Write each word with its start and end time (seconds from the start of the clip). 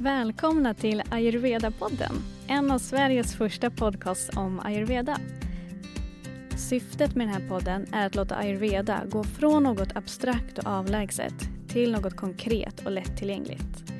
Välkomna 0.00 0.74
till 0.74 1.02
Ayurveda-podden, 1.10 2.12
en 2.48 2.70
av 2.70 2.78
Sveriges 2.78 3.34
första 3.34 3.70
podcasts 3.70 4.36
om 4.36 4.60
ayurveda. 4.60 5.16
Syftet 6.56 7.14
med 7.14 7.28
den 7.28 7.34
här 7.34 7.48
podden 7.48 7.86
är 7.92 8.06
att 8.06 8.14
låta 8.14 8.36
ayurveda 8.36 9.02
gå 9.10 9.24
från 9.24 9.62
något 9.62 9.96
abstrakt 9.96 10.58
och 10.58 10.66
avlägset 10.66 11.34
till 11.68 11.92
något 11.92 12.16
konkret 12.16 12.86
och 12.86 12.92
lättillgängligt. 12.92 13.92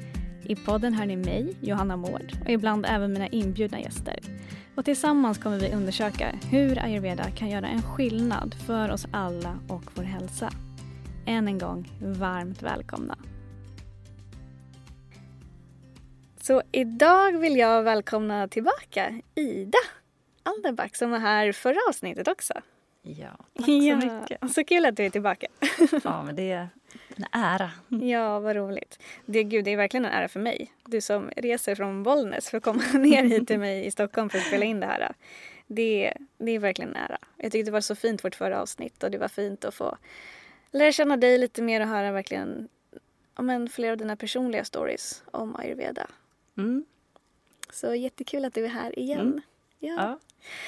I 0.43 0.57
podden 0.57 0.95
hör 0.95 1.07
ni 1.07 1.17
mig, 1.17 1.57
Johanna 1.61 1.97
Mård, 1.97 2.33
och 2.45 2.51
ibland 2.51 2.87
även 2.89 3.13
mina 3.13 3.27
inbjudna 3.27 3.81
gäster. 3.81 4.19
Och 4.75 4.85
tillsammans 4.85 5.39
kommer 5.39 5.61
vi 5.61 5.73
undersöka 5.73 6.39
hur 6.51 6.85
ayurveda 6.85 7.31
kan 7.31 7.51
göra 7.51 7.69
en 7.69 7.83
skillnad 7.83 8.55
för 8.55 8.91
oss 8.91 9.07
alla 9.11 9.59
och 9.69 9.85
vår 9.95 10.03
hälsa. 10.03 10.51
Än 11.27 11.49
en 11.49 11.59
gång, 11.59 11.93
varmt 12.01 12.63
välkomna. 12.63 13.17
Så 16.49 16.63
idag 16.73 17.39
vill 17.39 17.57
jag 17.57 17.83
välkomna 17.83 18.49
tillbaka 18.49 19.21
Ida 19.35 19.79
Alderback 20.43 20.97
som 20.97 21.11
var 21.11 21.19
här 21.19 21.53
förra 21.53 21.79
avsnittet 21.89 22.29
också. 22.29 22.55
Ja, 23.03 23.31
tack 23.57 23.67
så 23.67 23.73
ja, 23.73 23.97
mycket. 23.97 24.53
Så 24.53 24.65
kul 24.65 24.87
att 24.87 24.97
du 24.97 25.05
är 25.05 25.11
tillbaka. 25.11 25.47
Ja, 26.05 26.23
men 26.23 26.37
det 26.37 26.51
är 26.51 26.69
en 27.17 27.25
ära. 27.33 27.71
Ja, 28.07 28.41
vad 28.41 28.57
roligt. 28.57 28.99
Det, 29.27 29.45
gud, 29.45 29.65
det 29.65 29.71
är 29.71 29.77
verkligen 29.77 30.05
en 30.05 30.13
ära 30.13 30.29
för 30.29 30.41
mig. 30.41 30.73
Du 30.85 31.01
som 31.01 31.31
reser 31.37 31.75
från 31.75 32.03
Bollnäs 32.03 32.51
för 32.51 32.59
att 32.59 32.65
komma 32.65 32.83
ner 32.93 33.25
hit 33.25 33.49
till 33.49 33.59
mig 33.59 33.87
i 33.87 33.91
Stockholm 33.91 34.31
för 34.31 34.39
att 34.39 34.47
spela 34.47 34.65
in 34.65 34.81
det 34.81 34.87
här. 34.87 35.13
Det, 35.67 36.15
det 36.39 36.53
är 36.53 36.59
verkligen 36.59 36.91
en 36.91 37.03
ära. 37.03 37.19
Jag 37.37 37.53
tyckte 37.53 37.71
det 37.71 37.73
var 37.75 37.81
så 37.81 37.95
fint 37.95 38.25
vårt 38.25 38.35
förra 38.35 38.63
avsnitt 38.63 39.03
och 39.03 39.11
det 39.11 39.19
var 39.19 39.29
fint 39.29 39.65
att 39.65 39.75
få 39.75 39.97
lära 40.71 40.93
känna 40.93 41.17
dig 41.17 41.39
lite 41.39 41.63
mer 41.63 41.81
och 41.81 41.89
höra 41.89 42.13
verkligen 42.13 42.69
men, 43.39 43.69
flera 43.69 43.93
av 43.93 43.99
dina 43.99 44.17
personliga 44.17 44.65
stories 44.65 45.23
om 45.31 45.57
ayurveda. 45.57 46.07
Mm. 46.59 46.85
Så 47.73 47.95
jättekul 47.95 48.45
att 48.45 48.55
du 48.55 48.65
är 48.65 48.69
här 48.69 48.99
igen. 48.99 49.21
Mm. 49.21 49.41
Ja. 49.79 49.95
ja, 49.97 50.19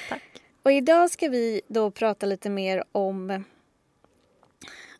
tack. 0.09 0.23
Och 0.63 0.71
idag 0.71 1.11
ska 1.11 1.29
vi 1.29 1.61
då 1.67 1.91
prata 1.91 2.25
lite 2.25 2.49
mer 2.49 2.83
om 2.91 3.43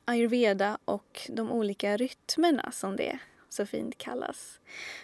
ayurveda 0.06 0.78
och 0.86 1.22
de 1.30 1.52
olika 1.52 1.98
rytmerna 1.98 2.72
som 2.72 2.96
det 2.96 3.20
så 3.50 3.66
fint 3.66 3.98
kallas. 3.98 4.60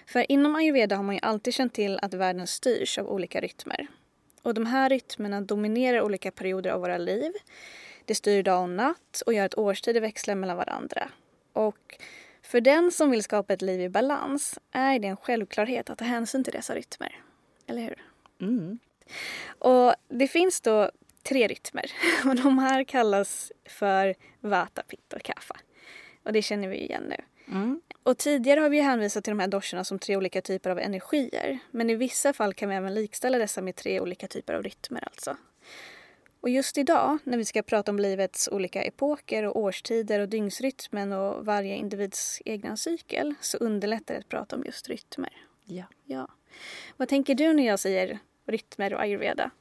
För 0.06 0.32
inom 0.32 0.56
ayurveda 0.56 0.96
har 0.96 1.04
man 1.04 1.16
ju 1.16 1.22
alltid 1.22 1.54
känt 1.54 1.74
till 1.74 2.00
att 2.02 2.14
världen 2.14 2.48
styrs 2.48 2.98
av 2.98 3.08
olika 3.08 3.42
rytmer. 3.42 3.88
Och 4.42 4.54
de 4.54 4.66
här 4.66 4.90
rytmerna 4.90 5.42
dominerar 5.42 6.02
olika 6.02 6.32
perioder 6.32 6.72
av 6.72 6.82
våra 6.82 6.98
liv. 6.98 7.32
Det 8.06 8.16
styr 8.16 8.44
dag 8.44 8.64
och 8.64 8.70
natt 8.70 9.24
och 9.26 9.34
gör 9.34 9.46
att 9.46 9.58
årstider 9.58 10.02
växlar 10.02 10.36
mellan 10.36 10.58
varandra. 10.58 11.10
Och 11.54 11.98
för 12.48 12.62
den 12.62 12.92
som 12.92 13.12
vill 13.12 13.24
skapa 13.24 13.54
ett 13.54 13.62
liv 13.62 13.82
i 13.82 13.90
balans 13.90 14.60
är 14.72 15.00
det 15.00 15.08
en 15.08 15.18
självklarhet 15.18 15.90
att 15.90 15.98
ta 15.98 16.06
hänsyn 16.06 16.44
till 16.44 16.54
dessa 16.54 16.76
rytmer. 16.76 17.22
Eller 17.68 17.82
hur? 17.82 18.06
Mm. 18.42 18.80
Och 19.48 19.94
det 20.08 20.28
finns 20.28 20.62
då 20.62 20.92
tre 21.24 21.48
rytmer 21.48 21.92
och 22.26 22.36
de 22.36 22.60
här 22.60 22.84
kallas 22.84 23.52
för 23.66 24.16
Vata, 24.42 24.84
Pitta 24.84 25.16
och 25.16 25.24
Kapha. 25.24 25.56
Och 26.24 26.34
det 26.34 26.42
känner 26.42 26.68
vi 26.68 26.78
igen 26.78 27.04
nu. 27.10 27.18
Mm. 27.48 27.82
Och 28.04 28.18
tidigare 28.18 28.60
har 28.60 28.70
vi 28.70 28.82
hänvisat 28.82 29.24
till 29.24 29.32
de 29.32 29.40
här 29.40 29.48
doshorna 29.48 29.84
som 29.84 30.00
tre 30.00 30.18
olika 30.18 30.42
typer 30.42 30.70
av 30.70 30.80
energier. 30.80 31.60
Men 31.72 31.90
i 31.90 31.96
vissa 31.96 32.34
fall 32.34 32.54
kan 32.54 32.70
vi 32.70 32.76
även 32.76 32.94
likställa 32.94 33.38
dessa 33.38 33.62
med 33.62 33.76
tre 33.76 34.00
olika 34.00 34.28
typer 34.28 34.54
av 34.54 34.64
rytmer 34.64 35.04
alltså. 35.12 35.38
Och 36.42 36.50
just 36.50 36.78
idag 36.78 37.18
när 37.24 37.38
vi 37.38 37.46
ska 37.46 37.62
prata 37.62 37.92
om 37.92 38.00
livets 38.00 38.50
olika 38.52 38.84
epoker 38.84 39.44
och 39.44 39.56
årstider 39.56 40.20
och 40.20 40.30
dygnsrytmen 40.30 41.14
och 41.14 41.46
varje 41.46 41.76
individs 41.76 42.42
egna 42.46 42.78
cykel 42.78 43.34
så 43.42 43.58
underlättar 43.58 44.14
det 44.14 44.20
att 44.20 44.30
prata 44.30 44.56
om 44.56 44.64
just 44.66 44.90
rytmer. 44.90 45.34
Ja. 45.66 45.84
ja. 46.06 46.28
Vad 46.98 47.08
tänker 47.08 47.36
du 47.36 47.54
när 47.54 47.66
jag 47.66 47.80
säger 47.80 48.20
rytmer 48.46 48.94
och 48.94 49.02
ayurveda? 49.02 49.52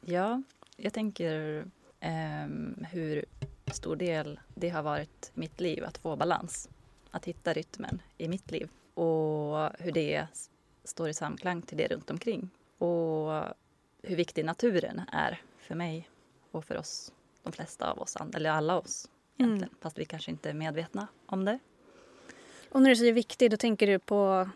Ja, 0.00 0.42
jag 0.76 0.92
tänker 0.92 1.64
eh, 2.00 2.46
hur 2.90 3.24
stor 3.72 3.96
del 3.96 4.40
det 4.54 4.68
har 4.68 4.82
varit 4.82 5.30
mitt 5.34 5.60
liv 5.60 5.84
att 5.84 5.98
få 5.98 6.16
balans. 6.16 6.68
Att 7.10 7.24
hitta 7.24 7.52
rytmen 7.52 8.02
i 8.18 8.28
mitt 8.28 8.50
liv 8.50 8.68
och 8.94 9.68
hur 9.78 9.92
det 9.92 10.26
står 10.84 11.08
i 11.08 11.14
samklang 11.14 11.62
till 11.62 11.78
det 11.78 11.86
runt 11.86 12.10
omkring. 12.10 12.50
Och 12.78 13.44
hur 14.02 14.16
viktig 14.16 14.44
naturen 14.44 15.02
är 15.12 15.42
för 15.64 15.74
mig 15.74 16.08
och 16.50 16.64
för 16.64 16.76
oss, 16.76 17.12
de 17.42 17.52
flesta 17.52 17.90
av 17.90 17.98
oss, 17.98 18.16
eller 18.34 18.50
alla 18.50 18.78
oss 18.78 19.08
egentligen. 19.38 19.68
Mm. 19.68 19.76
Fast 19.80 19.98
vi 19.98 20.04
kanske 20.04 20.30
inte 20.30 20.50
är 20.50 20.54
medvetna 20.54 21.08
om 21.26 21.44
det. 21.44 21.58
Och 22.68 22.82
när 22.82 22.90
du 22.90 22.96
säger 22.96 23.12
viktig, 23.12 23.50
då 23.50 23.56
tänker 23.56 23.86
du 23.86 23.98
på... 23.98 24.50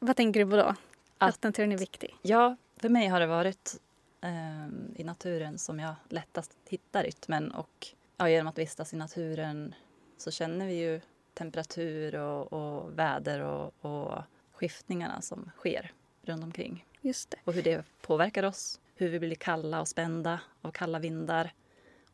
Vad 0.00 0.16
tänker 0.16 0.44
du 0.44 0.50
på 0.50 0.56
då? 0.56 0.62
Att, 0.62 0.76
att 1.18 1.42
naturen 1.42 1.72
är 1.72 1.78
viktig? 1.78 2.16
Ja, 2.22 2.56
för 2.76 2.88
mig 2.88 3.06
har 3.06 3.20
det 3.20 3.26
varit 3.26 3.80
eh, 4.20 4.66
i 4.96 5.04
naturen 5.04 5.58
som 5.58 5.80
jag 5.80 5.94
lättast 6.08 6.56
hittar 6.68 7.02
rytmen. 7.04 7.52
Och 7.52 7.88
ja, 8.16 8.28
genom 8.28 8.46
att 8.46 8.58
vistas 8.58 8.92
i 8.92 8.96
naturen 8.96 9.74
så 10.16 10.30
känner 10.30 10.66
vi 10.66 10.74
ju 10.74 11.00
temperatur 11.34 12.14
och, 12.14 12.52
och 12.52 12.98
väder 12.98 13.40
och, 13.40 13.74
och 13.80 14.22
skiftningarna 14.52 15.20
som 15.20 15.50
sker 15.56 15.92
runt 16.22 16.44
omkring. 16.44 16.86
Just 17.00 17.30
det. 17.30 17.36
Och 17.44 17.52
hur 17.52 17.62
det 17.62 17.84
påverkar 18.00 18.42
oss. 18.42 18.80
Hur 19.02 19.08
vi 19.08 19.18
blir 19.18 19.34
kalla 19.34 19.80
och 19.80 19.88
spända 19.88 20.40
av 20.60 20.70
kalla 20.70 20.98
vindar. 20.98 21.52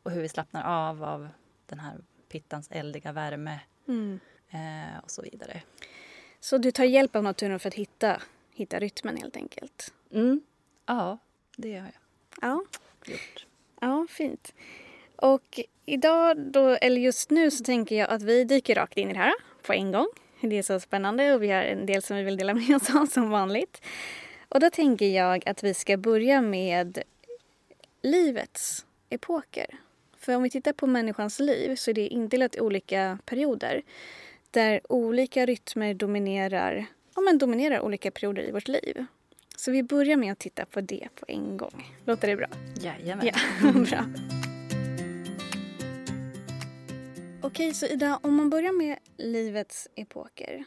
Och 0.03 0.11
hur 0.11 0.21
vi 0.21 0.29
slappnar 0.29 0.63
av 0.63 1.03
av 1.03 1.29
den 1.65 1.79
här 1.79 1.97
pittans 2.29 2.67
eldiga 2.71 3.11
värme. 3.11 3.59
Mm. 3.87 4.19
Eh, 4.49 5.03
och 5.03 5.11
så 5.11 5.21
vidare. 5.21 5.61
Så 6.39 6.57
du 6.57 6.71
tar 6.71 6.83
hjälp 6.83 7.15
av 7.15 7.23
naturen 7.23 7.59
för 7.59 7.67
att 7.67 7.73
hitta, 7.73 8.21
hitta 8.53 8.79
rytmen 8.79 9.17
helt 9.17 9.35
enkelt? 9.35 9.93
Mm. 10.11 10.41
Ja, 10.85 11.17
det 11.55 11.77
har 11.77 11.85
jag 11.85 11.93
ja. 12.41 12.63
gjort. 13.05 13.45
Ja, 13.81 14.07
fint. 14.09 14.53
Och 15.15 15.59
idag 15.85 16.37
då, 16.37 16.67
eller 16.67 17.01
just 17.01 17.29
nu 17.29 17.51
så 17.51 17.63
tänker 17.63 17.95
jag 17.95 18.09
att 18.09 18.21
vi 18.21 18.43
dyker 18.43 18.75
rakt 18.75 18.97
in 18.97 19.09
i 19.09 19.13
det 19.13 19.19
här 19.19 19.33
på 19.61 19.73
en 19.73 19.91
gång. 19.91 20.07
Det 20.41 20.57
är 20.57 20.63
så 20.63 20.79
spännande 20.79 21.33
och 21.33 21.43
vi 21.43 21.51
har 21.51 21.61
en 21.61 21.85
del 21.85 22.01
som 22.01 22.17
vi 22.17 22.23
vill 22.23 22.37
dela 22.37 22.53
med 22.53 22.75
oss 22.75 22.95
av 22.95 23.05
som 23.05 23.29
vanligt. 23.29 23.81
Och 24.49 24.59
då 24.59 24.69
tänker 24.69 25.07
jag 25.07 25.49
att 25.49 25.63
vi 25.63 25.73
ska 25.73 25.97
börja 25.97 26.41
med 26.41 27.03
livets 28.01 28.85
epoker. 29.09 29.79
För 30.17 30.35
om 30.35 30.43
vi 30.43 30.49
tittar 30.49 30.73
på 30.73 30.87
människans 30.87 31.39
liv 31.39 31.75
så 31.75 31.91
är 31.91 31.93
det 31.93 32.07
indelat 32.07 32.55
i 32.55 32.59
olika 32.59 33.17
perioder 33.25 33.81
där 34.51 34.81
olika 34.89 35.45
rytmer 35.45 35.93
dominerar, 35.93 36.85
ja, 37.15 37.21
men 37.21 37.37
dominerar 37.37 37.79
olika 37.79 38.11
perioder 38.11 38.43
i 38.43 38.51
vårt 38.51 38.67
liv. 38.67 39.05
Så 39.55 39.71
vi 39.71 39.83
börjar 39.83 40.17
med 40.17 40.31
att 40.31 40.39
titta 40.39 40.65
på 40.65 40.81
det 40.81 41.07
på 41.15 41.25
en 41.27 41.57
gång. 41.57 41.93
Låter 42.05 42.27
det 42.27 42.35
bra? 42.35 42.47
Jajamän. 42.81 43.27
Ja, 43.27 43.71
bra. 43.71 44.05
Okej, 47.41 47.73
så 47.73 47.85
Ida, 47.85 48.19
om 48.23 48.35
man 48.35 48.49
börjar 48.49 48.71
med 48.71 48.97
livets 49.17 49.87
epoker. 49.95 50.65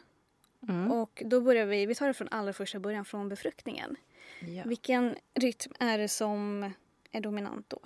Mm. 0.68 0.92
Och 0.92 1.22
då 1.26 1.40
börjar 1.40 1.66
vi, 1.66 1.86
vi 1.86 1.94
tar 1.94 2.06
det 2.06 2.14
från 2.14 2.28
allra 2.30 2.52
första 2.52 2.80
början, 2.80 3.04
från 3.04 3.28
befruktningen. 3.28 3.96
Ja. 4.40 4.62
Vilken 4.66 5.16
rytm 5.34 5.72
är 5.80 5.98
det 5.98 6.08
som 6.08 6.70
är 7.12 7.20
dominant 7.20 7.68
då? 7.68 7.78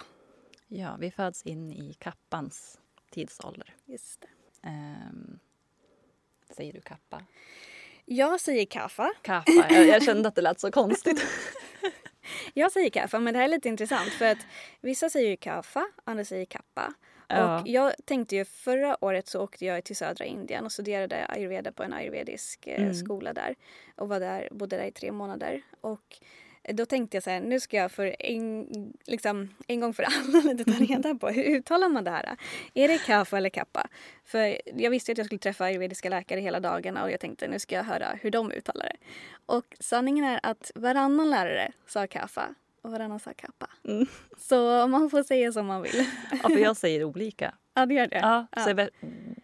Ja, 0.69 0.97
vi 1.01 1.11
föds 1.11 1.43
in 1.43 1.73
i 1.73 1.95
kappans 1.95 2.81
tidsålder. 3.11 3.75
Just 3.85 4.21
det. 4.21 4.29
Um, 4.69 5.39
säger 6.51 6.73
du 6.73 6.81
kappa? 6.81 7.23
Jag 8.05 8.41
säger 8.41 8.67
kaffa. 8.67 9.13
Kaffa, 9.23 9.67
jag, 9.71 9.87
jag 9.87 10.03
kände 10.05 10.29
att 10.29 10.35
det 10.35 10.43
lät 10.43 10.61
så 10.61 10.71
konstigt. 10.71 11.27
jag 12.55 12.73
säger 12.73 12.91
kaffa, 12.91 13.21
men 13.21 13.35
det 13.35 13.39
här 13.39 13.45
är 13.45 13.51
lite 13.51 13.69
intressant 13.69 14.11
för 14.11 14.25
att 14.25 14.47
vissa 14.81 15.11
säger 15.11 15.31
ju 15.31 15.37
kaffa, 15.37 15.87
andra 16.05 16.25
säger 16.25 16.45
kappa. 16.45 16.95
Ja. 17.29 17.61
Och 17.61 17.69
jag 17.69 17.93
tänkte 18.05 18.37
ju 18.37 18.45
förra 18.45 19.05
året 19.05 19.29
så 19.29 19.41
åkte 19.41 19.65
jag 19.65 19.85
till 19.85 19.97
södra 19.97 20.25
Indien 20.25 20.65
och 20.65 20.73
studerade 20.73 21.27
ayurveda 21.27 21.73
på 21.73 21.83
en 21.83 21.93
ayurvedisk 21.93 22.67
eh, 22.67 22.83
mm. 22.83 22.95
skola 22.95 23.33
där. 23.33 23.55
Och 23.97 24.09
var 24.09 24.21
där, 24.21 24.49
bodde 24.51 24.77
där 24.77 24.85
i 24.85 24.93
tre 24.93 25.13
månader. 25.13 25.63
Och 25.81 26.19
Då 26.69 26.87
tänkte 26.87 27.17
jag 27.17 27.25
så 27.25 27.31
här, 27.31 27.41
nu 27.41 27.61
ska 27.61 27.77
jag 27.77 27.93
för 27.93 28.17
en, 28.19 28.67
liksom, 29.05 29.55
en 29.67 29.81
gång 29.81 29.95
för 29.95 30.03
alla 30.03 30.39
lite 30.53 30.65
ta 30.65 30.79
reda 30.95 31.15
på 31.15 31.29
hur 31.29 31.45
uttalar 31.45 31.89
man 31.89 32.05
det 32.05 32.11
här? 32.11 32.37
Är 32.75 32.89
det 32.89 32.99
kaffa 32.99 33.37
eller 33.37 33.51
kappa? 33.51 33.89
För 34.25 34.61
jag 34.75 34.91
visste 34.91 35.13
att 35.13 35.19
jag 35.19 35.27
skulle 35.27 35.39
träffa 35.39 35.65
ayurvediska 35.65 36.09
läkare 36.09 36.41
hela 36.41 36.61
dagarna 36.61 37.05
och 37.05 37.11
jag 37.11 37.21
tänkte 37.21 37.49
nu 37.49 37.59
ska 37.59 37.75
jag 37.75 37.85
höra 37.85 38.19
hur 38.23 38.31
de 38.31 38.53
uttalar 38.53 38.85
det. 38.85 38.97
Och 39.47 39.77
sanningen 39.81 40.25
är 40.25 40.41
att 40.43 40.71
varannan 40.75 41.31
lärare 41.31 41.73
sa 41.87 42.07
kaffa 42.07 42.55
och 42.87 42.93
varannan 42.93 43.21
sa 43.21 43.33
kappa. 43.37 43.71
Mm. 43.85 44.07
Så 44.39 44.87
man 44.87 45.11
får 45.11 45.23
säga 45.23 45.53
som 45.53 45.67
man 45.67 45.83
vill. 45.83 46.07
Ja, 46.43 46.49
för 46.49 46.59
jag 46.59 46.77
säger 46.77 47.05
olika. 47.05 47.55
Ja, 47.79 47.87
det 47.87 47.95
gör 47.95 48.07
det. 48.07 48.17
Ja, 48.19 48.47
Ja. 48.57 48.63
så 48.63 48.71
jag, 48.71 48.89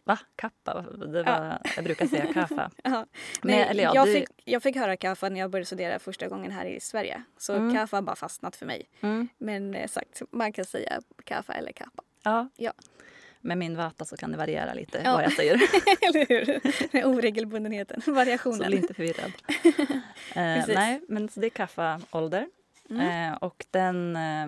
va? 0.05 0.19
Kappa? 0.37 0.83
Det 0.83 1.23
var, 1.23 1.59
Jag 1.77 1.85
brukar 1.85 2.07
säga 2.07 2.27
kaffa. 2.35 2.71
Ja. 2.85 2.91
Men, 2.91 3.07
Nej, 3.43 3.67
eller 3.71 3.83
ja, 3.85 3.93
jag, 3.95 4.07
det- 4.07 4.13
fick, 4.13 4.29
jag 4.45 4.63
fick 4.63 4.77
höra 4.77 4.97
kaffa 4.97 5.29
när 5.29 5.41
jag 5.41 5.51
började 5.51 5.67
studera 5.67 5.99
första 5.99 6.29
gången 6.29 6.51
här 6.51 6.65
i 6.67 6.81
Sverige. 6.81 7.23
Så 7.39 7.55
Mm. 7.55 7.75
kaffa 7.75 7.97
har 7.97 8.03
bara 8.03 8.17
fastnat 8.17 8.57
för 8.57 8.67
mig. 8.67 8.89
Mm. 9.01 9.29
Men 9.39 9.75
eh, 9.75 9.89
sagt, 9.89 10.23
man 10.31 10.53
kan 10.53 10.65
säga 10.65 11.01
kaffa 11.25 11.53
eller 11.53 11.73
kappa. 11.73 12.03
Ja. 12.23 12.49
Ja. 12.57 12.73
Med 13.41 13.59
min 13.59 13.77
vata 13.77 14.05
så 14.05 14.17
kan 14.17 14.33
det 14.33 14.39
variera 14.39 14.75
lite 14.75 15.01
Ja. 15.05 15.13
vad 15.13 15.25
jag 15.25 15.33
säger. 15.33 15.55
eller 16.01 16.27
hur? 16.29 16.61
Med 16.93 17.05
oregelbundenheten, 17.07 18.01
Så 18.03 18.13
variationen. 18.13 18.67
bli 18.67 18.77
inte 18.77 18.95
förvirrad. 18.95 19.33
eh, 20.35 20.75
nej, 20.75 21.01
men 21.09 21.29
så 21.29 21.41
det 21.41 21.47
är 21.47 21.51
kaffaålder. 21.51 22.47
Mm. 23.01 23.33
Eh, 23.33 23.39
och 23.39 23.67
den, 23.71 24.17
eh, 24.17 24.47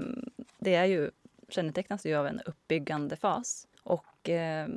det 0.58 0.74
är 0.74 0.84
ju, 0.84 1.10
kännetecknas 1.48 2.06
ju 2.06 2.14
av 2.14 2.26
en 2.26 2.40
uppbyggande 2.40 3.16
fas. 3.16 3.66
Och 3.82 4.28
eh, 4.28 4.68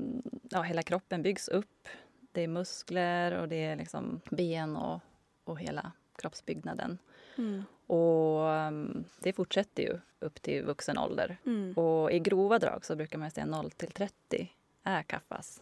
ja, 0.50 0.62
hela 0.62 0.84
kroppen 0.84 1.22
byggs 1.22 1.48
upp. 1.48 1.88
Det 2.32 2.42
är 2.42 2.48
muskler 2.48 3.32
och 3.32 3.48
det 3.48 3.66
är 3.66 3.76
liksom 3.76 4.22
ben 4.30 4.76
och, 4.76 5.00
och 5.44 5.60
hela 5.60 5.92
kroppsbyggnaden. 6.16 6.98
Mm. 7.38 7.64
Och 7.88 8.40
um, 8.42 9.06
det 9.20 9.34
fortsätter 9.34 9.84
ju 9.84 10.00
upp 10.20 10.42
till 10.42 10.64
vuxen 10.64 10.98
ålder. 10.98 11.38
Mm. 11.46 11.74
Och 11.74 12.12
i 12.12 12.20
grova 12.20 12.60
drag 12.60 12.86
så 12.86 12.96
brukar 12.96 13.20
man 13.20 13.32
säga 13.32 13.46
0 13.46 13.72
till 13.72 13.92
30 13.92 14.54
är 14.84 15.04
kaffas 15.04 15.62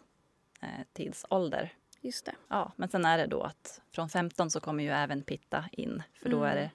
eh, 0.60 0.68
tidsålder. 0.92 1.72
Just 2.00 2.26
det. 2.26 2.34
Ja, 2.48 2.72
men 2.76 2.88
sen 2.88 3.04
är 3.04 3.18
det 3.18 3.26
då 3.26 3.42
att 3.42 3.80
från 3.90 4.08
15 4.08 4.50
så 4.50 4.60
kommer 4.60 4.84
ju 4.84 4.90
även 4.90 5.22
pitta 5.22 5.64
in. 5.72 6.02
För 6.22 6.28
då 6.28 6.44
är 6.44 6.52
Mm. 6.52 6.64
det 6.64 6.70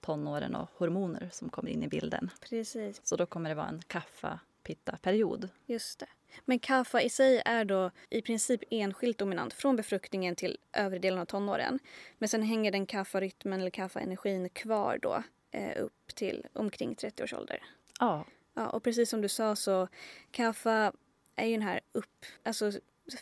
tonåren 0.00 0.54
och 0.54 0.68
hormoner 0.76 1.28
som 1.32 1.48
kommer 1.48 1.70
in 1.70 1.82
i 1.82 1.88
bilden. 1.88 2.30
Precis, 2.40 3.00
Så 3.04 3.16
då 3.16 3.26
kommer 3.26 3.48
det 3.50 3.54
vara 3.54 3.68
en 3.68 3.82
kaffa-pitta-period. 3.86 5.48
just 5.66 5.98
det. 5.98 6.06
Men 6.44 6.58
kaffa 6.58 7.02
i 7.02 7.08
sig 7.10 7.42
är 7.44 7.64
då 7.64 7.90
i 8.10 8.22
princip 8.22 8.60
enskilt 8.70 9.18
dominant 9.18 9.52
från 9.54 9.76
befruktningen 9.76 10.36
till 10.36 10.58
övre 10.72 10.98
delen 10.98 11.18
av 11.18 11.24
tonåren. 11.24 11.78
Men 12.18 12.28
sen 12.28 12.42
hänger 12.42 12.72
den 12.72 12.86
kaffarytmen 12.86 13.60
eller 13.60 13.70
kaffaenergin 13.70 14.48
kvar 14.48 14.98
då 15.02 15.22
eh, 15.50 15.82
upp 15.82 16.14
till 16.14 16.46
omkring 16.52 16.94
30 16.94 17.22
års 17.22 17.34
ålder. 17.34 17.62
Ja, 18.00 18.24
Ja, 18.54 18.68
och 18.68 18.82
precis 18.82 19.10
som 19.10 19.20
du 19.20 19.28
sa 19.28 19.56
så 19.56 19.88
kaffa 20.30 20.92
är 21.36 21.46
ju 21.46 21.52
den 21.52 21.62
här 21.62 21.80
upp, 21.92 22.24
alltså 22.42 22.72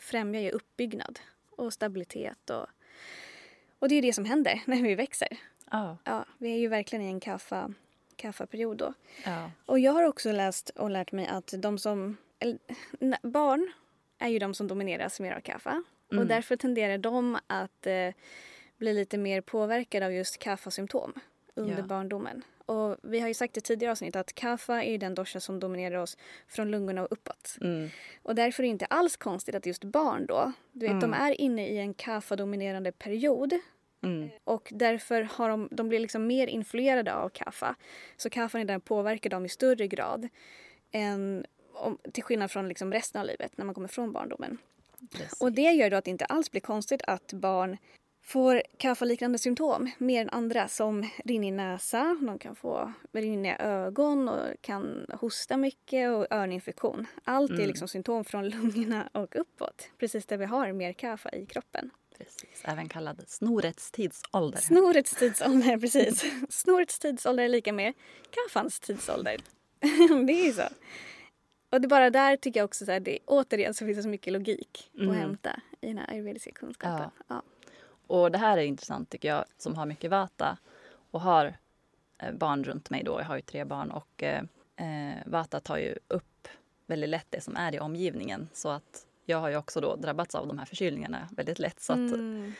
främjar 0.01 0.41
ju 0.41 0.51
uppbyggnad 0.51 1.19
och 1.49 1.73
stabilitet 1.73 2.49
och, 2.49 2.65
och 3.79 3.89
det 3.89 3.95
är 3.95 4.01
det 4.01 4.13
som 4.13 4.25
händer 4.25 4.61
när 4.67 4.81
vi 4.83 4.95
växer. 4.95 5.27
Ja, 5.71 5.97
Ja, 6.03 6.25
vi 6.37 6.53
är 6.53 6.57
ju 6.57 6.67
verkligen 6.67 7.05
i 7.05 7.07
en 7.07 7.19
kaffa, 7.19 7.73
kaffaperiod 8.15 8.77
då. 8.77 8.93
ja. 9.25 9.51
Och 9.65 9.79
jag 9.79 9.91
har 9.91 10.03
också 10.03 10.31
läst 10.31 10.69
och 10.69 10.89
lärt 10.89 11.11
mig 11.11 11.27
att 11.27 11.53
de 11.57 11.77
som, 11.77 12.17
eller, 12.39 12.59
barn 13.27 13.71
är 14.19 14.27
ju 14.29 14.39
de 14.39 14.53
som 14.53 14.67
domineras 14.67 15.19
mer 15.19 15.31
av 15.35 15.39
kaffa. 15.41 15.83
Och 16.07 16.13
Mm. 16.13 16.27
därför 16.27 16.55
tenderar 16.55 16.97
de 16.97 17.37
att 17.47 17.87
eh, 17.87 18.09
bli 18.77 18.93
lite 18.93 19.17
mer 19.17 19.41
påverkade 19.41 20.05
av 20.05 20.13
just 20.13 20.37
kaffasymptom 20.37 21.13
under 21.55 21.77
Ja. 21.77 21.83
barndomen. 21.83 22.41
Och 22.65 22.97
vi 23.03 23.19
har 23.19 23.27
ju 23.27 23.33
sagt 23.33 23.57
i 23.57 23.61
tidigare 23.61 23.91
avsnitt 23.91 24.15
att 24.15 24.33
kaffa 24.35 24.83
är 24.83 24.97
den 24.97 25.15
dosha 25.15 25.39
som 25.39 25.59
dominerar 25.59 25.97
oss 25.97 26.17
från 26.47 26.71
lungorna 26.71 27.01
och 27.01 27.07
uppåt. 27.11 27.57
Mm. 27.61 27.89
Och 28.23 28.35
därför 28.35 28.63
är 28.63 28.67
det 28.67 28.71
inte 28.71 28.85
alls 28.85 29.17
konstigt 29.17 29.55
att 29.55 29.65
just 29.65 29.83
barn 29.83 30.25
då, 30.25 30.51
du 30.71 30.79
vet 30.87 31.01
de 31.01 31.13
Mm. 31.13 31.21
är 31.21 31.41
inne 31.41 31.67
i 31.67 31.77
en 31.77 31.93
kaffa-dominerande 31.93 32.91
period 32.91 33.53
Mm. 34.03 34.29
och 34.43 34.69
därför 34.75 35.21
har 35.21 35.49
de, 35.49 35.67
de 35.71 35.89
blir 35.89 35.99
liksom 35.99 36.27
mer 36.27 36.47
influerade 36.47 37.13
av 37.13 37.29
kaffa. 37.29 37.75
Så 38.17 38.29
kaffan 38.29 38.61
är 38.61 38.65
där 38.65 38.79
påverkar 38.79 39.29
dem 39.29 39.45
i 39.45 39.49
större 39.49 39.87
grad 39.87 40.27
än 40.91 41.45
om, 41.73 41.97
till 42.13 42.23
skillnad 42.23 42.51
från 42.51 42.67
liksom 42.67 42.93
resten 42.93 43.21
av 43.21 43.27
livet 43.27 43.57
när 43.57 43.65
man 43.65 43.75
kommer 43.75 43.87
från 43.87 44.11
barndomen. 44.11 44.57
Precis. 45.11 45.41
Och 45.41 45.51
det 45.51 45.71
gör 45.71 45.89
då 45.89 45.97
att 45.97 46.05
det 46.05 46.11
inte 46.11 46.25
alls 46.25 46.51
blir 46.51 46.61
konstigt 46.61 47.01
att 47.07 47.33
barn 47.33 47.77
får 48.23 48.61
kaffaliknande 48.77 49.37
symptom 49.37 49.91
mer 49.97 50.21
än 50.21 50.29
andra 50.29 50.67
som 50.67 51.09
rinnig 51.25 51.53
näsa, 51.53 52.17
de 52.21 52.39
kan 52.39 52.55
få 52.55 52.93
rinniga 53.11 53.57
ögon 53.57 54.29
och 54.29 54.61
kan 54.61 55.05
hosta 55.13 55.57
mycket 55.57 56.09
och 56.11 56.27
öroninfektion. 56.29 57.05
Allt 57.23 57.51
är 57.51 57.55
Mm. 57.55 57.67
liksom 57.67 57.87
symptom 57.87 58.25
från 58.25 58.49
lungorna 58.49 59.09
och 59.13 59.35
uppåt. 59.35 59.89
Precis 59.97 60.25
där 60.25 60.37
vi 60.37 60.45
har 60.45 60.71
mer 60.71 60.93
kaffa 60.93 61.29
i 61.29 61.45
kroppen. 61.45 61.89
Precis. 62.17 62.61
Även 62.63 62.89
kallad 62.89 63.23
snorets 63.27 63.91
tidsålder. 63.91 64.59
Snorets 64.59 65.15
tidsålder, 65.15 65.77
precis. 65.81 66.25
Snorets 66.49 66.99
tidsålder 66.99 67.43
är 67.43 67.49
lika 67.49 67.73
med 67.73 67.93
kaffans 68.31 68.79
tidsålder. 68.79 69.37
det 70.27 70.33
är 70.33 70.45
ju 70.45 70.53
så. 70.53 70.67
Och 71.69 71.81
det 71.81 71.87
bara 71.87 72.09
där 72.09 72.37
tycker 72.37 72.59
jag 72.59 72.65
också 72.65 72.85
så 72.85 72.91
här, 72.91 72.99
det, 72.99 73.19
återigen 73.25 73.73
så 73.73 73.85
finns 73.85 73.97
det 73.97 74.03
så 74.03 74.09
mycket 74.09 74.33
logik 74.33 74.91
Mm. 74.95 75.09
att 75.09 75.15
hämta 75.15 75.59
i 75.81 75.87
den 75.87 75.97
här 75.97 76.11
ayurvediska 76.11 76.51
kunskapen. 76.51 77.09
Ja. 77.17 77.23
Ja. 77.27 77.41
Och 78.07 78.31
det 78.31 78.37
här 78.37 78.57
är 78.57 78.61
intressant 78.61 79.09
tycker 79.09 79.27
jag, 79.27 79.45
som 79.57 79.75
har 79.75 79.85
mycket 79.85 80.11
vata 80.11 80.57
och 81.11 81.21
har 81.21 81.57
eh, 82.17 82.31
barn 82.33 82.63
runt 82.63 82.89
mig 82.89 83.03
då. 83.03 83.19
Jag 83.19 83.25
har 83.25 83.35
ju 83.35 83.41
tre 83.41 83.65
barn 83.65 83.91
och 83.91 84.23
eh, 84.23 84.43
eh, 84.75 85.17
vata 85.25 85.59
tar 85.59 85.77
ju 85.77 85.95
upp 86.07 86.47
väldigt 86.85 87.09
lätt 87.09 87.27
det 87.29 87.41
som 87.41 87.55
är 87.55 87.75
i 87.75 87.79
omgivningen. 87.79 88.49
Så 88.53 88.69
att 88.69 89.06
jag 89.29 89.37
har 89.37 89.49
ju 89.49 89.57
också 89.57 89.81
då 89.81 89.95
drabbats 89.95 90.35
av 90.35 90.47
de 90.47 90.57
här 90.57 90.65
förkylningarna 90.65 91.29
väldigt 91.31 91.59
lätt. 91.59 91.79
Så 91.79 91.93
att, 91.93 91.97
Mm. 91.97 92.53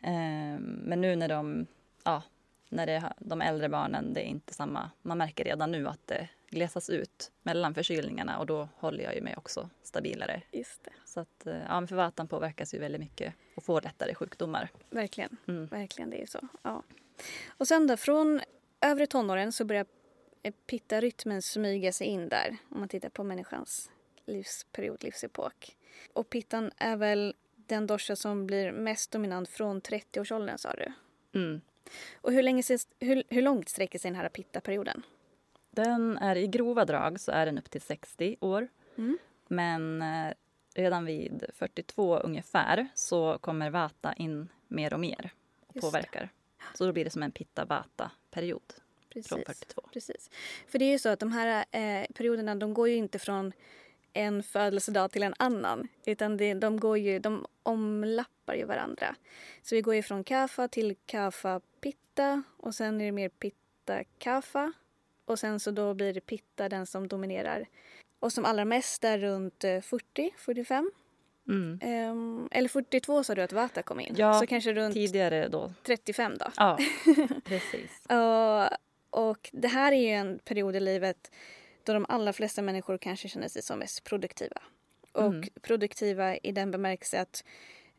eh, 0.00 0.60
men 0.60 1.00
nu 1.00 1.16
när 1.16 1.28
de, 1.28 1.66
ja, 2.04 2.22
när 2.68 2.86
det, 2.86 2.92
är 2.92 3.12
de 3.18 3.40
äldre 3.40 3.68
barnen, 3.68 4.14
det 4.14 4.20
är 4.20 4.24
inte 4.24 4.54
samma. 4.54 4.90
Man 5.02 5.18
märker 5.18 5.44
redan 5.44 5.70
nu 5.72 5.88
att 5.88 6.06
det 6.06 6.28
glesas 6.50 6.90
ut 6.90 7.32
mellan 7.42 7.74
förkylningarna 7.74 8.38
och 8.38 8.46
då 8.46 8.68
håller 8.76 9.04
jag 9.04 9.14
ju 9.14 9.20
mig 9.20 9.34
också 9.36 9.70
stabilare. 9.82 10.42
Just 10.52 10.84
det. 10.84 10.90
Så 11.04 11.20
att, 11.20 11.46
eh, 11.46 11.56
ja, 11.68 11.86
för 11.86 11.96
vatan 11.96 12.28
påverkas 12.28 12.74
ju 12.74 12.78
väldigt 12.78 13.00
mycket 13.00 13.34
och 13.56 13.64
får 13.64 13.80
lättare 13.80 14.14
sjukdomar. 14.14 14.68
Verkligen. 14.90 15.36
Mm. 15.48 15.66
Verkligen, 15.66 16.10
det 16.10 16.22
är 16.22 16.26
så. 16.26 16.48
Ja. 16.62 16.82
Och 17.48 17.68
sen 17.68 17.86
då, 17.86 17.96
från 17.96 18.40
övre 18.80 19.06
tonåren 19.06 19.52
så 19.52 19.64
börjar 19.64 19.86
eh, 20.42 20.54
pitta-rytmen 20.66 21.42
smyga 21.42 21.92
sig 21.92 22.06
in 22.06 22.28
där. 22.28 22.56
Om 22.70 22.78
man 22.80 22.88
tittar 22.88 23.08
på 23.08 23.24
människans 23.24 23.90
livsperiod, 24.26 25.02
livsepok. 25.04 25.76
Och 26.12 26.30
pittan 26.30 26.70
är 26.76 26.96
väl 26.96 27.34
den 27.56 27.86
dosha 27.86 28.16
som 28.16 28.46
blir 28.46 28.72
mest 28.72 29.10
dominant 29.10 29.48
från 29.48 29.82
30-årsåldern 29.82 30.58
sa 30.58 30.72
du. 30.72 30.92
Mm. 31.38 31.60
Och 32.14 32.32
hur, 32.32 32.42
länge, 32.42 32.62
hur, 33.00 33.22
hur 33.28 33.42
långt 33.42 33.68
sträcker 33.68 33.98
sig 33.98 34.10
den 34.10 34.20
här 34.20 34.28
pitta-perioden? 34.28 35.02
Den 35.70 36.18
är 36.18 36.36
i 36.36 36.46
grova 36.46 36.84
drag 36.84 37.20
så 37.20 37.32
är 37.32 37.46
den 37.46 37.58
upp 37.58 37.70
till 37.70 37.80
60 37.80 38.36
år. 38.40 38.68
Mm. 38.96 39.18
Men 39.48 40.02
eh, 40.02 40.32
redan 40.74 41.04
vid 41.04 41.44
42 41.54 42.16
ungefär 42.16 42.88
så 42.94 43.38
kommer 43.38 43.70
vata 43.70 44.12
in 44.12 44.48
mer 44.68 44.94
och 44.94 45.00
mer 45.00 45.32
och 45.66 45.76
Just 45.76 45.86
påverkar. 45.86 46.28
Så 46.74 46.86
då 46.86 46.92
blir 46.92 47.04
det 47.04 47.10
som 47.10 47.22
en 47.22 47.32
pitta-vata-period 47.32 48.74
Precis. 49.10 49.44
42. 49.46 49.82
Precis. 49.92 50.30
För 50.68 50.78
det 50.78 50.84
är 50.84 50.90
ju 50.90 50.98
så 50.98 51.08
att 51.08 51.20
de 51.20 51.32
här 51.32 51.64
eh, 51.70 52.06
perioderna 52.14 52.54
de 52.54 52.74
går 52.74 52.88
ju 52.88 52.96
inte 52.96 53.18
från 53.18 53.52
en 54.12 54.42
födelsedag 54.42 55.10
till 55.10 55.22
en 55.22 55.34
annan. 55.36 55.88
Utan 56.06 56.36
det, 56.36 56.54
de, 56.54 56.80
går 56.80 56.98
ju, 56.98 57.18
de 57.18 57.46
omlappar 57.62 58.54
ju 58.54 58.64
varandra. 58.64 59.14
Så 59.62 59.74
vi 59.74 59.80
går 59.80 59.94
ju 59.94 60.02
från 60.02 60.24
kaffa 60.24 60.68
till 60.68 60.96
kaffa 61.06 61.60
pitta 61.80 62.42
och 62.56 62.74
sen 62.74 63.00
är 63.00 63.04
det 63.04 63.12
mer 63.12 63.28
pitta 63.28 64.04
kaffa. 64.18 64.72
Och 65.24 65.38
sen 65.38 65.60
så 65.60 65.70
då 65.70 65.94
blir 65.94 66.14
det 66.14 66.20
pitta 66.20 66.68
den 66.68 66.86
som 66.86 67.08
dominerar. 67.08 67.66
Och 68.18 68.32
som 68.32 68.44
allra 68.44 68.64
mest 68.64 69.04
är 69.04 69.18
runt 69.18 69.64
eh, 69.64 69.80
40, 69.80 70.34
45. 70.36 70.90
Mm. 71.48 71.78
Ehm, 71.82 72.48
eller 72.50 72.68
42 72.68 73.24
sa 73.24 73.34
du 73.34 73.42
att 73.42 73.52
vata 73.52 73.82
kom 73.82 74.00
in. 74.00 74.14
Ja, 74.18 74.40
så 74.40 74.46
kanske 74.46 74.72
runt 74.72 74.94
Tidigare 74.94 75.48
då. 75.48 75.72
35 75.82 76.38
då. 76.38 76.46
Ja, 76.56 76.78
precis. 77.44 78.06
Och, 78.08 78.68
och 79.26 79.50
det 79.52 79.68
här 79.68 79.92
är 79.92 80.00
ju 80.00 80.08
en 80.08 80.38
period 80.38 80.76
i 80.76 80.80
livet 80.80 81.30
då 81.92 81.94
de 81.94 82.06
allra 82.08 82.32
flesta 82.32 82.62
människor 82.62 82.98
kanske 82.98 83.28
känner 83.28 83.48
sig 83.48 83.62
som 83.62 83.78
mest 83.78 84.04
produktiva. 84.04 84.62
Och 85.12 85.24
Mm. 85.26 85.48
produktiva 85.62 86.36
i 86.36 86.52
den 86.52 86.70
bemärkelse 86.70 87.20
att 87.20 87.44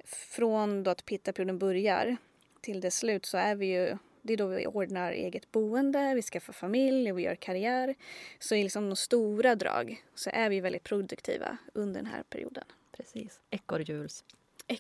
från 0.06 0.84
då 0.84 0.92
att 0.92 1.06
pitta-perioden 1.06 1.60
börjar 1.60 2.18
till 2.62 2.82
dess 2.82 2.98
slut 2.98 3.26
så 3.26 3.38
är 3.38 3.56
vi 3.56 3.66
ju 3.66 3.98
det 4.24 4.34
är 4.34 4.38
då 4.38 4.48
vi 4.48 4.68
ordnar 4.68 5.12
eget 5.12 5.52
boende, 5.52 6.14
vi 6.16 6.22
skaffar 6.22 6.54
familj 6.54 7.12
och 7.12 7.18
vi 7.20 7.24
gör 7.24 7.36
karriär. 7.36 7.96
Så 8.40 8.56
i 8.56 8.64
liksom 8.64 8.90
de 8.90 8.96
stora 8.96 9.56
drag 9.56 10.04
så 10.16 10.30
är 10.34 10.50
vi 10.50 10.60
väldigt 10.62 10.84
produktiva 10.84 11.58
under 11.74 12.02
den 12.02 12.12
här 12.12 12.24
perioden. 12.24 12.64
precis. 12.98 13.40
Ekorrhjuls 13.50 14.24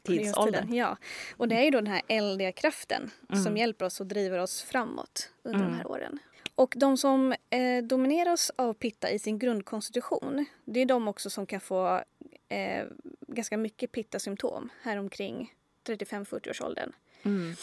tidsåldern. 0.03 0.74
Ja, 0.74 0.98
och 1.38 1.48
det 1.48 1.56
är 1.56 1.63
ju 1.63 1.70
då 1.72 1.77
den 1.82 1.88
här 1.91 2.01
eldiga 2.08 2.51
kraften 2.51 3.12
Mm. 3.30 3.44
som 3.44 3.58
hjälper 3.58 3.86
oss 3.86 4.00
och 4.00 4.08
driver 4.08 4.38
oss 4.39 4.62
framåt 4.63 5.30
under 5.44 5.60
Mm. 5.60 5.72
de 5.72 5.77
här 5.77 5.88
åren. 5.88 6.20
Och 6.55 6.74
de 6.77 6.98
som 6.98 7.36
eh, 7.50 7.84
domineras 7.84 8.51
av 8.55 8.74
pitta 8.74 9.12
i 9.12 9.20
sin 9.20 9.39
grundkonstitution, 9.39 10.46
det 10.65 10.79
är 10.79 10.86
de 10.86 11.08
också 11.08 11.29
som 11.29 11.46
kan 11.46 11.60
få 11.60 12.03
eh, 12.50 12.86
ganska 13.27 13.58
mycket 13.58 13.91
pitta-symptom 13.91 14.70
här 14.81 14.98
omkring 14.98 15.53
35-40 15.88 16.50
års 16.50 16.62
åldern. 16.62 16.93
Mm. 17.24 17.55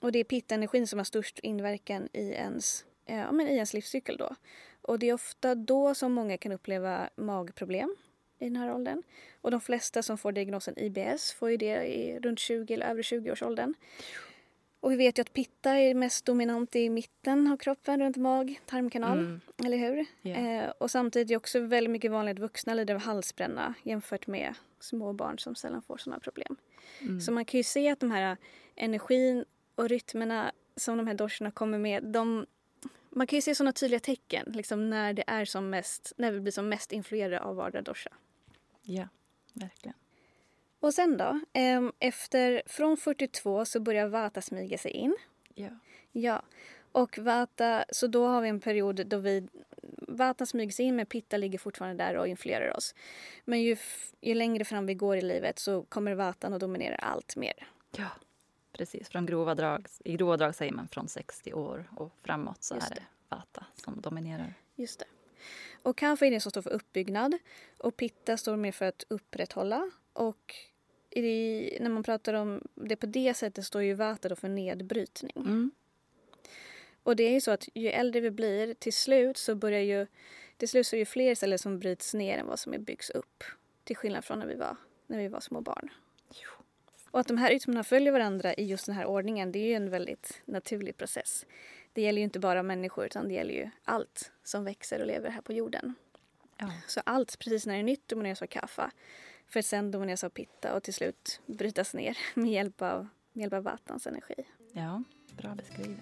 Och 0.00 0.12
det 0.12 0.18
är 0.18 0.24
pitta-energin 0.24 0.86
som 0.86 0.98
har 0.98 1.04
störst 1.04 1.38
inverkan 1.38 2.08
i 2.12 2.30
ens, 2.30 2.84
eh, 3.06 3.18
ja, 3.18 3.32
men 3.32 3.48
i 3.48 3.54
ens 3.54 3.74
livscykel 3.74 4.16
då. 4.16 4.34
Och 4.82 4.98
det 4.98 5.08
är 5.08 5.12
ofta 5.12 5.54
då 5.54 5.94
som 5.94 6.12
många 6.12 6.38
kan 6.38 6.52
uppleva 6.52 7.10
magproblem 7.16 7.96
i 8.38 8.44
den 8.44 8.56
här 8.56 8.74
åldern. 8.74 9.02
Och 9.40 9.50
de 9.50 9.60
flesta 9.60 10.02
som 10.02 10.18
får 10.18 10.32
diagnosen 10.32 10.78
IBS 10.78 11.32
får 11.32 11.50
ju 11.50 11.56
det 11.56 11.98
i 11.98 12.18
runt 12.20 12.38
20 12.38 12.74
eller 12.74 12.90
över 12.90 13.02
20-årsåldern. 13.02 13.74
Och 14.80 14.92
vi 14.92 14.96
vet 14.96 15.18
ju 15.18 15.20
att 15.20 15.32
pitta 15.32 15.70
är 15.70 15.94
mest 15.94 16.24
dominant 16.24 16.76
i 16.76 16.90
mitten 16.90 17.52
av 17.52 17.56
kroppen, 17.56 18.00
runt 18.00 18.16
mag, 18.16 18.60
tarmkanal. 18.66 19.18
Mm. 19.18 19.40
Eller 19.64 19.76
hur? 19.76 20.06
Ja. 20.22 20.34
Eh, 20.34 20.70
och 20.78 20.90
samtidigt 20.90 21.26
är 21.26 21.28
det 21.28 21.36
också 21.36 21.60
väldigt 21.60 21.90
mycket 21.90 22.10
vanligt 22.10 22.36
att 22.36 22.40
vuxna 22.40 22.74
lider 22.74 22.94
av 22.94 23.00
halsbränna 23.00 23.74
jämfört 23.82 24.26
med 24.26 24.54
små 24.80 25.12
barn 25.12 25.38
som 25.38 25.54
sällan 25.54 25.82
får 25.82 25.96
sådana 25.96 26.20
problem. 26.20 26.56
Mm. 27.00 27.20
Så 27.20 27.32
man 27.32 27.44
kan 27.44 27.58
ju 27.58 27.64
se 27.64 27.90
att 27.90 28.00
de 28.00 28.10
här 28.10 28.36
energin 28.74 29.44
och 29.74 29.88
rytmerna 29.88 30.52
som 30.76 30.96
de 30.96 31.06
här 31.06 31.14
doshorna 31.14 31.50
kommer 31.50 31.78
med, 31.78 32.04
de, 32.04 32.46
man 33.10 33.26
kan 33.26 33.36
ju 33.36 33.42
se 33.42 33.54
sådana 33.54 33.72
tydliga 33.72 34.00
tecken 34.00 34.52
liksom 34.54 34.90
när 34.90 35.12
det 35.12 35.24
är 35.26 35.44
som 35.44 35.70
mest, 35.70 36.12
när 36.16 36.32
vi 36.32 36.40
blir 36.40 36.52
som 36.52 36.68
mest 36.68 36.92
influerade 36.92 37.40
av 37.40 37.56
vardera 37.56 37.82
dosha. 37.82 38.10
Ja, 38.82 39.08
verkligen. 39.52 39.94
Och 40.80 40.94
sen 40.94 41.16
då, 41.16 41.40
em, 41.52 41.92
efter, 41.98 42.62
från 42.66 42.96
42 42.96 43.64
så 43.64 43.80
börjar 43.80 44.08
vata 44.08 44.42
smyga 44.42 44.78
sig 44.78 44.90
in. 44.90 45.16
Ja. 45.54 45.68
Ja, 46.12 46.42
och 46.92 47.18
vata, 47.18 47.84
så 47.90 48.06
då 48.06 48.26
har 48.26 48.40
vi 48.40 48.48
en 48.48 48.60
period 48.60 49.06
då 49.06 49.18
vi, 49.18 49.48
vata 50.08 50.46
smyger 50.46 50.72
sig 50.72 50.84
in 50.84 50.96
men 50.96 51.06
pitta 51.06 51.36
ligger 51.36 51.58
fortfarande 51.58 52.04
där 52.04 52.16
och 52.16 52.28
influerar 52.28 52.76
oss. 52.76 52.94
Men 53.44 53.62
ju, 53.62 53.76
ju 54.20 54.34
längre 54.34 54.64
fram 54.64 54.86
vi 54.86 54.94
går 54.94 55.16
i 55.16 55.22
livet 55.22 55.58
så 55.58 55.82
kommer 55.82 56.14
vatan 56.14 56.54
att 56.54 56.60
dominera 56.60 56.96
allt 56.96 57.36
mer. 57.36 57.68
ja, 57.96 58.10
precis. 58.72 59.08
Från 59.08 59.26
grova 59.26 59.54
drag, 59.54 59.86
I 60.04 60.16
grova 60.16 60.36
drag 60.36 60.54
säger 60.54 60.72
man 60.72 60.88
från 60.88 61.08
60 61.08 61.52
år 61.52 61.90
och 61.96 62.12
framåt 62.22 62.62
så 62.62 62.74
Just 62.74 62.90
är 62.90 62.94
det 62.94 63.02
vata 63.28 63.66
som 63.74 64.00
dominerar. 64.00 64.54
Just 64.74 64.98
det. 64.98 65.06
Och 65.82 65.96
kapha 65.96 66.26
är 66.26 66.30
det 66.30 66.40
som 66.40 66.50
står 66.50 66.62
för 66.62 66.70
uppbyggnad 66.70 67.38
och 67.78 67.96
pitta 67.96 68.36
står 68.36 68.56
mer 68.56 68.72
för 68.72 68.84
att 68.84 69.04
upprätthålla. 69.08 69.90
Och 70.18 70.54
i, 71.10 71.78
när 71.80 71.90
man 71.90 72.02
pratar 72.02 72.34
om 72.34 72.62
det 72.74 72.96
på 72.96 73.06
det 73.06 73.34
sättet 73.34 73.64
står 73.64 73.82
ju 73.82 73.94
vata 73.94 74.28
då 74.28 74.36
för 74.36 74.48
nedbrytning. 74.48 75.32
Mm. 75.36 75.70
Och 77.02 77.16
det 77.16 77.22
är 77.22 77.30
ju 77.30 77.40
så 77.40 77.50
att 77.50 77.68
ju 77.74 77.88
äldre 77.88 78.20
vi 78.20 78.30
blir, 78.30 78.74
till 78.74 78.92
slut 78.92 79.36
så 79.36 79.54
börjar 79.54 79.80
ju 79.80 80.06
till 80.56 80.68
slut 80.68 80.86
så 80.86 80.96
är 80.96 81.00
det 81.00 81.06
fler 81.06 81.34
celler 81.34 81.56
som 81.56 81.78
bryts 81.78 82.14
ner 82.14 82.38
än 82.38 82.46
vad 82.46 82.58
som 82.58 82.84
byggs 82.84 83.10
upp. 83.10 83.44
Till 83.84 83.96
skillnad 83.96 84.24
från 84.24 84.38
när 84.38 84.46
vi 84.46 84.54
var, 84.54 84.76
när 85.06 85.18
vi 85.18 85.28
var 85.28 85.40
små 85.40 85.60
barn. 85.60 85.90
Och 87.10 87.20
att 87.20 87.28
de 87.28 87.38
här 87.38 87.50
rytmerna 87.50 87.84
följer 87.84 88.12
varandra 88.12 88.54
i 88.54 88.64
just 88.64 88.86
den 88.86 88.94
här 88.94 89.04
ordningen, 89.04 89.52
det 89.52 89.58
är 89.58 89.66
ju 89.66 89.74
en 89.74 89.90
väldigt 89.90 90.42
naturlig 90.44 90.96
process. 90.96 91.46
Det 91.92 92.02
gäller 92.02 92.18
ju 92.18 92.24
inte 92.24 92.38
bara 92.38 92.62
människor 92.62 93.06
utan 93.06 93.28
det 93.28 93.34
gäller 93.34 93.54
ju 93.54 93.70
allt 93.84 94.32
som 94.44 94.64
växer 94.64 95.00
och 95.00 95.06
lever 95.06 95.30
här 95.30 95.40
på 95.40 95.52
jorden. 95.52 95.94
Ja. 96.56 96.70
Så 96.86 97.00
allt, 97.04 97.38
precis 97.38 97.66
när 97.66 97.74
det 97.74 97.80
är 97.80 97.84
nytt, 97.84 98.08
domineras 98.08 98.42
av 98.42 98.46
kaffa. 98.46 98.90
För 99.48 99.60
att 99.60 99.66
sen 99.66 99.90
domineras 99.90 100.24
av 100.24 100.28
pitta 100.28 100.74
och 100.74 100.82
till 100.82 100.94
slut 100.94 101.40
brytas 101.46 101.94
ner 101.94 102.18
med 102.34 102.50
hjälp 102.50 102.82
av, 102.82 103.08
med 103.32 103.40
hjälp 103.42 103.52
av 103.52 103.62
vattens 103.62 104.06
energi. 104.06 104.34
ja, 104.72 105.02
bra 105.36 105.54
beskrivet. 105.54 105.98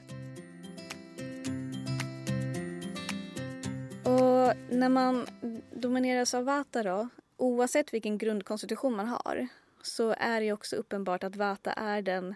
Och 4.04 4.56
när 4.70 4.88
man 4.88 5.26
domineras 5.72 6.34
av 6.34 6.44
vata 6.44 6.82
då, 6.82 7.08
oavsett 7.36 7.94
vilken 7.94 8.18
grundkonstitution 8.18 8.96
man 8.96 9.06
har, 9.06 9.48
så 9.82 10.14
är 10.18 10.40
det 10.40 10.52
också 10.52 10.76
uppenbart 10.76 11.24
att 11.24 11.36
vata 11.36 11.72
är 11.72 12.02
den 12.02 12.34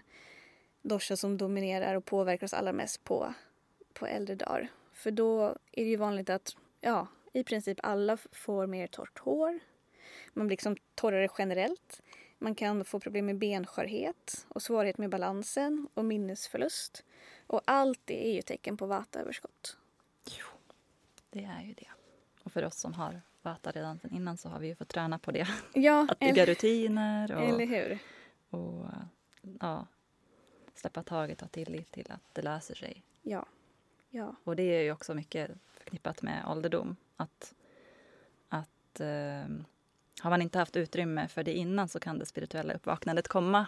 dosha 0.81 1.15
som 1.15 1.37
dominerar 1.37 1.95
och 1.95 2.05
påverkar 2.05 2.45
oss 2.45 2.53
allra 2.53 2.73
mest 2.73 3.03
på, 3.03 3.33
på 3.93 4.05
äldre 4.05 4.35
dagar. 4.35 4.67
För 4.93 5.11
då 5.11 5.45
är 5.71 5.83
det 5.83 5.89
ju 5.89 5.95
vanligt 5.95 6.29
att, 6.29 6.55
ja, 6.81 7.07
i 7.33 7.43
princip 7.43 7.79
alla 7.83 8.17
får 8.17 8.67
mer 8.67 8.87
torrt 8.87 9.19
hår. 9.19 9.59
Man 10.33 10.47
blir 10.47 10.53
liksom 10.53 10.75
torrare 10.95 11.27
generellt. 11.37 12.01
Man 12.37 12.55
kan 12.55 12.85
få 12.85 12.99
problem 12.99 13.25
med 13.25 13.37
benskörhet 13.37 14.45
och 14.49 14.61
svårighet 14.61 14.97
med 14.97 15.09
balansen 15.09 15.87
och 15.93 16.05
minnesförlust. 16.05 17.03
Och 17.47 17.61
allt 17.65 17.99
det 18.05 18.27
är 18.27 18.33
ju 18.33 18.41
tecken 18.41 18.77
på 18.77 18.85
vataöverskott. 18.85 19.77
Jo, 20.25 20.45
det 21.29 21.43
är 21.43 21.61
ju 21.61 21.73
det. 21.73 21.87
Och 22.43 22.51
för 22.51 22.65
oss 22.65 22.75
som 22.79 22.93
har 22.93 23.21
vata 23.41 23.71
redan 23.71 23.99
sedan 23.99 24.11
innan 24.15 24.37
så 24.37 24.49
har 24.49 24.59
vi 24.59 24.67
ju 24.67 24.75
fått 24.75 24.87
träna 24.87 25.19
på 25.19 25.31
det. 25.31 25.47
Ja, 25.73 26.07
Att 26.11 26.19
bygga 26.19 26.45
rutiner 26.45 27.31
eller 27.31 27.53
och, 27.53 27.69
hur? 27.69 27.99
och 28.49 28.85
ja, 29.59 29.87
släppa 30.75 31.03
taget 31.03 31.41
och 31.41 31.47
ha 31.47 31.49
tillit 31.49 31.91
till 31.91 32.11
att 32.11 32.33
det 32.33 32.41
löser 32.41 32.75
sig. 32.75 33.03
Ja. 33.21 33.45
Ja. 34.09 34.35
Och 34.43 34.55
det 34.55 34.63
är 34.63 34.81
ju 34.81 34.91
också 34.91 35.13
mycket 35.13 35.51
förknippat 35.73 36.21
med 36.21 36.45
ålderdom. 36.47 36.95
Att, 37.15 37.53
att 38.49 38.99
eh, 38.99 39.45
har 40.19 40.29
man 40.29 40.41
inte 40.41 40.59
haft 40.59 40.75
utrymme 40.75 41.27
för 41.27 41.43
det 41.43 41.53
innan 41.53 41.87
så 41.87 41.99
kan 41.99 42.19
det 42.19 42.25
spirituella 42.25 42.73
uppvaknandet 42.73 43.27
komma 43.27 43.65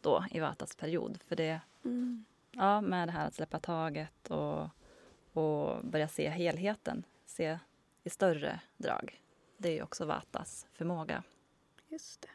då 0.00 0.24
i 0.30 0.40
Vatas 0.40 0.76
period. 0.76 1.18
För 1.28 1.36
det, 1.36 1.60
Mm. 1.84 2.24
ja, 2.50 2.80
med 2.80 3.08
det 3.08 3.12
här 3.12 3.26
att 3.26 3.34
släppa 3.34 3.58
taget 3.60 4.30
och, 4.30 4.68
och 5.32 5.84
börja 5.84 6.08
se 6.08 6.28
helheten, 6.28 7.04
se 7.26 7.58
i 8.04 8.10
större 8.10 8.60
drag. 8.76 9.22
Det 9.56 9.68
är 9.68 9.72
ju 9.72 9.82
också 9.82 10.04
Vatas 10.04 10.66
förmåga. 10.72 11.22
Just 11.88 12.20
det. 12.20 12.28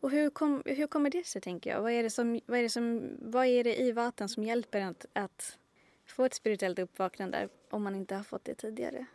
Och 0.00 0.10
hur, 0.10 0.30
kom, 0.30 0.62
hur 0.66 0.86
kommer 0.86 1.10
det 1.10 1.26
sig, 1.26 1.40
tänker 1.42 1.70
jag? 1.70 1.82
Vad 1.82 1.92
är 1.92 2.02
det, 2.02 2.10
som, 2.10 2.40
vad 2.46 2.58
är 2.58 2.62
det, 2.62 2.68
som, 2.70 3.16
vad 3.20 3.46
är 3.46 3.64
det 3.64 3.80
i 3.80 3.92
vatten 3.92 4.28
som 4.28 4.44
hjälper 4.44 4.80
att, 4.80 5.06
att 5.12 5.58
få 6.06 6.24
ett 6.24 6.34
spirituellt 6.34 6.78
uppvaknande 6.78 7.48
om 7.70 7.82
man 7.82 7.94
inte 7.94 8.14
har 8.14 8.22
fått 8.22 8.44
det 8.44 8.54
tidigare? 8.54 9.06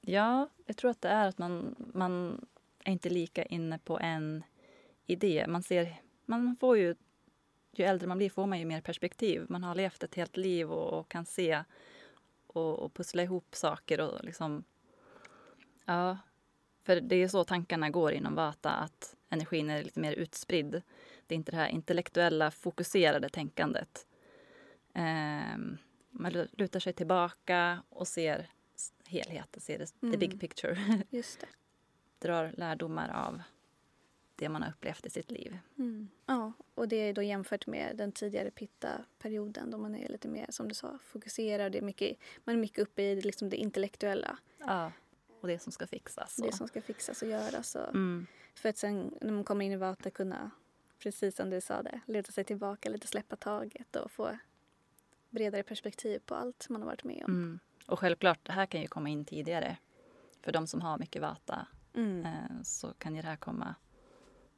Ja, 0.00 0.48
jag 0.66 0.76
tror 0.76 0.90
att 0.90 1.00
det 1.00 1.08
är 1.08 1.28
att 1.28 1.38
man, 1.38 1.74
man 1.94 2.46
är 2.88 2.92
inte 2.92 3.10
lika 3.10 3.44
inne 3.44 3.78
på 3.78 3.98
en 3.98 4.42
idé. 5.06 5.44
Man 5.48 5.62
ser, 5.62 6.02
man 6.24 6.56
får 6.56 6.78
ju, 6.78 6.94
ju 7.72 7.84
äldre 7.84 8.08
man 8.08 8.18
blir 8.18 8.30
får 8.30 8.46
man 8.46 8.58
ju 8.58 8.64
mer 8.64 8.80
perspektiv. 8.80 9.46
Man 9.48 9.64
har 9.64 9.74
levt 9.74 10.02
ett 10.02 10.14
helt 10.14 10.36
liv 10.36 10.72
och, 10.72 11.00
och 11.00 11.08
kan 11.08 11.26
se 11.26 11.64
och, 12.46 12.78
och 12.78 12.94
pussla 12.94 13.22
ihop 13.22 13.54
saker 13.54 14.00
och 14.00 14.24
liksom, 14.24 14.64
ja. 15.84 16.18
För 16.82 17.00
det 17.00 17.16
är 17.16 17.28
så 17.28 17.44
tankarna 17.44 17.90
går 17.90 18.12
inom 18.12 18.34
Vata, 18.34 18.70
att 18.70 19.16
energin 19.28 19.70
är 19.70 19.82
lite 19.84 20.00
mer 20.00 20.12
utspridd. 20.12 20.82
Det 21.26 21.34
är 21.34 21.36
inte 21.36 21.50
det 21.52 21.56
här 21.56 21.68
intellektuella, 21.68 22.50
fokuserade 22.50 23.28
tänkandet. 23.28 24.06
Ehm, 24.94 25.78
man 26.10 26.32
lutar 26.32 26.80
sig 26.80 26.92
tillbaka 26.92 27.82
och 27.88 28.08
ser 28.08 28.50
helheten, 29.06 29.60
ser 29.60 29.78
det, 29.78 29.86
the 29.86 30.06
Mm. 30.06 30.18
big 30.18 30.40
picture. 30.40 31.02
Just 31.10 31.40
det. 31.40 31.46
Drar 32.18 32.54
lärdomar 32.56 33.08
av 33.26 33.42
det 34.36 34.48
man 34.48 34.62
har 34.62 34.70
upplevt 34.70 35.06
i 35.06 35.10
sitt 35.10 35.30
liv. 35.30 35.58
Mm. 35.78 36.08
Ja, 36.26 36.52
och 36.74 36.88
det 36.88 36.96
är 36.96 37.12
då 37.12 37.22
jämfört 37.22 37.66
med 37.66 37.96
den 37.96 38.12
tidigare 38.12 38.50
pitta-perioden 38.50 39.70
då 39.70 39.78
man 39.78 39.94
är 39.94 40.08
lite 40.08 40.28
mer, 40.28 40.46
som 40.48 40.68
du 40.68 40.74
sa, 40.74 40.98
fokuserad. 41.04 41.72
Det 41.72 41.78
är 41.78 41.82
mycket, 41.82 42.18
man 42.44 42.54
är 42.54 42.58
mycket 42.58 42.78
uppe 42.78 43.02
i 43.02 43.20
liksom 43.20 43.48
det 43.50 43.56
intellektuella. 43.56 44.38
Ja, 44.58 44.92
och 45.40 45.48
det 45.48 45.58
som 45.58 45.72
ska 45.72 45.86
fixas. 45.86 46.36
Det 46.36 46.48
och- 46.48 46.54
som 46.54 46.68
ska 46.68 46.82
fixas 46.82 47.22
och 47.22 47.28
göras. 47.28 47.74
Och 47.74 47.88
Mm. 47.88 48.26
För 48.54 48.68
att 48.68 48.76
sen 48.78 49.14
när 49.20 49.32
man 49.32 49.44
kommer 49.44 49.64
in 49.64 49.72
i 49.72 49.76
vata 49.76 50.10
kunna, 50.10 50.50
precis 50.98 51.36
som 51.36 51.50
du 51.50 51.60
sa 51.60 51.82
det, 51.82 52.00
luta 52.06 52.32
sig 52.32 52.44
tillbaka 52.44 52.88
lite, 52.88 53.06
släppa 53.06 53.36
taget 53.36 53.96
och 53.96 54.10
få 54.10 54.38
bredare 55.30 55.62
perspektiv 55.62 56.18
på 56.26 56.34
allt 56.34 56.68
man 56.68 56.82
har 56.82 56.86
varit 56.86 57.04
med 57.04 57.24
om. 57.24 57.32
Mm. 57.32 57.58
Och 57.86 57.98
självklart, 57.98 58.38
det 58.46 58.52
här 58.52 58.66
kan 58.66 58.80
ju 58.80 58.86
komma 58.86 59.08
in 59.08 59.24
tidigare. 59.24 59.76
För 60.42 60.52
de 60.52 60.66
som 60.66 60.80
har 60.80 60.98
mycket 60.98 61.22
vata 61.22 61.66
Mm. 61.94 62.26
eh, 62.26 62.62
så 62.62 62.92
kan 62.92 63.16
ju 63.16 63.22
det 63.22 63.28
här 63.28 63.36
komma... 63.36 63.74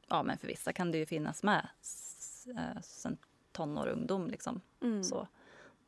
Ja, 0.07 0.23
men 0.23 0.37
för 0.37 0.47
vissa 0.47 0.73
kan 0.73 0.91
det 0.91 0.97
ju 0.97 1.05
finnas 1.05 1.43
med 1.43 1.67
eh, 2.57 2.81
sen 2.81 3.17
tonår 3.51 3.87
och 3.87 3.93
ungdom. 3.93 4.27
Liksom. 4.27 4.61
Mm. 4.81 5.03
Så, 5.03 5.27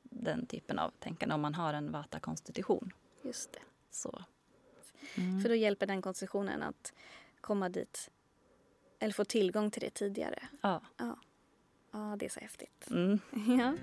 den 0.03 0.45
typen 0.45 0.79
av 0.79 0.91
tänkande 0.99 1.35
om 1.35 1.41
man 1.41 1.55
har 1.55 1.73
en 1.73 1.91
vata-konstitution. 1.91 2.93
Just 3.21 3.53
det. 3.53 3.59
Så. 3.91 4.23
Mm. 5.15 5.41
För 5.41 5.49
då 5.49 5.55
hjälper 5.55 5.87
den 5.87 6.01
konstitutionen 6.01 6.63
att 6.63 6.93
komma 7.41 7.69
dit 7.69 8.09
eller 8.99 9.13
få 9.13 9.25
tillgång 9.25 9.71
till 9.71 9.81
det 9.81 9.89
tidigare. 9.89 10.39
Ja. 10.61 10.81
Ja, 10.97 11.17
ja 11.91 12.15
det 12.19 12.25
är 12.25 12.29
så 12.29 12.39
häftigt. 12.39 12.87
Mm. 12.91 13.19
Ja. 13.59 13.75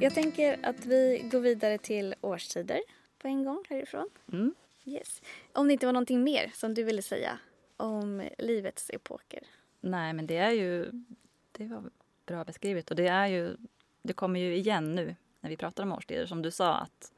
Jag 0.00 0.14
tänker 0.14 0.66
att 0.66 0.86
vi 0.86 1.28
går 1.32 1.40
vidare 1.40 1.78
till 1.78 2.14
årstider 2.20 2.80
på 3.18 3.28
en 3.28 3.44
gång 3.44 3.64
härifrån. 3.68 4.08
Mm. 4.32 4.54
Yes. 4.84 5.22
Om 5.52 5.66
det 5.66 5.72
inte 5.72 5.86
var 5.86 5.92
någonting 5.92 6.24
mer 6.24 6.50
som 6.54 6.74
du 6.74 6.82
ville 6.82 7.02
säga 7.02 7.38
om 7.76 8.28
livets 8.38 8.90
epoker? 8.90 9.42
Nej, 9.80 10.12
men 10.12 10.26
det 10.26 10.36
är 10.36 10.50
ju... 10.50 10.90
Det 11.52 11.66
var 11.66 11.90
bra 12.26 12.44
beskrivet. 12.44 12.90
Och 12.90 12.96
det 12.96 13.06
är 13.06 13.26
ju... 13.26 13.56
Det 14.02 14.12
kommer 14.12 14.40
ju 14.40 14.56
igen 14.56 14.94
nu 14.94 15.16
när 15.40 15.50
vi 15.50 15.56
pratar 15.56 15.82
om 15.82 15.92
årstider. 15.92 16.26
Som 16.26 16.42
du 16.42 16.50
sa, 16.50 16.74
att, 16.74 17.12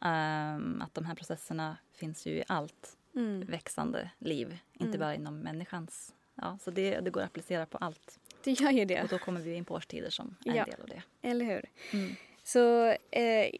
um, 0.00 0.82
att 0.82 0.94
de 0.94 1.04
här 1.04 1.14
processerna 1.14 1.76
finns 1.94 2.26
ju 2.26 2.32
i 2.32 2.44
allt 2.48 2.96
mm. 3.14 3.46
växande 3.46 4.10
liv. 4.18 4.58
Inte 4.72 4.86
mm. 4.86 5.00
bara 5.00 5.14
inom 5.14 5.38
människans... 5.38 6.14
Ja, 6.34 6.58
så 6.60 6.70
det, 6.70 7.00
det 7.00 7.10
går 7.10 7.20
att 7.20 7.26
applicera 7.26 7.66
på 7.66 7.78
allt. 7.78 8.20
Det 8.44 8.60
gör 8.60 8.70
ju 8.70 8.84
det. 8.84 9.02
Och 9.02 9.08
då 9.08 9.18
kommer 9.18 9.40
vi 9.40 9.54
in 9.54 9.64
på 9.64 9.74
årstider 9.74 10.10
som 10.10 10.36
är 10.44 10.54
ja, 10.54 10.64
en 10.64 10.70
del 10.70 10.80
av 10.80 10.88
det. 10.88 11.02
Eller 11.22 11.44
hur. 11.44 11.64
Mm. 11.92 12.14
Så 12.48 12.84
eh, 13.10 13.50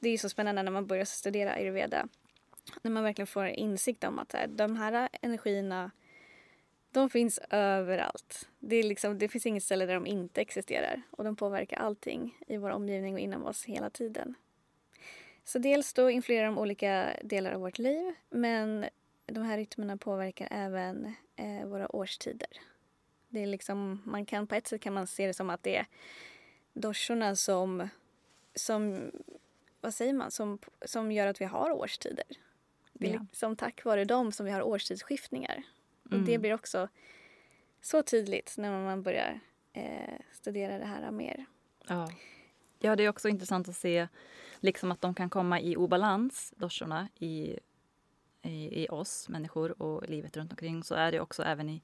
det 0.00 0.08
är 0.08 0.18
så 0.18 0.28
spännande 0.28 0.62
när 0.62 0.70
man 0.70 0.86
börjar 0.86 1.04
studera 1.04 1.52
ayurveda. 1.52 2.08
När 2.82 2.90
man 2.90 3.02
verkligen 3.02 3.26
får 3.26 3.46
insikt 3.46 4.04
om 4.04 4.18
att 4.18 4.32
här, 4.32 4.46
de 4.46 4.76
här 4.76 5.08
energierna 5.20 5.90
de 6.90 7.10
finns 7.10 7.40
överallt. 7.50 8.48
Det, 8.58 8.76
är 8.76 8.82
liksom, 8.82 9.18
det 9.18 9.28
finns 9.28 9.46
inget 9.46 9.62
ställe 9.62 9.86
där 9.86 9.94
de 9.94 10.06
inte 10.06 10.40
existerar 10.40 11.02
och 11.10 11.24
de 11.24 11.36
påverkar 11.36 11.76
allting 11.76 12.38
i 12.46 12.56
vår 12.56 12.70
omgivning 12.70 13.14
och 13.14 13.20
inom 13.20 13.44
oss 13.44 13.64
hela 13.64 13.90
tiden. 13.90 14.34
Så 15.44 15.58
dels 15.58 15.92
då 15.92 16.10
influerar 16.10 16.46
de 16.46 16.58
olika 16.58 17.16
delar 17.22 17.52
av 17.52 17.60
vårt 17.60 17.78
liv 17.78 18.14
men 18.30 18.86
de 19.26 19.44
här 19.44 19.56
rytmerna 19.56 19.96
påverkar 19.96 20.48
även 20.50 21.14
eh, 21.36 21.66
våra 21.66 21.96
årstider. 21.96 22.48
Det 23.28 23.42
är 23.42 23.46
liksom, 23.46 24.02
man 24.04 24.26
kan, 24.26 24.46
på 24.46 24.54
ett 24.54 24.66
sätt 24.66 24.80
kan 24.80 24.94
man 24.94 25.06
se 25.06 25.26
det 25.26 25.34
som 25.34 25.50
att 25.50 25.62
det 25.62 25.76
är 25.76 25.86
doshorna 26.72 27.36
som, 27.36 27.88
som 28.54 29.10
vad 29.80 29.94
säger 29.94 30.12
man, 30.12 30.30
som, 30.30 30.58
som 30.86 31.12
gör 31.12 31.26
att 31.26 31.40
vi 31.40 31.44
har 31.44 31.70
årstider. 31.70 32.24
Det 32.92 33.10
är 33.10 33.14
ja. 33.14 33.20
liksom 33.20 33.56
tack 33.56 33.84
vare 33.84 34.04
dem 34.04 34.32
som 34.32 34.46
vi 34.46 34.52
har 34.52 34.62
årstidsskiftningar. 34.62 35.62
Mm. 36.10 36.20
Och 36.20 36.26
det 36.26 36.38
blir 36.38 36.54
också 36.54 36.88
så 37.80 38.02
tydligt 38.02 38.54
när 38.58 38.84
man 38.84 39.02
börjar 39.02 39.40
eh, 39.72 40.18
studera 40.32 40.78
det 40.78 40.84
här 40.84 41.10
mer. 41.10 41.44
Ja. 41.88 42.12
ja, 42.78 42.96
det 42.96 43.04
är 43.04 43.08
också 43.08 43.28
intressant 43.28 43.68
att 43.68 43.76
se 43.76 44.08
liksom 44.60 44.92
att 44.92 45.00
de 45.00 45.14
kan 45.14 45.30
komma 45.30 45.60
i 45.60 45.76
obalans, 45.76 46.52
doshorna, 46.56 47.08
i, 47.14 47.58
i, 48.42 48.82
i 48.82 48.88
oss 48.90 49.28
människor 49.28 49.82
och 49.82 50.08
livet 50.08 50.36
runt 50.36 50.52
omkring. 50.52 50.84
Så 50.84 50.94
är 50.94 51.12
det 51.12 51.20
också 51.20 51.42
även 51.42 51.68
i, 51.68 51.82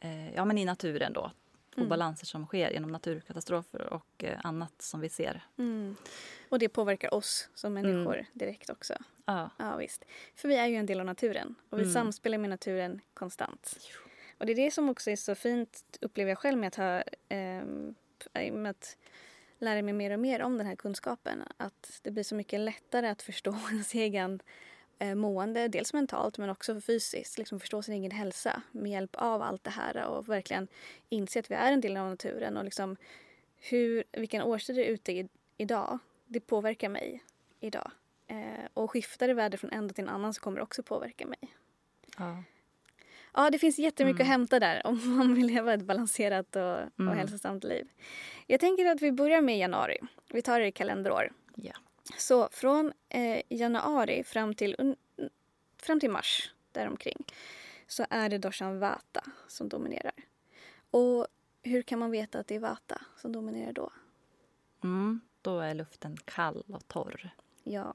eh, 0.00 0.34
ja, 0.34 0.44
men 0.44 0.58
i 0.58 0.64
naturen 0.64 1.12
då. 1.12 1.30
Mm. 1.76 1.86
Obalanser 1.86 2.26
som 2.26 2.46
sker 2.46 2.70
genom 2.70 2.92
naturkatastrofer 2.92 3.92
och 3.92 4.24
eh, 4.24 4.38
annat 4.44 4.82
som 4.82 5.00
vi 5.00 5.08
ser. 5.08 5.44
Mm. 5.58 5.96
Och 6.48 6.58
det 6.58 6.68
påverkar 6.68 7.14
oss 7.14 7.48
som 7.54 7.74
människor 7.74 8.14
mm. 8.14 8.26
direkt 8.32 8.70
också. 8.70 8.94
Ja. 9.24 9.50
ja. 9.58 9.76
visst. 9.76 10.04
För 10.34 10.48
vi 10.48 10.56
är 10.56 10.66
ju 10.66 10.76
en 10.76 10.86
del 10.86 11.00
av 11.00 11.06
naturen 11.06 11.54
och 11.70 11.78
vi 11.78 11.82
mm. 11.82 11.94
samspelar 11.94 12.38
med 12.38 12.50
naturen 12.50 13.00
konstant. 13.14 13.78
Och 14.38 14.46
det 14.46 14.52
är 14.52 14.56
det 14.56 14.70
som 14.70 14.88
också 14.88 15.10
är 15.10 15.16
så 15.16 15.34
fint, 15.34 15.98
upplever 16.00 16.30
jag 16.30 16.38
själv, 16.38 16.58
med 16.58 16.68
att, 16.68 16.74
ha, 16.74 17.02
eh, 17.28 17.64
med 18.52 18.70
att 18.70 18.96
lära 19.58 19.82
mig 19.82 19.94
mer 19.94 20.10
och 20.10 20.20
mer 20.20 20.42
om 20.42 20.58
den 20.58 20.66
här 20.66 20.76
kunskapen. 20.76 21.42
Att 21.56 22.00
det 22.02 22.10
blir 22.10 22.24
så 22.24 22.34
mycket 22.34 22.60
lättare 22.60 23.08
att 23.08 23.22
förstå 23.22 23.56
ens 23.70 23.94
egen 23.94 24.40
mående, 25.14 25.68
dels 25.68 25.92
mentalt 25.92 26.38
men 26.38 26.50
också 26.50 26.80
fysiskt. 26.80 27.38
Liksom 27.38 27.60
förstå 27.60 27.82
sin 27.82 27.94
egen 27.94 28.10
hälsa 28.10 28.62
med 28.72 28.92
hjälp 28.92 29.16
av 29.16 29.42
allt 29.42 29.64
det 29.64 29.70
här 29.70 30.04
och 30.04 30.28
verkligen 30.28 30.68
inse 31.08 31.38
att 31.38 31.50
vi 31.50 31.54
är 31.54 31.72
en 31.72 31.80
del 31.80 31.96
av 31.96 32.08
naturen 32.08 32.56
och 32.56 32.64
liksom 32.64 32.96
hur, 33.56 34.04
vilken 34.12 34.42
årstid 34.42 34.76
det 34.76 34.88
är 34.88 34.90
ute 34.90 35.12
i, 35.12 35.28
idag, 35.56 35.98
det 36.26 36.40
påverkar 36.40 36.88
mig 36.88 37.22
idag. 37.60 37.90
Eh, 38.26 38.66
och 38.74 38.90
skiftar 38.90 39.28
det 39.28 39.34
väder 39.34 39.58
från 39.58 39.70
en 39.70 39.86
dag 39.86 39.94
till 39.94 40.04
en 40.04 40.10
annan 40.10 40.34
så 40.34 40.40
kommer 40.40 40.56
det 40.56 40.62
också 40.62 40.82
påverka 40.82 41.26
mig. 41.26 41.54
Ja. 42.18 42.42
Ja, 43.36 43.50
det 43.50 43.58
finns 43.58 43.78
jättemycket 43.78 44.20
mm. 44.20 44.26
att 44.26 44.32
hämta 44.32 44.60
där 44.60 44.86
om 44.86 45.16
man 45.16 45.34
vill 45.34 45.46
leva 45.46 45.74
ett 45.74 45.82
balanserat 45.82 46.56
och, 46.56 46.62
mm. 46.62 47.08
och 47.08 47.14
hälsosamt 47.14 47.64
liv. 47.64 47.88
Jag 48.46 48.60
tänker 48.60 48.86
att 48.86 49.02
vi 49.02 49.12
börjar 49.12 49.40
med 49.40 49.58
januari. 49.58 49.98
Vi 50.32 50.42
tar 50.42 50.60
det 50.60 50.66
i 50.66 50.72
kalenderår. 50.72 51.32
Ja. 51.54 51.72
Så 52.16 52.48
från 52.52 52.92
eh, 53.08 53.42
januari 53.48 54.24
fram 54.24 54.54
till, 54.54 54.96
fram 55.78 56.00
till 56.00 56.10
mars 56.10 56.54
däromkring 56.72 57.24
så 57.86 58.06
är 58.10 58.28
det 58.28 58.38
doshan 58.38 58.78
vata 58.78 59.24
som 59.48 59.68
dominerar. 59.68 60.12
Och 60.90 61.26
hur 61.62 61.82
kan 61.82 61.98
man 61.98 62.10
veta 62.10 62.38
att 62.38 62.46
det 62.46 62.54
är 62.54 62.60
vata 62.60 63.00
som 63.16 63.32
dominerar 63.32 63.72
då? 63.72 63.92
Mm, 64.84 65.20
då 65.42 65.60
är 65.60 65.74
luften 65.74 66.16
kall 66.24 66.64
och 66.68 66.88
torr. 66.88 67.30
Ja. 67.64 67.94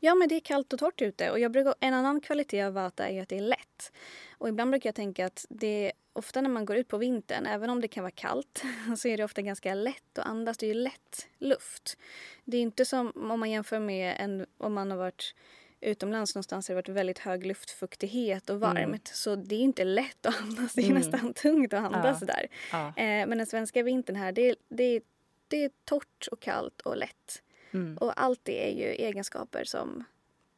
Ja, 0.00 0.14
men 0.14 0.28
det 0.28 0.34
är 0.34 0.40
kallt 0.40 0.72
och 0.72 0.78
torrt 0.78 1.02
ute. 1.02 1.30
Och 1.30 1.38
jag 1.38 1.52
brukar, 1.52 1.74
en 1.80 1.94
annan 1.94 2.20
kvalitet 2.20 2.62
av 2.62 2.72
vata 2.72 3.08
är 3.08 3.22
att 3.22 3.28
det 3.28 3.36
är 3.36 3.42
lätt. 3.42 3.92
Och 4.38 4.48
ibland 4.48 4.70
brukar 4.70 4.88
jag 4.88 4.94
tänka 4.94 5.26
att 5.26 5.46
det 5.48 5.92
ofta 6.12 6.40
när 6.40 6.50
man 6.50 6.64
går 6.64 6.76
ut 6.76 6.88
på 6.88 6.98
vintern, 6.98 7.46
även 7.46 7.70
om 7.70 7.80
det 7.80 7.88
kan 7.88 8.02
vara 8.02 8.10
kallt, 8.10 8.64
så 8.96 9.08
är 9.08 9.16
det 9.16 9.24
ofta 9.24 9.42
ganska 9.42 9.74
lätt 9.74 10.18
att 10.18 10.26
andas. 10.26 10.58
Det 10.58 10.66
är 10.66 10.74
ju 10.74 10.80
lätt 10.80 11.28
luft. 11.38 11.96
Det 12.44 12.56
är 12.56 12.60
inte 12.60 12.84
som 12.84 13.12
om 13.30 13.40
man 13.40 13.50
jämför 13.50 13.78
med 13.78 14.16
en, 14.18 14.46
om 14.58 14.74
man 14.74 14.90
har 14.90 14.98
varit 14.98 15.34
utomlands 15.80 16.34
någonstans 16.34 16.68
har 16.68 16.74
det 16.74 16.76
varit 16.76 16.88
väldigt 16.88 17.18
hög 17.18 17.46
luftfuktighet 17.46 18.50
och 18.50 18.60
varmt. 18.60 18.78
Mm. 18.78 19.00
Så 19.04 19.36
det 19.36 19.54
är 19.54 19.60
inte 19.60 19.84
lätt 19.84 20.26
att 20.26 20.40
andas. 20.40 20.74
Det 20.74 20.82
är 20.82 20.90
mm. 20.90 20.98
nästan 20.98 21.34
tungt 21.34 21.72
att 21.72 21.84
andas 21.84 22.18
ja. 22.20 22.26
där. 22.26 22.46
Ja. 22.72 22.86
Eh, 22.88 23.26
men 23.26 23.38
den 23.38 23.46
svenska 23.46 23.82
vintern 23.82 24.16
här, 24.16 24.32
det, 24.32 24.56
det, 24.68 25.00
det 25.48 25.64
är 25.64 25.70
torrt 25.84 26.28
och 26.30 26.40
kallt 26.40 26.80
och 26.80 26.96
lätt. 26.96 27.42
Mm. 27.70 27.98
Och 27.98 28.22
allt 28.22 28.40
det 28.42 28.68
är 28.68 28.78
ju 28.78 28.86
egenskaper 28.86 29.64
som 29.64 30.04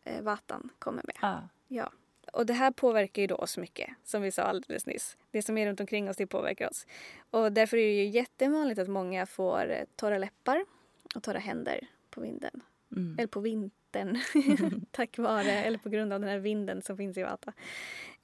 eh, 0.05 0.23
vatan 0.23 0.71
kommer 0.79 1.03
med. 1.05 1.17
Ah. 1.21 1.41
Ja. 1.69 1.93
Och 2.35 2.47
det 2.47 2.53
här 2.53 2.71
påverkar 2.71 3.23
ju 3.23 3.27
då 3.27 3.35
oss 3.35 3.59
mycket, 3.59 3.91
som 4.05 4.23
vi 4.23 4.31
sa 4.31 4.43
alldeles 4.43 4.87
nyss. 4.87 5.17
Det 5.31 5.43
som 5.43 5.59
är 5.59 5.67
runt 5.67 5.81
omkring 5.81 6.11
oss, 6.11 6.17
det 6.17 6.27
påverkar 6.27 6.71
oss. 6.71 6.87
Och 7.31 7.53
därför 7.53 7.77
är 7.77 7.87
det 7.87 7.95
ju 7.95 8.05
jättevanligt 8.05 8.81
att 8.81 8.89
många 8.89 9.27
får 9.27 9.71
eh, 9.71 9.85
torra 9.97 10.19
läppar 10.19 10.65
och 11.15 11.23
torra 11.23 11.39
händer 11.39 11.89
på 12.11 12.21
vinden. 12.21 12.61
Mm. 12.97 13.19
Eller 13.19 13.27
på 13.27 13.41
vintern, 13.41 14.21
tack 14.91 15.19
vare, 15.19 15.53
eller 15.53 15.79
på 15.79 15.89
grund 15.89 16.13
av 16.13 16.21
den 16.21 16.29
här 16.29 16.39
vinden 16.39 16.83
som 16.83 16.97
finns 16.97 17.19
i 17.19 17.23
Vata. 17.23 17.53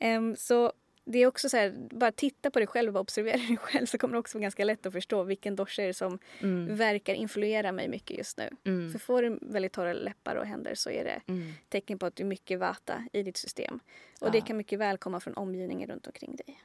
Um, 0.01 0.37
så 0.37 0.73
det 1.11 1.19
är 1.19 1.27
också 1.27 1.49
så 1.49 1.57
här, 1.57 1.75
bara 1.91 2.13
titta 2.13 2.51
på 2.51 2.59
dig 2.59 2.67
själv 2.67 2.97
och 2.97 3.01
observera 3.01 3.37
dig 3.49 3.57
själv 3.57 3.87
så 3.87 3.99
kommer 3.99 4.13
det 4.13 4.19
också 4.19 4.39
vara 4.39 4.43
ganska 4.43 4.65
lätt 4.65 4.87
att 4.87 4.93
förstå 4.93 5.23
vilken 5.23 5.57
det 5.57 5.95
som 5.95 6.19
mm. 6.41 6.77
verkar 6.77 7.15
influera 7.15 7.73
mig 7.73 7.89
mycket 7.89 8.19
just 8.19 8.39
nu. 8.39 8.51
Mm. 8.65 8.93
För 8.93 8.99
får 8.99 9.23
du 9.23 9.39
väldigt 9.43 9.73
torra 9.73 9.93
läppar 9.93 10.37
och 10.37 10.47
händer 10.47 10.75
så 10.75 10.91
är 10.91 11.05
det 11.05 11.23
mm. 11.27 11.53
tecken 11.69 11.99
på 11.99 12.07
att 12.07 12.17
du 12.17 12.23
är 12.23 12.27
mycket 12.27 12.59
vata 12.59 13.05
i 13.13 13.23
ditt 13.23 13.37
system. 13.37 13.81
Och 14.21 14.27
ja. 14.27 14.31
det 14.31 14.41
kan 14.41 14.57
mycket 14.57 14.79
väl 14.79 14.99
komma 14.99 15.21
från 15.21 15.35
omgivningen 15.35 15.89
runt 15.89 16.07
omkring 16.07 16.37
dig. 16.37 16.63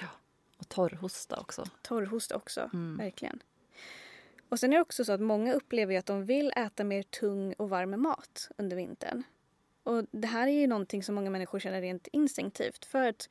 Ja, 0.00 0.06
och 0.56 0.68
torrhosta 0.68 1.40
också. 1.40 1.64
Torrhosta 1.82 2.36
också, 2.36 2.70
mm. 2.72 2.96
verkligen. 2.96 3.42
Och 4.48 4.60
sen 4.60 4.72
är 4.72 4.76
det 4.76 4.82
också 4.82 5.04
så 5.04 5.12
att 5.12 5.20
många 5.20 5.52
upplever 5.52 5.98
att 5.98 6.06
de 6.06 6.24
vill 6.24 6.52
äta 6.56 6.84
mer 6.84 7.02
tung 7.02 7.52
och 7.52 7.68
varm 7.68 8.02
mat 8.02 8.50
under 8.56 8.76
vintern. 8.76 9.22
Och 9.84 10.04
det 10.10 10.26
här 10.26 10.46
är 10.46 10.52
ju 10.60 10.66
någonting 10.66 11.02
som 11.02 11.14
många 11.14 11.30
människor 11.30 11.58
känner 11.58 11.80
rent 11.80 12.06
instinktivt 12.06 12.84
för 12.84 13.08
att 13.08 13.28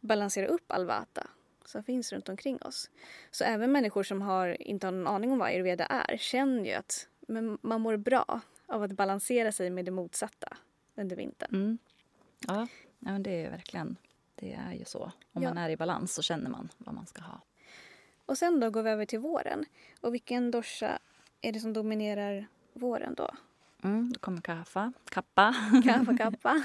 balansera 0.00 0.46
upp 0.46 0.64
all 0.72 0.86
vata 0.86 1.26
som 1.64 1.82
finns 1.82 2.12
runt 2.12 2.28
omkring 2.28 2.62
oss. 2.62 2.90
Så 3.30 3.44
även 3.44 3.72
människor 3.72 4.02
som 4.02 4.22
har, 4.22 4.62
inte 4.62 4.86
har 4.86 4.92
någon 4.92 5.06
aning 5.06 5.32
om 5.32 5.38
vad 5.38 5.48
ayurveda 5.48 5.86
är 5.86 6.16
känner 6.16 6.64
ju 6.64 6.72
att 6.72 7.08
men 7.28 7.58
man 7.62 7.80
mår 7.80 7.96
bra 7.96 8.40
av 8.66 8.82
att 8.82 8.92
balansera 8.92 9.52
sig 9.52 9.70
med 9.70 9.84
det 9.84 9.90
motsatta 9.90 10.56
under 10.94 11.16
vintern. 11.16 11.50
Mm. 11.52 11.78
Ja, 12.46 12.66
ja 12.98 13.12
men 13.12 13.22
det 13.22 13.30
är 13.30 13.50
verkligen, 13.50 13.96
det 14.34 14.52
är 14.52 14.72
ju 14.72 14.84
så. 14.84 15.12
Om 15.32 15.42
ja. 15.42 15.48
man 15.48 15.58
är 15.58 15.70
i 15.70 15.76
balans 15.76 16.14
så 16.14 16.22
känner 16.22 16.50
man 16.50 16.68
vad 16.78 16.94
man 16.94 17.06
ska 17.06 17.22
ha. 17.22 17.40
Och 18.26 18.38
sen 18.38 18.60
då 18.60 18.70
går 18.70 18.82
vi 18.82 18.90
över 18.90 19.06
till 19.06 19.18
våren. 19.18 19.64
Och 20.00 20.14
vilken 20.14 20.50
dosha 20.50 20.98
är 21.40 21.52
det 21.52 21.60
som 21.60 21.72
dominerar 21.72 22.46
våren 22.72 23.14
då? 23.14 23.30
Mm, 23.84 24.12
då 24.12 24.20
kommer 24.20 24.40
kaffa, 24.40 24.92
kappa. 25.10 25.54
Kaffa, 25.84 26.16
kappa. 26.16 26.64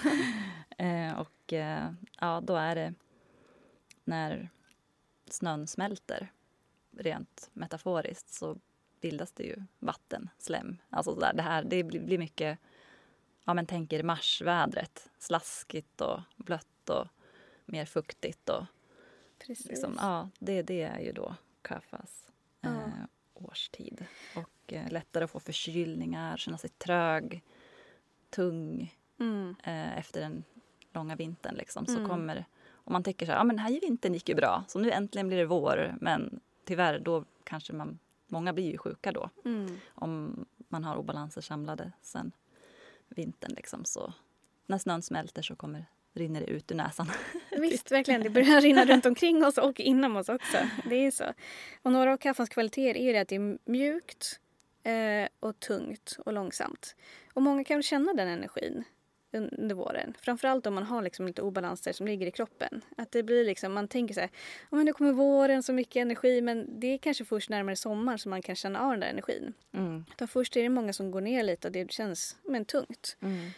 eh, 0.77 1.19
och 1.19 1.53
eh, 1.53 1.91
ja, 2.19 2.41
då 2.41 2.55
är 2.55 2.75
det 2.75 2.93
när 4.03 4.49
snön 5.25 5.67
smälter, 5.67 6.31
rent 6.91 7.49
metaforiskt, 7.53 8.33
så 8.33 8.57
bildas 9.01 9.31
det 9.31 9.43
ju 9.43 9.63
vatten, 9.79 10.29
slem. 10.37 10.77
Alltså 10.89 11.15
där, 11.15 11.33
det, 11.33 11.41
här, 11.41 11.63
det 11.63 11.83
blir 11.83 12.17
mycket, 12.17 12.59
ja 13.45 13.53
men 13.53 13.65
tänk 13.65 13.93
er 13.93 14.03
marsvädret. 14.03 15.09
Slaskigt 15.17 16.01
och 16.01 16.19
blött 16.35 16.89
och 16.89 17.07
mer 17.65 17.85
fuktigt. 17.85 18.49
Och, 18.49 18.63
Precis. 19.39 19.67
Liksom, 19.67 19.95
ja, 19.97 20.29
det, 20.39 20.61
det 20.61 20.81
är 20.81 20.99
ju 20.99 21.11
då 21.11 21.35
kaffas 21.61 22.27
eh, 22.61 22.71
ja. 22.71 23.07
årstid. 23.33 24.05
Och 24.35 24.49
Eh, 24.73 24.91
lättare 24.91 25.23
att 25.23 25.31
få 25.31 25.39
förkylningar, 25.39 26.37
känna 26.37 26.57
sig 26.57 26.69
trög, 26.69 27.43
tung 28.29 28.95
mm. 29.19 29.55
eh, 29.63 29.97
efter 29.97 30.21
den 30.21 30.43
långa 30.93 31.15
vintern. 31.15 31.55
Liksom, 31.55 31.85
så 31.85 31.97
mm. 31.97 32.09
kommer, 32.09 32.45
om 32.71 32.93
man 32.93 33.03
tänker 33.03 33.25
så 33.25 33.31
här, 33.31 33.39
ja 33.39 33.43
men 33.43 33.55
den 33.55 33.65
här 33.65 33.81
vintern 33.81 34.13
gick 34.13 34.29
ju 34.29 34.35
bra, 34.35 34.63
så 34.67 34.79
nu 34.79 34.91
äntligen 34.91 35.27
blir 35.27 35.37
det 35.37 35.45
vår. 35.45 35.95
Men 36.01 36.39
tyvärr, 36.65 36.99
då 36.99 37.25
kanske 37.43 37.73
man, 37.73 37.99
många 38.27 38.53
blir 38.53 38.71
ju 38.71 38.77
sjuka 38.77 39.11
då. 39.11 39.29
Mm. 39.45 39.77
Om 39.89 40.45
man 40.69 40.83
har 40.83 40.95
obalanser 40.95 41.41
samlade 41.41 41.91
sen 42.01 42.31
vintern. 43.07 43.53
Liksom, 43.55 43.85
så 43.85 44.13
när 44.65 44.77
snön 44.77 45.01
smälter 45.01 45.41
så 45.41 45.55
kommer 45.55 45.85
rinner 46.13 46.39
det 46.39 46.47
ut 46.47 46.71
ur 46.71 46.75
näsan. 46.75 47.11
Visst, 47.51 47.91
verkligen. 47.91 48.23
Det 48.23 48.29
börjar 48.29 48.61
rinna 48.61 48.85
runt 48.85 49.05
omkring 49.05 49.45
oss 49.45 49.57
och 49.57 49.79
inom 49.79 50.15
oss 50.15 50.29
också. 50.29 50.57
Det 50.89 50.95
är 50.95 51.11
så. 51.11 51.33
Och 51.81 51.91
några 51.91 52.13
av 52.13 52.17
kaffens 52.17 52.49
kvaliteter 52.49 52.99
är 52.99 53.03
ju 53.03 53.13
det 53.13 53.19
att 53.19 53.27
det 53.27 53.35
är 53.35 53.57
mjukt 53.65 54.39
och 55.39 55.59
tungt 55.59 56.17
och 56.25 56.33
långsamt. 56.33 56.95
Och 57.33 57.41
många 57.41 57.63
kan 57.63 57.83
känna 57.83 58.13
den 58.13 58.27
energin 58.27 58.83
under 59.31 59.75
våren. 59.75 60.13
Framförallt 60.21 60.67
om 60.67 60.73
man 60.73 60.83
har 60.83 61.01
liksom 61.01 61.27
lite 61.27 61.41
obalanser 61.41 61.93
som 61.93 62.07
ligger 62.07 62.27
i 62.27 62.31
kroppen. 62.31 62.81
Att 62.97 63.11
det 63.11 63.23
blir 63.23 63.45
liksom, 63.45 63.73
man 63.73 63.87
tänker 63.87 64.13
så 64.13 64.19
här, 64.19 64.29
oh, 64.69 64.77
men 64.77 64.85
nu 64.85 64.93
kommer 64.93 65.11
våren, 65.11 65.63
så 65.63 65.73
mycket 65.73 65.95
energi. 65.95 66.41
Men 66.41 66.79
det 66.79 66.87
är 66.87 66.97
kanske 66.97 67.25
först 67.25 67.49
närmare 67.49 67.75
sommar 67.75 68.17
som 68.17 68.29
man 68.29 68.41
kan 68.41 68.55
känna 68.55 68.79
av 68.81 68.91
den 68.91 68.99
där 68.99 69.07
energin. 69.07 69.53
Mm. 69.73 70.05
Utan 70.11 70.27
först 70.27 70.57
är 70.57 70.63
det 70.63 70.69
många 70.69 70.93
som 70.93 71.11
går 71.11 71.21
ner 71.21 71.43
lite 71.43 71.67
och 71.67 71.71
det 71.71 71.91
känns 71.91 72.37
men, 72.43 72.65
tungt. 72.65 73.17
Mm. 73.21 73.49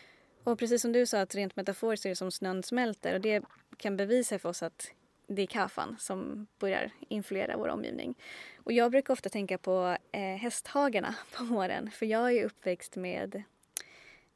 Och 0.43 0.59
precis 0.59 0.81
som 0.81 0.91
du 0.91 1.05
sa, 1.05 1.21
att 1.21 1.35
rent 1.35 1.55
metaforiskt 1.55 2.05
är 2.05 2.09
det 2.09 2.15
som 2.15 2.31
snön 2.31 2.63
smälter. 2.63 3.13
Och 3.13 3.21
det 3.21 3.43
kan 3.77 3.97
bevisa 3.97 4.39
för 4.39 4.49
oss 4.49 4.63
att 4.63 4.91
det 5.35 5.41
är 5.41 5.45
kaffan 5.47 5.95
som 5.99 6.47
börjar 6.59 6.91
influera 6.99 7.57
vår 7.57 7.67
omgivning. 7.67 8.15
Och 8.57 8.73
jag 8.73 8.91
brukar 8.91 9.13
ofta 9.13 9.29
tänka 9.29 9.57
på 9.57 9.97
eh, 10.11 10.21
hästhagarna 10.21 11.15
på 11.37 11.43
våren. 11.43 11.91
För 11.91 12.05
jag 12.05 12.33
är 12.37 12.45
uppväxt 12.45 12.95
med 12.95 13.43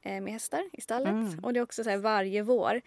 Eh, 0.06 0.22
med 0.22 0.34
hästar 0.34 0.64
i 0.74 0.82
stallet. 0.82 1.10
Mm. 1.10 1.40
Och 1.44 1.54
det 1.54 1.60
är 1.60 1.64
också 1.64 1.84
så 1.84 1.90
här 1.90 1.98
varje 1.98 2.42
vår 2.42 2.82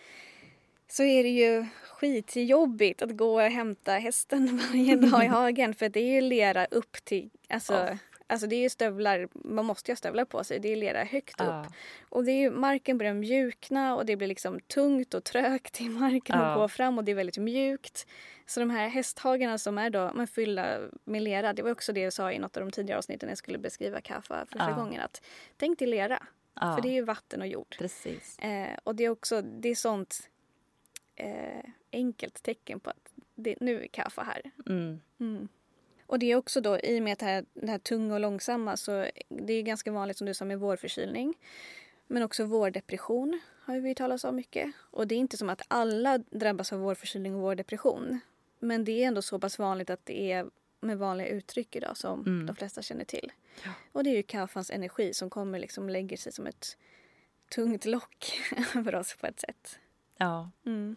så 0.88 1.03
är 1.03 1.23
det 1.23 1.29
ju 1.29 1.66
skitjobbigt 1.85 3.03
att 3.03 3.16
gå 3.16 3.35
och 3.35 3.51
hämta 3.51 3.92
hästen 3.92 4.61
varje 4.73 4.97
dag 4.97 5.25
i 5.25 5.27
hagen 5.38 5.75
för 5.75 5.88
det 5.88 6.01
är 6.01 6.14
ju 6.14 6.21
lera 6.21 6.64
upp 6.64 7.05
till, 7.05 7.31
alltså. 7.49 7.99
Alltså 8.29 8.47
det 8.47 8.57
är 8.57 8.61
ju 8.61 8.69
stövlar, 8.69 9.29
man 9.33 9.64
måste 9.64 9.91
ju 9.91 9.93
ha 9.93 9.97
stövlar 9.97 10.25
på 10.25 10.45
sig, 10.45 10.59
det 10.59 10.73
är 10.73 10.77
lera 10.77 11.05
högt 11.05 11.41
upp. 11.41 11.73
Och 12.09 12.25
det 12.25 12.33
är 12.33 12.41
ju, 12.41 12.51
marken 12.51 12.99
börjar 12.99 13.14
mjukna 13.14 13.97
och 13.97 14.07
det 14.07 14.17
blir 14.17 14.29
liksom 14.29 14.61
tungt 14.61 15.14
och 15.14 15.25
trögt 15.25 15.81
i 15.81 15.88
marken 15.88 16.37
uh. 16.37 16.43
att 16.43 16.59
gå 16.59 16.69
fram 16.69 16.99
och 16.99 17.05
det 17.05 17.12
är 17.12 17.17
väldigt 17.17 17.38
mjukt. 17.38 18.07
Så 18.47 18.61
de 18.61 18.71
här 18.71 18.88
hästhagarna 18.88 19.59
som 19.59 19.79
är 19.79 19.91
då, 19.91 20.12
men 20.14 20.27
fyllda 20.27 20.79
med 21.05 21.23
lera, 21.23 21.53
det 21.53 21.62
var 21.62 21.71
också 21.71 21.93
det 21.93 22.01
jag 22.01 22.12
sa 22.12 22.33
i 22.33 22.38
något 22.38 22.57
av 22.57 22.64
de 22.64 22.71
tidigare 22.71 22.99
avsnitten 22.99 23.27
när 23.27 23.31
jag 23.31 23.38
skulle 23.38 23.59
beskriva 23.59 24.01
kaffa 24.01 24.47
första 24.47 24.71
uh. 24.71 24.77
gången 24.77 25.01
att 25.01 25.23
tänk 25.57 25.79
dig 25.79 25.88
lera. 25.88 26.27
För 26.61 26.83
det 26.83 26.88
är 26.88 26.93
ju 26.93 27.03
vatten 27.03 27.41
och 27.41 27.47
jord. 27.47 27.77
Precis. 27.79 28.38
Eh, 28.38 28.79
och 28.85 28.95
det 28.95 29.05
är 29.05 29.11
också 29.11 29.43
det 29.43 29.69
är 29.69 29.75
sånt 29.75 30.31
eh, 31.17 31.71
enkelt 31.93 32.43
tecken 32.43 32.81
på 32.81 32.91
att 32.91 33.12
det, 33.35 33.57
nu 33.61 33.83
är 33.83 33.87
kaffe 33.87 34.23
här. 34.23 34.51
Mm. 34.67 35.01
Mm. 35.21 35.49
Och 36.09 36.18
det 36.18 36.33
är 36.33 36.37
också 36.37 36.61
då 36.61 36.79
i 36.79 36.99
och 36.99 37.03
med 37.03 37.12
att 37.12 37.18
det 37.18 37.27
här, 37.27 37.44
det 37.55 37.71
här 37.71 37.79
tunga 37.79 38.14
och 38.14 38.21
långsamma 38.21 38.77
så 38.77 39.07
det 39.29 39.53
är 39.53 39.62
ganska 39.62 39.92
vanligt 39.92 40.16
som 40.16 40.27
du 40.27 40.35
sa 40.35 40.44
med 40.44 40.61
vårförkylning. 40.61 41.35
Men 42.07 42.23
också 42.23 42.44
vårdepression 42.44 43.40
har 43.64 43.79
vi 43.79 43.94
talat 43.94 44.25
om 44.25 44.37
mycket. 44.37 44.73
Och 44.79 45.07
det 45.07 45.14
är 45.14 45.18
inte 45.18 45.37
som 45.37 45.51
att 45.51 45.62
alla 45.68 46.18
drabbas 46.18 46.73
av 46.73 46.79
vårförkylning 46.79 47.35
och 47.35 47.40
vårdepression. 47.40 48.21
Men 48.59 48.85
det 48.85 49.03
är 49.03 49.09
ändå 49.09 49.23
så 49.23 49.38
pass 49.38 49.59
vanligt 49.59 49.90
att 49.90 50.07
det 50.07 50.33
är 50.33 50.47
med 50.81 50.99
vanliga 50.99 51.29
uttryck 51.29 51.77
idag 51.77 51.97
som 51.97 52.27
mm. 52.27 52.47
de 52.47 52.57
flesta 52.57 52.83
känner 52.83 53.05
till. 53.05 53.33
Ja. 53.64 53.71
Och 53.92 54.05
det 54.05 54.11
är 54.11 54.16
ju 54.16 54.23
kaffans 54.23 54.71
energi 54.71 55.14
som 55.14 55.31
kommer 55.31 55.59
liksom 55.59 55.88
lägger 55.88 56.16
sig 56.16 56.33
som 56.33 56.47
ett 56.47 56.77
tungt 57.55 57.85
lock 57.85 58.40
över 58.77 58.94
oss 58.94 59.16
på 59.21 59.27
ett 59.27 59.40
sätt. 59.40 59.79
Ja. 60.16 60.51
Mm. 60.66 60.97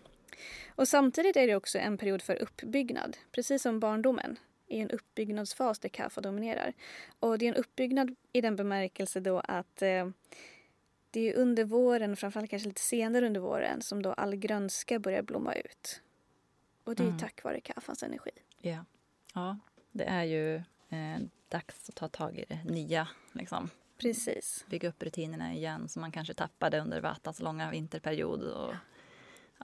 Och 0.75 0.87
samtidigt 0.87 1.35
är 1.35 1.47
det 1.47 1.55
också 1.55 1.77
en 1.77 1.97
period 1.97 2.21
för 2.21 2.41
uppbyggnad, 2.41 3.17
precis 3.31 3.61
som 3.61 3.79
barndomen 3.79 4.37
i 4.71 4.79
en 4.79 4.89
uppbyggnadsfas 4.89 5.79
där 5.79 5.89
kaffe 5.89 6.21
dominerar. 6.21 6.73
Och 7.19 7.37
det 7.37 7.45
är 7.45 7.49
en 7.49 7.55
uppbyggnad 7.55 8.15
i 8.33 8.41
den 8.41 8.55
bemärkelse 8.55 9.19
då 9.19 9.39
att 9.39 9.81
eh, 9.81 10.09
det 11.11 11.29
är 11.29 11.37
under 11.37 11.63
våren, 11.63 12.15
framförallt 12.15 12.49
kanske 12.49 12.67
lite 12.67 12.81
senare 12.81 13.25
under 13.25 13.41
våren, 13.41 13.81
som 13.81 14.01
då 14.01 14.13
all 14.13 14.35
grönska 14.35 14.99
börjar 14.99 15.21
blomma 15.21 15.53
ut. 15.53 16.01
Och 16.83 16.95
det 16.95 17.03
är 17.03 17.07
mm. 17.07 17.19
tack 17.19 17.43
vare 17.43 17.61
kaffans 17.61 18.03
energi. 18.03 18.31
Ja. 18.57 18.85
ja, 19.33 19.57
det 19.91 20.03
är 20.03 20.23
ju 20.23 20.55
eh, 20.89 21.19
dags 21.49 21.89
att 21.89 21.95
ta 21.95 22.07
tag 22.07 22.37
i 22.37 22.45
det 22.47 22.63
nya. 22.63 23.07
Liksom. 23.31 23.69
Precis. 23.97 24.65
Bygga 24.69 24.89
upp 24.89 25.03
rutinerna 25.03 25.53
igen 25.53 25.89
som 25.89 26.01
man 26.01 26.11
kanske 26.11 26.33
tappade 26.33 26.79
under 26.79 27.01
Vatas 27.01 27.39
långa 27.39 27.71
vinterperiod. 27.71 28.43
Och, 28.43 28.73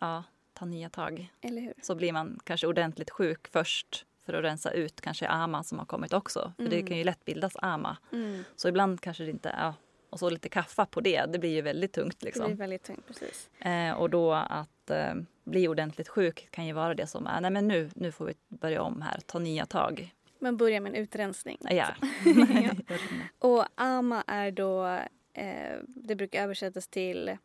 ja, 0.02 0.24
ta 0.54 0.66
nya 0.66 0.90
tag. 0.90 1.34
Eller 1.42 1.62
hur? 1.62 1.74
Så 1.82 1.96
blir 1.96 2.14
man 2.14 2.40
kanske 2.44 2.68
ordentligt 2.68 3.10
sjuk 3.10 3.48
först 3.48 4.06
för 4.28 4.34
att 4.34 4.44
rensa 4.44 4.72
ut 4.72 5.02
kanske 5.02 5.28
ama 5.28 5.64
som 5.64 5.80
har 5.80 5.86
kommit 5.86 6.14
också. 6.14 6.54
För 6.56 6.64
mm. 6.64 6.72
det 6.72 6.88
kan 6.88 6.98
ju 6.98 7.04
lätt 7.04 7.26
bildas 7.26 7.54
ama. 7.62 7.98
Mm. 8.12 8.44
Så 8.56 8.68
ibland 8.68 9.02
kanske 9.02 9.24
det 9.24 9.30
inte... 9.30 9.56
Ja, 9.58 9.74
och 10.10 10.20
så 10.20 10.30
lite 10.30 10.50
kaffa 10.50 10.86
på 10.86 11.02
det, 11.02 11.26
det 11.26 11.40
blir 11.40 11.50
ju 11.50 11.62
väldigt 11.62 11.94
tungt. 11.94 12.24
Liksom. 12.24 12.42
Det 12.42 12.48
blir 12.48 12.58
väldigt 12.58 12.84
tungt, 12.84 13.08
precis. 13.08 13.50
Eh, 13.60 13.92
och 13.92 14.10
då 14.10 14.34
att 14.34 14.90
eh, 14.90 15.14
bli 15.44 15.68
ordentligt 15.68 16.08
sjuk 16.08 16.48
kan 16.52 16.66
ju 16.66 16.74
vara 16.74 16.94
det 16.94 17.08
som 17.08 17.28
är, 17.28 17.42
nej 17.42 17.52
men 17.52 17.68
nu, 17.68 17.90
nu 17.96 18.12
får 18.12 18.26
vi 18.26 18.34
börja 18.48 18.82
om 18.82 19.02
här, 19.02 19.20
ta 19.26 19.40
nya 19.40 19.66
tag. 19.66 20.16
Man 20.40 20.58
börjar 20.58 20.80
med 20.80 20.90
en 20.90 20.96
utrensning. 20.96 21.58
Ja. 21.62 21.72
ja. 22.26 22.96
Och 23.40 23.66
ama 23.76 24.24
är 24.28 24.52
då, 24.52 24.88
eh, 25.34 25.78
det 25.86 26.16
brukar 26.16 26.44
översättas 26.44 26.88
till 26.88 27.38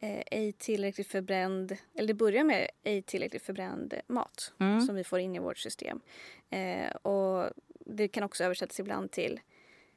eh, 0.00 0.22
ej 0.30 0.52
tillräckligt 0.52 1.06
förbränd, 1.06 1.76
eller 1.94 2.08
det 2.08 2.14
börjar 2.14 2.44
med 2.44 2.70
ej 2.82 3.02
tillräckligt 3.02 3.42
förbränd 3.42 3.94
mat 4.06 4.52
mm. 4.60 4.80
som 4.80 4.96
vi 4.96 5.04
får 5.04 5.18
in 5.18 5.36
i 5.36 5.38
vårt 5.38 5.58
system. 5.58 6.00
Eh, 6.50 6.90
och 6.90 7.50
det 7.78 8.08
kan 8.08 8.24
också 8.24 8.44
översättas 8.44 8.80
ibland 8.80 9.10
till 9.10 9.40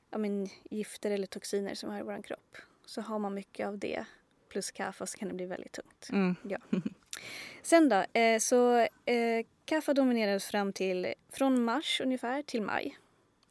ja, 0.09 0.17
men, 0.17 0.49
gifter 0.69 1.11
eller 1.11 1.27
toxiner 1.27 1.75
som 1.75 1.89
har 1.89 1.99
i 1.99 2.03
vår 2.03 2.21
kropp. 2.23 2.57
Så 2.85 3.01
har 3.01 3.19
man 3.19 3.33
mycket 3.33 3.67
av 3.67 3.77
det 3.77 4.05
plus 4.49 4.71
kaffe 4.71 5.07
så 5.07 5.17
kan 5.17 5.27
det 5.27 5.33
bli 5.33 5.45
väldigt 5.45 5.71
tungt. 5.71 6.09
Mm. 6.11 6.35
Ja. 6.43 6.57
Sen 7.61 7.89
då, 7.89 8.19
eh, 8.19 8.39
så 8.39 8.77
eh, 9.05 9.45
kaffe 9.65 9.93
dominerades 9.93 10.45
fram 10.45 10.73
till 10.73 11.13
från 11.29 11.63
mars 11.63 12.01
ungefär 12.03 12.41
till 12.41 12.61
maj. 12.61 12.97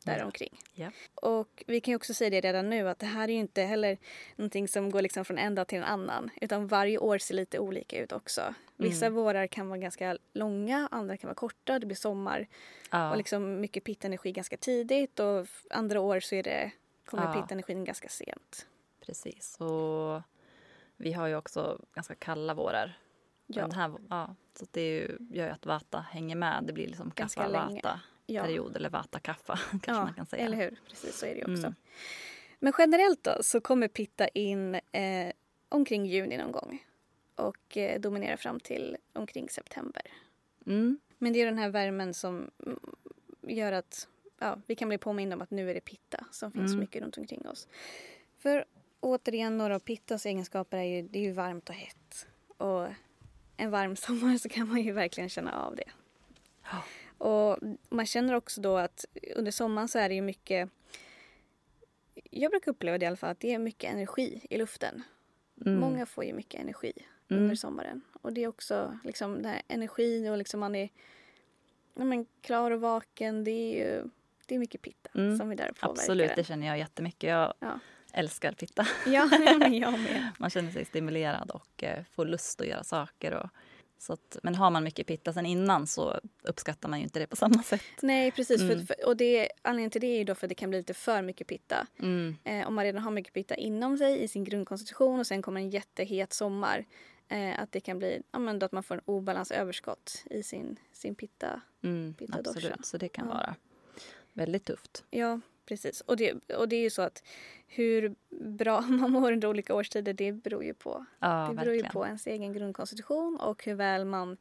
Däromkring. 0.05 0.61
Ja. 0.73 0.91
Och 1.15 1.65
vi 1.67 1.81
kan 1.81 1.93
ju 1.93 1.97
också 1.97 2.15
säga 2.15 2.31
det 2.31 2.41
redan 2.41 2.71
nu 2.71 2.89
att 2.89 2.99
det 2.99 3.07
här 3.07 3.29
är 3.29 3.33
ju 3.33 3.39
inte 3.39 3.63
heller 3.63 3.99
någonting 4.37 4.69
som 4.69 4.91
går 4.91 5.03
liksom 5.03 5.25
från 5.25 5.39
en 5.39 5.55
dag 5.55 5.67
till 5.69 5.79
en 5.79 5.85
annan. 5.85 6.31
Utan 6.41 6.67
varje 6.67 6.99
år 6.99 7.19
ser 7.19 7.35
lite 7.35 7.59
olika 7.59 7.99
ut 7.99 8.13
också. 8.13 8.55
Vissa 8.77 9.07
mm. 9.07 9.17
vårar 9.17 9.47
kan 9.47 9.69
vara 9.69 9.79
ganska 9.79 10.19
långa, 10.33 10.89
andra 10.91 11.17
kan 11.17 11.29
vara 11.29 11.35
korta, 11.35 11.79
det 11.79 11.87
blir 11.87 11.97
sommar. 11.97 12.47
Ja. 12.91 13.11
Och 13.11 13.17
liksom 13.17 13.61
mycket 13.61 13.85
pittenergi 13.85 14.33
ganska 14.33 14.57
tidigt 14.57 15.21
och 15.21 15.47
andra 15.71 16.01
år 16.01 16.21
så 16.21 16.35
är 16.35 16.43
det, 16.43 16.71
kommer 17.05 17.25
ja. 17.25 17.43
pittenergin 17.43 17.85
ganska 17.85 18.09
sent. 18.09 18.67
Precis. 19.01 19.57
Och 19.61 20.23
vi 20.97 21.13
har 21.13 21.27
ju 21.27 21.37
också 21.37 21.81
ganska 21.95 22.15
kalla 22.15 22.55
vårar. 22.55 22.99
Ja. 23.47 23.63
Den 23.63 23.73
här, 23.73 23.93
ja, 24.11 24.35
så 24.59 24.67
det 24.71 24.89
ju, 24.89 25.17
gör 25.31 25.47
ju 25.47 25.53
att 25.53 25.67
vata 25.67 26.01
hänger 26.01 26.37
med. 26.37 26.65
Det 26.65 26.73
blir 26.73 26.87
liksom 26.87 27.11
kaffa-vata 27.11 28.01
ja. 28.35 28.43
period 28.43 28.77
eller 28.77 28.91
vata-kaffa 28.91 29.57
kanske 29.71 29.91
ja, 29.91 30.05
man 30.05 30.15
kan 30.15 30.27
säga. 30.27 30.45
eller 30.45 30.57
hur. 30.57 30.81
Precis 30.89 31.19
så 31.19 31.27
är 31.27 31.35
det 31.35 31.41
också. 31.41 31.67
Mm. 31.67 31.75
Men 32.59 32.73
generellt 32.79 33.25
då 33.25 33.37
så 33.43 33.61
kommer 33.61 33.89
pitta 33.89 34.29
in 34.29 34.75
eh, 34.75 35.33
omkring 35.69 36.07
juni 36.07 36.37
någon 36.37 36.53
gång 36.53 36.85
och 37.35 37.77
eh, 37.77 38.01
dominera 38.01 38.37
fram 38.37 38.61
till 38.61 38.97
omkring 39.13 39.49
september. 39.49 40.03
Mm. 40.67 40.99
Men 41.19 41.33
det 41.33 41.41
är 41.41 41.47
den 41.47 41.59
här 41.59 41.69
värmen 41.69 42.15
som 42.15 42.51
gör 43.43 43.73
att 43.73 44.09
ja, 44.39 44.59
vi 44.67 44.75
kan 44.75 44.89
bli 44.89 44.99
påminna 44.99 45.35
om 45.35 45.43
att 45.43 45.51
nu 45.51 45.71
är 45.71 45.75
det 45.75 45.81
pitta 45.81 46.25
som 46.31 46.53
finns 46.53 46.71
mm. 46.71 46.81
mycket 46.81 47.03
runt 47.03 47.19
omkring 47.19 47.49
oss. 47.49 47.69
För 48.39 48.65
återigen, 49.01 49.59
några 49.59 49.75
av 49.75 49.79
pittas 49.79 50.27
egenskaper 50.27 50.79
är 50.79 50.83
ju, 50.83 51.03
det 51.03 51.19
är 51.19 51.23
ju 51.23 51.33
varmt 51.33 51.69
och 51.69 51.75
hett. 51.75 52.27
Och 52.57 52.89
en 53.57 53.71
varm 53.71 53.97
sommar 54.07 54.39
så 54.39 54.49
kan 54.49 54.69
man 54.69 54.83
ju 54.83 54.93
verkligen 54.93 55.29
känna 55.29 55.63
av 55.63 55.77
det. 55.77 55.91
Ja. 56.71 56.83
Och 57.21 57.59
man 57.89 58.07
känner 58.07 58.35
också 58.35 58.61
då 58.61 58.77
att 58.77 59.05
under 59.37 59.51
sommaren 59.51 59.89
så 59.89 59.99
är 59.99 60.09
det 60.09 60.15
ju 60.15 60.23
mycket 60.23 60.71
jag 62.31 62.51
brukar 62.51 62.71
uppleva 62.71 62.99
det 62.99 63.05
i 63.05 63.07
alla 63.07 63.17
fall 63.17 63.31
att 63.31 63.41
det 63.41 63.55
är 63.55 63.59
mycket 63.59 63.93
energi 63.93 64.47
i 64.51 64.59
luften. 64.59 65.03
Mm. 65.67 65.81
Många 65.81 66.07
får 66.07 66.25
ju 66.25 66.33
mycket 66.33 66.61
energi 66.61 66.93
mm. 67.31 67.43
under 67.43 67.57
sommaren. 67.57 68.03
Och 68.23 68.33
det 68.33 68.45
är 68.45 68.49
också 68.49 68.99
liksom 69.05 69.35
den 69.35 69.45
här 69.45 69.63
energin 69.69 70.31
och 70.31 70.39
liksom 70.39 70.61
man 70.61 70.75
är 70.75 70.89
ja, 71.95 72.05
men, 72.05 72.27
klar 72.41 72.71
och 72.71 72.81
vaken. 72.81 73.45
Det 73.45 73.51
är 73.51 73.87
ju 73.87 74.11
det 74.47 74.55
är 74.55 74.59
mycket 74.59 74.83
pitta 74.83 75.11
mm. 75.15 75.39
som 75.39 75.53
är 75.53 75.57
där 75.57 75.71
och 75.71 75.77
påverkar 75.77 76.03
Absolut, 76.03 76.31
det 76.37 76.45
känner 76.45 76.67
jag 76.67 76.79
jättemycket. 76.79 77.31
Jag 77.31 77.55
ja. 77.59 77.79
älskar 78.13 78.53
pitta. 78.53 78.87
Ja, 79.07 79.29
jag 79.71 79.93
med. 79.93 80.29
man 80.39 80.51
känner 80.51 80.71
sig 80.71 80.85
stimulerad 80.85 81.51
och 81.51 81.85
eh, 81.85 82.05
får 82.13 82.27
lust 82.27 82.61
att 82.61 82.67
göra 82.67 82.85
saker. 82.85 83.35
Och, 83.35 83.51
så 84.01 84.13
att, 84.13 84.37
men 84.43 84.55
har 84.55 84.71
man 84.71 84.85
mycket 84.85 85.07
pitta 85.07 85.33
sen 85.33 85.47
innan 85.47 85.87
så 85.87 86.21
uppskattar 86.43 86.89
man 86.89 86.99
ju 86.99 87.03
inte 87.03 87.19
det 87.19 87.27
på 87.27 87.37
samma 87.37 87.63
sätt. 87.63 87.83
Nej 88.03 88.31
precis. 88.31 88.61
Mm. 88.61 88.87
För, 88.87 89.07
och 89.07 89.17
det, 89.17 89.49
anledningen 89.63 89.91
till 89.91 90.01
det 90.01 90.07
är 90.07 90.19
ju 90.19 90.25
då 90.25 90.35
för 90.35 90.47
att 90.47 90.49
det 90.49 90.55
kan 90.55 90.71
bli 90.71 90.79
lite 90.79 90.95
för 90.95 91.23
mycket 91.23 91.47
pitta. 91.47 91.87
Mm. 91.99 92.37
Eh, 92.45 92.69
om 92.69 92.75
man 92.75 92.85
redan 92.85 93.03
har 93.03 93.11
mycket 93.11 93.35
pitta 93.35 93.55
inom 93.55 93.99
sig 93.99 94.23
i 94.23 94.29
sin 94.29 94.45
grundkonstitution 94.45 95.21
och 95.21 95.27
sen 95.27 95.43
kommer 95.43 95.61
en 95.61 95.71
jättehet 95.71 96.33
sommar. 96.33 96.85
Eh, 97.29 97.61
att 97.61 97.73
det 97.73 97.81
kan 97.81 97.99
bli 97.99 98.23
ja, 98.33 98.39
men 98.39 98.63
att 98.63 98.73
man 98.73 98.83
får 98.83 98.95
en 98.95 99.03
obalans 99.05 99.51
överskott 99.51 100.25
i 100.31 100.43
sin, 100.43 100.77
sin 100.93 101.15
pitta, 101.15 101.61
mm, 101.83 102.15
pitta 102.15 102.39
Absolut, 102.39 102.87
så 102.87 102.99
det 102.99 103.09
kan 103.09 103.27
ja. 103.27 103.35
vara 103.35 103.55
väldigt 104.33 104.65
tufft. 104.65 105.05
Ja, 105.11 105.41
precis. 105.71 106.01
Och 106.01 106.17
det, 106.17 106.33
och 106.57 106.69
det 106.69 106.77
är 106.77 106.81
ju 106.81 106.91
så 106.91 107.03
att 107.03 107.23
hur 107.67 108.15
bra 108.41 108.81
man 109.01 109.11
mår 109.11 109.33
under 109.33 109.49
olika 109.49 109.75
årstider 109.75 110.13
det 110.13 110.33
beror 110.33 110.65
ju 110.65 110.75
på, 110.75 111.05
Ja, 111.19 111.47
det 111.51 111.57
beror 111.57 111.75
ju 111.75 111.83
på 111.83 112.07
ens 112.07 112.27
egen 112.27 112.53
grundkonstitution 112.53 113.37
och 113.41 113.65
hur 113.65 113.75
väl 113.75 114.05
man 114.05 114.37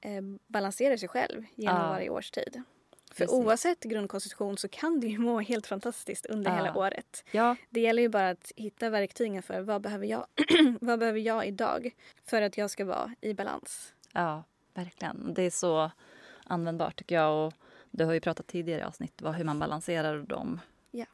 eh, 0.00 0.22
balanserar 0.46 0.96
sig 0.96 1.08
själv 1.08 1.44
genom 1.54 1.76
Ja. 1.76 1.88
varje 1.88 2.10
årstid. 2.10 2.62
För 3.12 3.16
Precis. 3.24 3.32
oavsett 3.38 3.80
grundkonstitution 3.84 4.56
så 4.56 4.68
kan 4.68 5.00
du 5.00 5.08
ju 5.08 5.18
må 5.28 5.40
helt 5.40 5.66
fantastiskt 5.66 6.26
under 6.26 6.50
Ja. 6.50 6.56
hela 6.56 6.74
året. 6.76 7.24
Ja, 7.32 7.56
Det 7.70 7.80
gäller 7.80 8.02
ju 8.02 8.08
bara 8.08 8.30
att 8.30 8.52
hitta 8.56 8.90
verktygen 8.90 9.42
för 9.42 9.60
vad 9.60 9.80
behöver 9.82 10.06
jag, 10.06 10.26
vad 10.80 10.98
behöver 10.98 11.18
jag 11.20 11.46
idag 11.46 11.90
för 12.24 12.42
att 12.42 12.58
jag 12.58 12.70
ska 12.70 12.84
vara 12.84 13.14
i 13.20 13.34
balans. 13.34 13.94
ja, 14.12 14.44
verkligen. 14.74 15.34
Det 15.34 15.42
är 15.42 15.50
så 15.50 15.90
användbart 16.44 16.96
tycker 16.98 17.14
jag. 17.14 17.46
Och 17.46 17.54
du 17.90 18.04
har 18.04 18.12
ju 18.12 18.20
pratat 18.20 18.46
tidigare 18.46 18.80
i 18.80 18.84
avsnitt 18.84 19.22
vad, 19.22 19.34
hur 19.34 19.44
man 19.44 19.58
balanserar 19.58 20.18
dem. 20.18 20.60
Ja. 20.90 21.06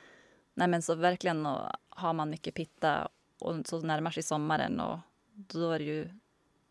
Nej 0.55 0.69
men 0.69 0.83
så 0.83 0.95
verkligen 0.95 1.47
och 1.47 1.71
har 1.89 2.13
man 2.13 2.31
mycket 2.31 2.55
pitta 2.55 3.09
och 3.39 3.67
så 3.67 3.81
närmar 3.81 4.11
sig 4.11 4.23
sommaren 4.23 4.81
och 4.81 4.99
då 5.35 5.71
är 5.71 5.79
det 5.79 5.85
ju 5.85 6.09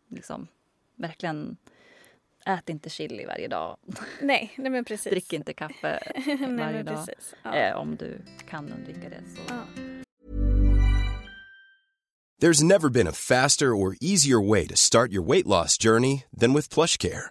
liksom 0.08 0.48
verkligen 0.94 1.56
ät 2.46 2.68
inte 2.68 2.90
chili 2.90 3.24
varje 3.26 3.48
dag. 3.48 3.76
Nej, 4.20 4.52
nej 4.56 4.70
men 4.70 4.84
precis. 4.84 5.10
Drick 5.12 5.32
inte 5.32 5.52
kaffe 5.52 6.12
nej, 6.26 6.56
varje 6.56 6.82
dag. 6.82 7.06
precis. 7.06 7.34
Ja. 7.42 7.54
Eh, 7.54 7.76
om 7.76 7.96
du 7.96 8.18
kan 8.48 8.72
undvika 8.72 9.08
det. 9.08 9.22
Så. 9.36 9.42
Ja. 9.48 9.62
There's 12.40 12.62
never 12.62 12.90
been 12.90 13.08
a 13.08 13.12
faster 13.12 13.72
or 13.72 13.96
easier 14.00 14.38
way 14.50 14.66
to 14.66 14.76
start 14.76 15.10
your 15.10 15.22
weight 15.22 15.46
loss 15.46 15.78
journey 15.78 16.24
than 16.40 16.54
with 16.54 16.68
PlushCare. 16.74 17.30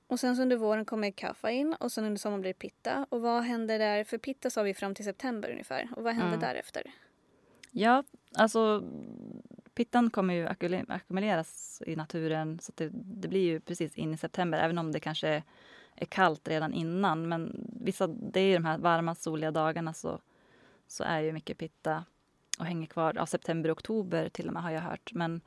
och 0.11 0.19
sen 0.19 0.35
så 0.35 0.41
under 0.41 0.57
våren 0.57 0.85
kommer 0.85 1.11
kaffa 1.11 1.51
in 1.51 1.73
och 1.79 1.91
sen 1.91 2.05
under 2.05 2.19
sommaren 2.19 2.41
blir 2.41 2.53
det 2.53 2.59
pitta. 2.59 3.05
Och 3.09 3.21
vad 3.21 3.43
händer 3.43 3.79
där? 3.79 4.03
För 4.03 4.17
pitta 4.17 4.49
sa 4.49 4.61
vi 4.63 4.73
fram 4.73 4.95
till 4.95 5.05
september 5.05 5.49
ungefär. 5.51 5.89
Och 5.95 6.03
vad 6.03 6.13
händer 6.13 6.27
Mm. 6.37 6.39
därefter? 6.39 6.83
Ja, 7.71 8.03
alltså 8.35 8.83
pittan 9.73 10.09
kommer 10.09 10.33
ju 10.33 10.45
ackumuler- 10.47 10.85
ackumuleras 10.91 11.81
i 11.85 11.95
naturen 11.95 12.59
så 12.59 12.71
det, 12.75 12.89
det 12.93 13.27
blir 13.27 13.41
ju 13.41 13.59
precis 13.59 13.95
in 13.95 14.13
i 14.13 14.17
september 14.17 14.59
även 14.59 14.77
om 14.77 14.91
det 14.91 14.99
kanske 14.99 15.43
är 15.95 16.05
kallt 16.05 16.47
redan 16.47 16.73
innan. 16.73 17.29
Men 17.29 17.67
vissa, 17.81 18.07
det 18.07 18.39
är 18.39 18.45
ju 18.47 18.53
de 18.53 18.65
här 18.65 18.77
varma 18.77 19.15
soliga 19.15 19.51
dagarna 19.51 19.93
så, 19.93 20.19
så 20.87 21.03
är 21.03 21.19
ju 21.19 21.31
mycket 21.33 21.57
pitta 21.57 22.05
och 22.59 22.65
hänger 22.65 22.87
kvar. 22.87 23.13
Ja, 23.15 23.25
september, 23.25 23.71
oktober 23.73 24.29
till 24.29 24.47
och 24.47 24.53
med 24.53 24.63
har 24.63 24.71
jag 24.71 24.81
hört. 24.81 25.13
Men 25.13 25.41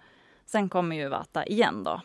sen 0.44 0.68
kommer 0.68 0.96
ju 0.96 1.08
vata 1.08 1.46
igen 1.46 1.84
då. 1.84 2.00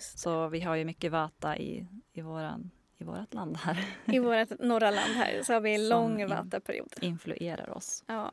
Så 0.00 0.48
vi 0.48 0.60
har 0.60 0.74
ju 0.76 0.84
mycket 0.84 1.12
vata 1.12 1.56
i, 1.56 1.86
i, 2.12 2.20
våran, 2.20 2.70
i 2.98 3.04
vårt 3.04 3.34
land 3.34 3.56
här. 3.56 3.84
I 4.04 4.18
vårt 4.18 4.58
norra 4.58 4.90
land 4.90 5.12
här 5.14 5.42
så 5.42 5.52
har 5.52 5.60
vi 5.60 5.74
en 5.74 5.88
lång 5.88 6.20
in- 6.20 6.28
vataperiod. 6.28 6.94
Influerar 7.00 7.70
oss. 7.76 8.04
Ja, 8.06 8.32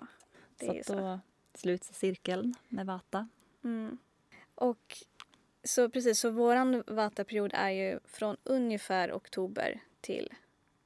det 0.58 0.66
så 0.66 0.72
är 0.72 0.76
ju 0.76 0.84
så. 0.84 0.94
då 0.96 1.20
sluts 1.54 1.94
cirkeln 1.94 2.56
med 2.68 2.86
vata. 2.86 3.28
Mm. 3.64 3.98
Och 4.56 4.98
så 5.64 5.90
precis, 5.90 6.20
så 6.20 6.30
våran 6.32 6.84
vataperiod 6.88 7.52
är 7.54 7.70
ju 7.70 8.00
från 8.06 8.38
ungefär 8.44 9.12
oktober 9.14 9.80
till, 10.02 10.34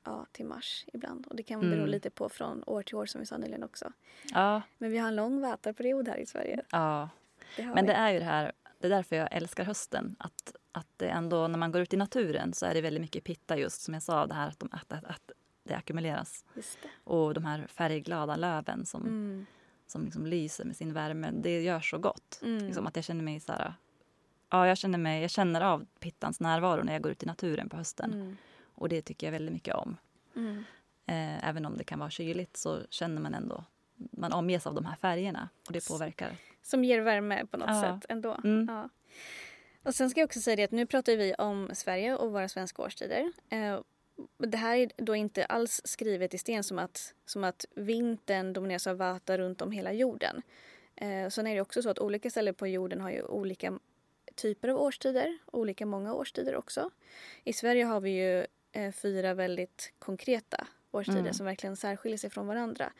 ja, 0.03 0.25
till 0.31 0.45
mars 0.45 0.85
ibland. 0.93 1.25
Och 1.27 1.35
det 1.35 1.43
kan 1.43 1.59
bero 1.61 1.73
Mm. 1.73 1.89
lite 1.89 2.09
på 2.09 2.29
från 2.29 2.63
år 2.67 2.83
till 2.83 2.95
år 2.95 3.05
som 3.05 3.19
vi 3.21 3.25
sa 3.25 3.37
nyligen 3.37 3.63
också. 3.63 3.91
Ja, 4.33 4.61
Men 4.77 4.91
vi 4.91 4.97
har 4.97 5.07
en 5.07 5.15
lång 5.15 5.41
vataperiod 5.41 6.07
här 6.07 6.17
i 6.17 6.25
Sverige. 6.25 6.61
ja. 6.71 7.09
Det 7.57 7.65
Men 7.65 7.75
vi. 7.85 7.91
det 7.91 7.93
är 7.93 8.11
ju 8.11 8.19
det 8.19 8.25
här, 8.25 8.51
det 8.83 8.87
är 8.87 8.89
därför 8.89 9.15
jag 9.15 9.27
älskar 9.31 9.63
hösten. 9.63 10.15
Att, 10.19 10.55
att 10.71 10.87
det 10.97 11.09
ändå, 11.09 11.47
när 11.47 11.57
man 11.57 11.71
går 11.71 11.81
ut 11.81 11.93
i 11.93 11.97
naturen 11.97 12.53
så 12.53 12.65
är 12.65 12.73
det 12.73 12.81
väldigt 12.81 13.01
mycket 13.01 13.23
pitta 13.23 13.57
just 13.57 13.81
som 13.81 13.93
jag 13.93 14.03
sa, 14.03 14.27
det 14.27 14.33
här 14.33 14.47
att, 14.47 14.59
de, 14.59 14.69
att, 14.71 14.91
att, 14.93 15.03
att 15.05 15.31
det 15.63 15.75
ackumuleras. 15.75 16.45
Det. 16.53 16.61
Och 17.03 17.33
de 17.33 17.45
här 17.45 17.67
färgglada 17.67 18.35
löven 18.35 18.85
som, 18.85 19.01
Mm. 19.01 19.45
som 19.87 20.03
liksom 20.05 20.25
lyser 20.25 20.65
med 20.65 20.75
sin 20.75 20.93
värme, 20.93 21.31
det 21.31 21.61
gör 21.61 21.79
så 21.79 21.97
gott. 21.97 22.39
Mm. 22.41 22.65
Liksom 22.65 22.87
att 22.87 22.95
jag 22.95 23.05
känner 23.05 23.23
mig 23.23 23.39
så 23.39 23.51
här, 23.51 23.73
ja 24.49 24.67
jag 24.67 24.77
känner, 24.77 24.97
mig, 24.97 25.21
jag 25.21 25.31
känner 25.31 25.61
av 25.61 25.85
pittans 25.99 26.39
närvaro 26.39 26.83
när 26.83 26.93
jag 26.93 27.01
går 27.01 27.11
ut 27.11 27.23
i 27.23 27.25
naturen 27.25 27.69
på 27.69 27.77
hösten. 27.77 28.13
Mm. 28.13 28.37
Och 28.75 28.89
det 28.89 29.01
tycker 29.01 29.27
jag 29.27 29.31
väldigt 29.31 29.53
mycket 29.53 29.75
om. 29.75 29.97
Mm. 30.35 30.57
Eh, 31.05 31.47
även 31.49 31.65
om 31.65 31.77
det 31.77 31.83
kan 31.83 31.99
vara 31.99 32.09
kyligt 32.09 32.57
så 32.57 32.79
känner 32.89 33.21
man 33.21 33.33
ändå, 33.33 33.63
man 33.95 34.33
omges 34.33 34.67
av 34.67 34.73
de 34.73 34.85
här 34.85 34.95
färgerna 34.95 35.49
och 35.67 35.73
det 35.73 35.87
påverkar. 35.87 36.37
Som 36.63 36.83
ger 36.83 36.99
värme 36.99 37.45
på 37.45 37.57
något 37.57 37.69
Ja. 37.69 37.81
sätt 38.01 38.05
ändå. 38.09 38.37
Mm. 38.43 38.65
Ja. 38.69 38.89
Och 39.83 39.95
sen 39.95 40.09
ska 40.09 40.19
jag 40.19 40.27
också 40.27 40.41
säga 40.41 40.55
det 40.55 40.63
att 40.63 40.71
nu 40.71 40.85
pratar 40.85 41.15
vi 41.15 41.33
om 41.33 41.69
Sverige 41.73 42.15
och 42.15 42.31
våra 42.31 42.49
svenska 42.49 42.81
årstider. 42.81 43.31
Eh, 43.49 43.79
det 44.37 44.57
här 44.57 44.77
är 44.77 44.91
då 44.97 45.15
inte 45.15 45.45
alls 45.45 45.81
skrivet 45.85 46.33
i 46.33 46.37
sten 46.37 46.63
som 46.63 46.79
att, 46.79 47.13
som 47.25 47.43
att 47.43 47.65
vintern 47.75 48.53
domineras 48.53 48.87
av 48.87 48.97
vata 48.97 49.37
runt 49.37 49.61
om 49.61 49.71
hela 49.71 49.93
jorden. 49.93 50.41
Eh, 50.95 51.29
sen 51.29 51.47
är 51.47 51.55
det 51.55 51.61
också 51.61 51.81
så 51.81 51.89
att 51.89 51.99
olika 51.99 52.29
ställen 52.29 52.53
på 52.53 52.67
jorden 52.67 53.01
har 53.01 53.11
ju 53.11 53.23
olika 53.23 53.79
typer 54.35 54.67
av 54.67 54.81
årstider, 54.81 55.37
olika 55.45 55.85
många 55.85 56.13
årstider 56.13 56.55
också. 56.55 56.89
I 57.43 57.53
Sverige 57.53 57.83
har 57.83 57.99
vi 58.01 58.09
ju 58.09 58.45
eh, 58.71 58.91
fyra 58.91 59.33
väldigt 59.33 59.93
konkreta 59.99 60.67
årstider 60.95 61.19
Mm. 61.19 61.33
som 61.33 61.45
verkligen 61.45 61.75
särskiljer 61.75 62.17
sig 62.17 62.29
från 62.29 62.47
varandra. 62.47 62.91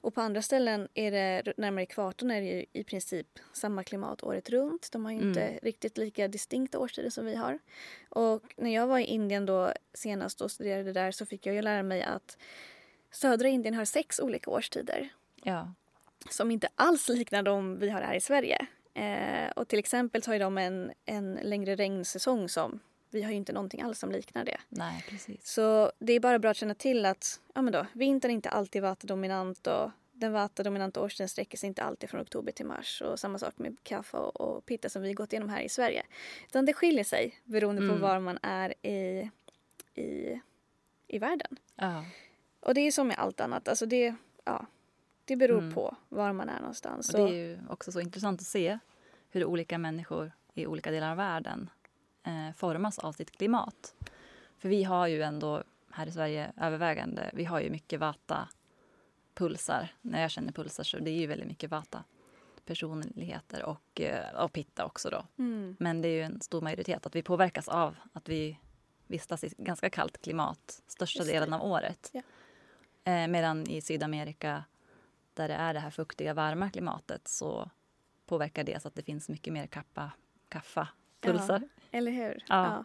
Och 0.00 0.14
på 0.14 0.20
andra 0.20 0.42
ställen 0.42 0.88
är 0.94 1.10
det 1.10 1.52
närmare 1.56 1.82
ekvatorn 1.82 2.30
är 2.30 2.40
det 2.40 2.46
ju 2.46 2.64
i 2.72 2.84
princip 2.84 3.26
samma 3.52 3.84
klimat 3.84 4.22
året 4.22 4.50
runt. 4.50 4.88
De 4.92 5.04
har 5.04 5.12
ju 5.12 5.18
inte 5.18 5.42
Mm. 5.42 5.58
riktigt 5.62 5.98
lika 5.98 6.28
distinkta 6.28 6.78
årstider 6.78 7.10
som 7.10 7.26
vi 7.26 7.34
har. 7.34 7.58
Och 8.08 8.54
när 8.56 8.74
jag 8.74 8.86
var 8.86 8.98
i 8.98 9.04
Indien 9.04 9.46
då 9.46 9.72
senast 9.94 10.40
och 10.40 10.50
studerade 10.50 10.92
där 10.92 11.10
så 11.10 11.26
fick 11.26 11.46
jag 11.46 11.54
ju 11.54 11.62
lära 11.62 11.82
mig 11.82 12.02
att 12.02 12.38
södra 13.10 13.48
Indien 13.48 13.74
har 13.74 13.84
sex 13.84 14.20
olika 14.20 14.50
årstider 14.50 15.08
Ja. 15.42 15.72
som 16.30 16.50
inte 16.50 16.68
alls 16.74 17.08
liknar 17.08 17.42
de 17.42 17.78
vi 17.78 17.90
har 17.90 18.00
här 18.02 18.14
i 18.14 18.20
Sverige. 18.20 18.66
Eh, 18.94 19.50
och 19.56 19.68
till 19.68 19.78
exempel 19.78 20.22
så 20.22 20.30
har 20.32 20.38
de 20.38 20.58
en, 20.58 20.92
en 21.04 21.34
längre 21.42 21.74
regnsäsong 21.76 22.48
som 22.48 22.80
vi 23.10 23.22
har 23.22 23.30
ju 23.30 23.36
inte 23.36 23.52
någonting 23.52 23.82
alls 23.82 23.98
som 23.98 24.10
liknar 24.12 24.44
det. 24.44 24.60
Nej, 24.68 25.04
precis. 25.08 25.46
Så 25.52 25.92
det 25.98 26.12
är 26.12 26.20
bara 26.20 26.38
bra 26.38 26.50
att 26.50 26.56
känna 26.56 26.74
till 26.74 27.06
att 27.06 27.40
ja, 27.54 27.62
men 27.62 27.72
då, 27.72 27.86
vintern 27.92 28.30
är 28.30 28.34
inte 28.34 28.48
alltid 28.50 28.82
vattendominant 28.82 29.66
och 29.66 29.90
den 30.12 30.32
vattendominanta 30.32 31.00
årstiden 31.00 31.28
sträcker 31.28 31.58
sig 31.58 31.66
inte 31.66 31.82
alltid 31.82 32.10
från 32.10 32.20
oktober 32.20 32.52
till 32.52 32.66
mars. 32.66 33.02
Och 33.02 33.18
samma 33.20 33.38
sak 33.38 33.58
med 33.58 33.76
kaffe 33.82 34.16
och, 34.16 34.40
och 34.40 34.66
pitta 34.66 34.88
som 34.88 35.02
vi 35.02 35.12
gått 35.12 35.32
igenom 35.32 35.48
här 35.48 35.62
i 35.62 35.68
Sverige. 35.68 36.02
Utan 36.46 36.64
det 36.64 36.72
skiljer 36.72 37.04
sig 37.04 37.40
beroende 37.44 37.80
på 37.80 37.86
Mm. 37.88 38.00
var 38.00 38.20
man 38.20 38.38
är 38.42 38.86
i, 38.86 39.30
i, 39.94 40.40
i 41.06 41.18
världen. 41.18 41.56
Ja. 41.74 42.04
Och 42.60 42.74
det 42.74 42.80
är 42.80 42.90
som 42.92 43.08
med 43.08 43.18
allt 43.18 43.40
annat. 43.40 43.68
Alltså 43.68 43.86
det, 43.86 44.14
ja, 44.44 44.66
det 45.24 45.36
beror 45.36 45.58
Mm. 45.58 45.74
på 45.74 45.96
var 46.08 46.32
man 46.32 46.48
är 46.48 46.60
någonstans. 46.60 47.14
Och 47.14 47.18
det 47.20 47.30
är 47.30 47.34
ju 47.34 47.58
också 47.70 47.92
så 47.92 48.00
intressant 48.00 48.40
att 48.40 48.46
se 48.46 48.78
hur 49.30 49.44
olika 49.44 49.78
människor 49.78 50.32
i 50.54 50.66
olika 50.66 50.90
delar 50.90 51.10
av 51.10 51.16
världen 51.16 51.70
eh, 52.28 52.54
formas 52.56 52.98
av 52.98 53.12
sitt 53.12 53.30
klimat. 53.30 53.94
För 54.58 54.68
vi 54.68 54.84
har 54.84 55.06
ju 55.06 55.22
ändå 55.22 55.62
här 55.90 56.06
i 56.06 56.12
Sverige 56.12 56.52
övervägande, 56.60 57.30
vi 57.32 57.44
har 57.44 57.60
ju 57.60 57.70
mycket 57.70 58.00
vata 58.00 58.48
pulsar. 59.34 59.88
När 60.02 60.22
jag 60.22 60.30
känner 60.30 60.52
pulsar 60.52 60.84
så 60.84 60.98
det 60.98 61.10
är 61.10 61.18
ju 61.18 61.26
väldigt 61.26 61.48
mycket 61.48 61.70
vata 61.70 62.04
personligheter 62.64 63.64
och, 63.64 64.00
eh, 64.00 64.44
och 64.44 64.52
pitta 64.52 64.84
också 64.84 65.10
då. 65.10 65.26
Mm. 65.38 65.76
Men 65.78 66.02
det 66.02 66.08
är 66.08 66.12
ju 66.12 66.22
en 66.22 66.40
stor 66.40 66.60
majoritet 66.60 67.06
att 67.06 67.16
vi 67.16 67.22
påverkas 67.22 67.68
av 67.68 67.96
att 68.12 68.28
vi 68.28 68.58
vistas 69.06 69.44
i 69.44 69.54
ganska 69.58 69.90
kallt 69.90 70.22
klimat 70.22 70.82
största 70.86 71.24
delen 71.24 71.52
av 71.52 71.62
året. 71.62 72.10
Ja. 72.12 72.22
Eh, 73.04 73.28
medan 73.28 73.66
i 73.66 73.80
Sydamerika 73.80 74.64
där 75.34 75.48
det 75.48 75.54
är 75.54 75.74
det 75.74 75.80
här 75.80 75.90
fuktiga 75.90 76.34
varma 76.34 76.70
klimatet 76.70 77.28
så 77.28 77.70
påverkar 78.26 78.64
det 78.64 78.82
så 78.82 78.88
att 78.88 78.94
det 78.94 79.02
finns 79.02 79.28
mycket 79.28 79.52
mer 79.52 79.66
kappa, 79.66 80.12
kaffa 80.48 80.88
pulsar. 81.20 81.62
Ja, 81.90 81.98
eller 81.98 82.10
hur? 82.12 82.44
Ja. 82.48 82.64
ja. 82.64 82.84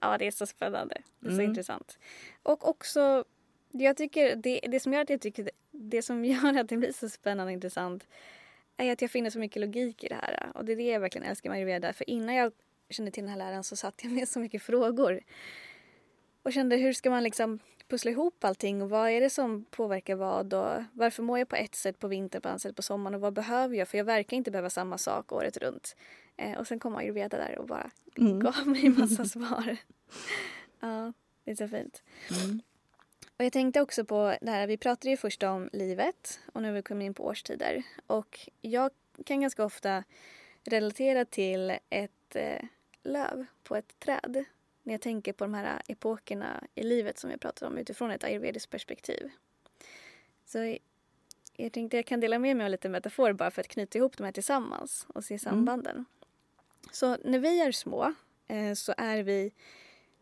Ja, 0.00 0.18
det 0.18 0.26
är 0.26 0.30
så 0.30 0.46
spännande. 0.46 0.96
Det 1.20 1.26
är 1.26 1.30
så 1.30 1.34
Mm. 1.36 1.50
intressant. 1.50 1.98
Och 2.42 2.68
också, 2.68 3.24
jag 3.70 3.96
tycker 3.96 4.36
det, 4.36 4.60
det 4.68 4.80
som 4.80 4.92
gör 4.92 5.00
att 5.00 5.10
jag 5.10 5.20
tycker 5.20 5.50
det 5.70 6.02
som 6.02 6.24
gör 6.24 6.58
att 6.58 6.68
det 6.68 6.76
blir 6.76 6.92
så 6.92 7.08
spännande 7.08 7.44
och 7.44 7.52
intressant 7.52 8.06
är 8.76 8.92
att 8.92 9.02
jag 9.02 9.10
finner 9.10 9.30
så 9.30 9.38
mycket 9.38 9.60
logik 9.60 10.04
i 10.04 10.08
det 10.08 10.14
här. 10.14 10.50
Och 10.54 10.64
det 10.64 10.72
är 10.72 10.76
det 10.76 10.82
jag 10.82 11.00
verkligen 11.00 11.26
älskar 11.26 11.50
med 11.50 11.56
ayurveda. 11.56 11.92
För 11.92 12.10
innan 12.10 12.34
jag 12.34 12.52
kände 12.90 13.10
till 13.10 13.22
den 13.22 13.30
här 13.30 13.38
läran 13.38 13.64
så 13.64 13.76
satt 13.76 14.04
jag 14.04 14.12
med 14.12 14.28
så 14.28 14.38
mycket 14.40 14.62
frågor. 14.62 15.20
Och 16.42 16.52
kände 16.52 16.76
hur 16.76 16.92
ska 16.92 17.10
man 17.10 17.22
liksom 17.22 17.58
pussla 17.88 18.10
ihop 18.10 18.44
allting 18.44 18.82
och 18.82 18.90
vad 18.90 19.10
är 19.10 19.20
det 19.20 19.30
som 19.30 19.64
påverkar 19.64 20.14
vad 20.14 20.54
och 20.54 20.82
varför 20.92 21.22
mår 21.22 21.38
jag 21.38 21.48
på 21.48 21.56
ett 21.56 21.74
sätt 21.74 21.98
på 21.98 22.08
vintern, 22.08 22.42
på 22.42 22.48
annat 22.48 22.62
sätt 22.62 22.76
på 22.76 22.82
sommaren 22.82 23.14
och 23.14 23.20
vad 23.20 23.32
behöver 23.32 23.76
jag? 23.76 23.88
För 23.88 23.98
jag 23.98 24.04
verkar 24.04 24.36
inte 24.36 24.50
behöva 24.50 24.70
samma 24.70 24.98
sak 24.98 25.32
året 25.32 25.56
runt. 25.56 25.96
Eh, 26.36 26.58
och 26.58 26.66
sen 26.66 26.78
kom 26.78 26.96
ayurveda 26.96 27.36
där 27.36 27.58
och 27.58 27.66
bara 27.66 27.90
Mm. 28.18 28.40
gav 28.40 28.66
mig 28.68 28.88
massa 28.88 29.24
svar. 29.34 29.76
Ja, 30.80 31.12
det 31.44 31.50
är 31.50 31.54
så 31.54 31.68
fint. 31.68 32.02
Mm. 32.44 32.60
Och 33.38 33.44
jag 33.44 33.52
tänkte 33.52 33.80
också 33.80 34.04
på 34.04 34.36
det 34.40 34.50
här, 34.50 34.66
vi 34.66 34.76
pratade 34.76 35.10
ju 35.10 35.16
först 35.16 35.42
om 35.42 35.70
livet 35.72 36.40
och 36.52 36.62
nu 36.62 36.68
har 36.68 36.74
vi 36.74 36.82
kommit 36.82 37.06
in 37.06 37.14
på 37.14 37.24
årstider. 37.26 37.82
Och 38.06 38.48
jag 38.60 38.90
kan 39.24 39.40
ganska 39.40 39.64
ofta 39.64 40.04
relatera 40.64 41.24
till 41.24 41.78
ett 41.90 42.36
eh, 42.36 42.62
löv 43.02 43.46
på 43.64 43.76
ett 43.76 43.98
träd 44.00 44.44
när 44.82 44.94
jag 44.94 45.00
tänker 45.00 45.32
på 45.32 45.44
de 45.44 45.54
här 45.54 45.82
epokerna 45.88 46.64
i 46.74 46.82
livet 46.82 47.18
som 47.18 47.30
vi 47.30 47.36
pratat 47.38 47.62
om 47.62 47.78
utifrån 47.78 48.10
ett 48.10 48.24
ayurvediskt 48.24 48.70
perspektiv. 48.70 49.30
Så 50.44 50.76
jag 51.56 51.72
tänkte 51.72 51.96
jag 51.96 52.06
kan 52.06 52.20
dela 52.20 52.38
med 52.38 52.56
mig 52.56 52.64
av 52.64 52.70
lite 52.70 52.88
metafor 52.88 53.32
bara 53.32 53.50
för 53.50 53.60
att 53.60 53.68
knyta 53.68 53.98
ihop 53.98 54.16
de 54.16 54.24
här 54.24 54.32
tillsammans 54.32 55.06
och 55.08 55.24
se 55.24 55.38
sambanden. 55.38 56.04
Så 56.90 57.16
när 57.24 57.38
vi 57.38 57.60
är 57.60 57.72
små 57.72 58.14
eh, 58.48 58.74
så 58.74 58.94
är 58.96 59.22
vi 59.22 59.52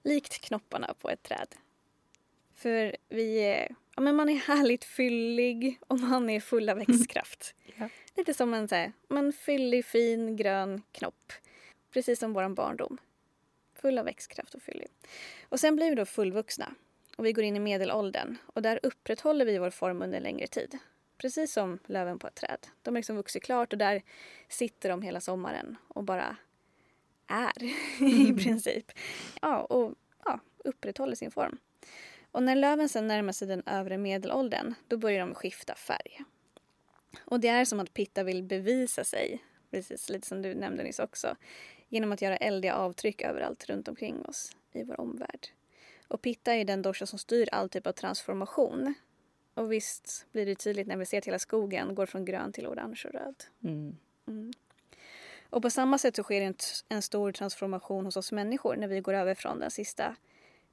likt 0.03 0.41
knopparna 0.41 0.95
på 0.99 1.11
ett 1.11 1.23
träd. 1.23 1.55
För 2.55 2.97
vi 3.09 3.39
är, 3.39 3.75
ja, 3.97 4.03
men 4.03 4.17
man 4.17 4.29
är 4.29 4.37
härligt 4.37 4.85
fyllig 4.85 5.79
och 5.87 5.99
man 6.01 6.31
är 6.31 6.41
full 6.41 6.69
av 6.69 6.77
växtkraft. 6.87 7.55
Ja. 7.77 7.89
Lite 8.17 8.35
som 8.35 8.55
en 8.55 8.69
så 8.69 8.75
här, 8.75 8.93
men 9.09 9.33
fyllig, 9.33 9.85
fin, 9.85 10.37
grön 10.37 10.83
knopp. 10.93 11.33
Precis 11.93 12.19
som 12.19 12.33
vår 12.33 12.49
barndom. 12.49 12.99
Full 13.75 13.99
av 13.99 14.05
växtkraft 14.05 14.55
och 14.55 14.63
fyllig. 14.63 14.89
Och 15.49 15.61
sen 15.61 15.77
blir 15.77 15.91
vi 15.91 15.97
då 15.97 16.05
fullvuxna 16.05 16.75
och 17.17 17.27
vi 17.27 17.33
går 17.33 17.45
in 17.45 17.57
i 17.57 17.61
medelåldern 17.61 18.37
och 18.47 18.63
där 18.63 18.81
upprätthåller 18.83 19.45
vi 19.45 19.59
vår 19.59 19.71
form 19.71 20.03
under 20.03 20.17
en 20.17 20.23
längre 20.23 20.47
tid. 20.47 20.79
Precis 21.19 21.53
som 21.53 21.79
löven 21.87 22.19
på 22.19 22.27
ett 22.27 22.35
träd. 22.35 22.67
De 22.83 22.95
har 22.95 22.99
liksom 22.99 23.17
vuxit 23.17 23.43
klart 23.43 23.73
och 23.73 23.79
där 23.79 24.03
sitter 24.49 24.89
de 24.89 25.03
hela 25.03 25.21
sommaren 25.21 25.77
och 25.89 26.05
bara 26.05 26.37
är 27.27 27.63
i 28.05 28.35
princip. 28.35 28.93
Ja, 29.43 29.61
och 29.61 29.95
ja, 30.25 30.41
upprätthåller 30.65 31.15
sin 31.15 31.31
form. 31.31 31.59
Och 32.33 32.43
när 32.43 32.57
löven 32.57 32.89
sen 32.89 33.07
närmar 33.07 33.33
sig 33.33 33.49
den 33.49 33.63
övre 33.67 33.99
medelåldern 33.99 34.75
då 34.89 34.97
börjar 34.97 35.21
de 35.21 35.35
skifta 35.35 35.75
färg. 35.75 36.21
Och 37.25 37.41
det 37.41 37.49
är 37.49 37.65
som 37.65 37.81
att 37.81 37.95
Pitta 37.95 38.23
vill 38.23 38.43
bevisa 38.43 39.05
sig, 39.05 39.45
precis 39.71 40.09
lite 40.11 40.27
som 40.27 40.43
du 40.43 40.55
nämnde 40.55 40.83
nyss 40.83 40.99
också, 40.99 41.37
genom 41.89 42.13
att 42.13 42.23
göra 42.23 42.37
eldiga 42.37 42.75
avtryck 42.75 43.23
överallt 43.23 43.65
runt 43.65 43.89
omkring 43.89 44.25
oss 44.25 44.57
i 44.73 44.83
vår 44.83 45.01
omvärld. 45.01 45.49
Och 46.09 46.23
Pitta 46.23 46.55
är 46.55 46.65
den 46.65 46.83
dosha 46.83 47.07
som 47.07 47.19
styr 47.19 47.49
all 47.53 47.69
typ 47.69 47.87
av 47.87 47.93
transformation. 47.93 48.95
Och 49.55 49.73
visst 49.73 50.27
blir 50.33 50.47
det 50.47 50.55
tydligt 50.55 50.87
när 50.87 50.97
vi 50.97 51.07
ser 51.07 51.19
att 51.19 51.25
hela 51.25 51.39
skogen 51.39 51.95
går 51.95 52.07
från 52.07 52.25
grön 52.25 52.53
till 52.53 52.67
orange 52.67 53.03
och 53.05 53.13
röd. 53.13 53.45
Mm. 53.65 53.97
Mm. 54.27 54.53
Och 55.55 55.63
på 55.63 55.71
samma 55.71 55.99
sätt 55.99 56.17
så 56.17 56.23
sker 56.23 56.41
en, 56.41 56.55
en 56.89 57.03
stor 57.03 57.33
transformation 57.33 58.05
hos 58.05 58.17
oss 58.17 58.33
människor 58.33 58.77
när 58.77 58.89
vi 58.89 59.01
går 59.01 59.15
över 59.15 59.35
från 59.35 59.59
den 59.61 59.71
sista 59.71 60.17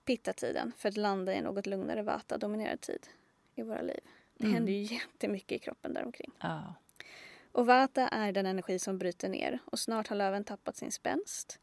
pitta-tiden 0.05 0.71
för 0.77 0.89
att 0.89 0.97
landa 0.97 1.33
i 1.35 1.41
något 1.41 1.65
lugnare 1.65 2.01
vata-dominerad 2.03 2.81
tid 2.81 3.07
i 3.55 3.61
våra 3.61 3.81
liv. 3.81 3.99
Det 4.37 4.43
Mm. 4.43 4.53
händer 4.53 4.73
ju 4.73 4.81
jättemycket 4.95 5.51
i 5.51 5.59
kroppen 5.59 5.93
däromkring. 5.93 6.31
Ja. 6.39 6.75
Och 7.51 7.65
vata 7.65 8.07
är 8.07 8.31
den 8.31 8.45
energi 8.45 8.79
som 8.79 8.97
bryter 8.97 9.29
ner 9.29 9.59
och 9.65 9.79
snart 9.79 10.07
har 10.07 10.15
löven 10.15 10.43
tappat 10.43 10.77
sin 10.77 10.91
spänst. 10.91 11.59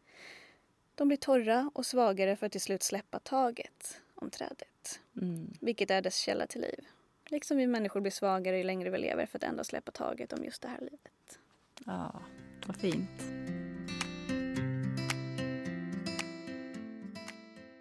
De 0.94 1.08
blir 1.08 1.18
torra 1.18 1.70
och 1.74 1.86
svagare 1.86 2.36
för 2.36 2.46
att 2.46 2.52
till 2.52 2.60
slut 2.60 2.82
släppa 2.82 3.18
taget 3.18 4.00
om 4.14 4.30
trädet, 4.30 5.00
Mm. 5.16 5.52
vilket 5.60 5.90
är 5.90 6.02
dess 6.02 6.16
källa 6.16 6.46
till 6.46 6.60
liv. 6.60 6.86
Liksom 7.26 7.56
vi 7.56 7.66
människor 7.66 8.00
blir 8.00 8.12
svagare 8.12 8.56
ju 8.58 8.64
längre 8.64 8.90
vi 8.90 8.98
lever 8.98 9.26
för 9.26 9.38
att 9.38 9.44
ändå 9.44 9.64
släppa 9.64 9.90
taget 9.92 10.32
om 10.32 10.44
just 10.44 10.62
det 10.62 10.68
här 10.68 10.80
livet. 10.80 11.38
ja, 11.86 12.22
vad 12.68 12.76
fint. 12.76 13.22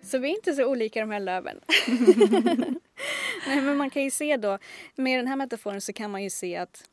Så 0.02 0.17
vi 0.17 0.30
är 0.30 0.36
inte 0.36 0.54
så 0.54 0.65
olika 0.65 1.00
de 1.00 1.12
här 1.12 1.19
löven. 1.19 1.62
Nej, 3.47 3.62
men 3.62 3.78
man 3.78 3.89
kan 3.89 4.04
ju 4.04 4.12
se 4.12 4.38
då, 4.38 4.58
med 4.95 5.19
den 5.19 5.28
här 5.28 5.36
metaforen 5.36 5.82
så 5.82 5.93
kan 5.93 6.12
man 6.12 6.23
ju 6.23 6.30
se 6.30 6.58
att 6.58 6.89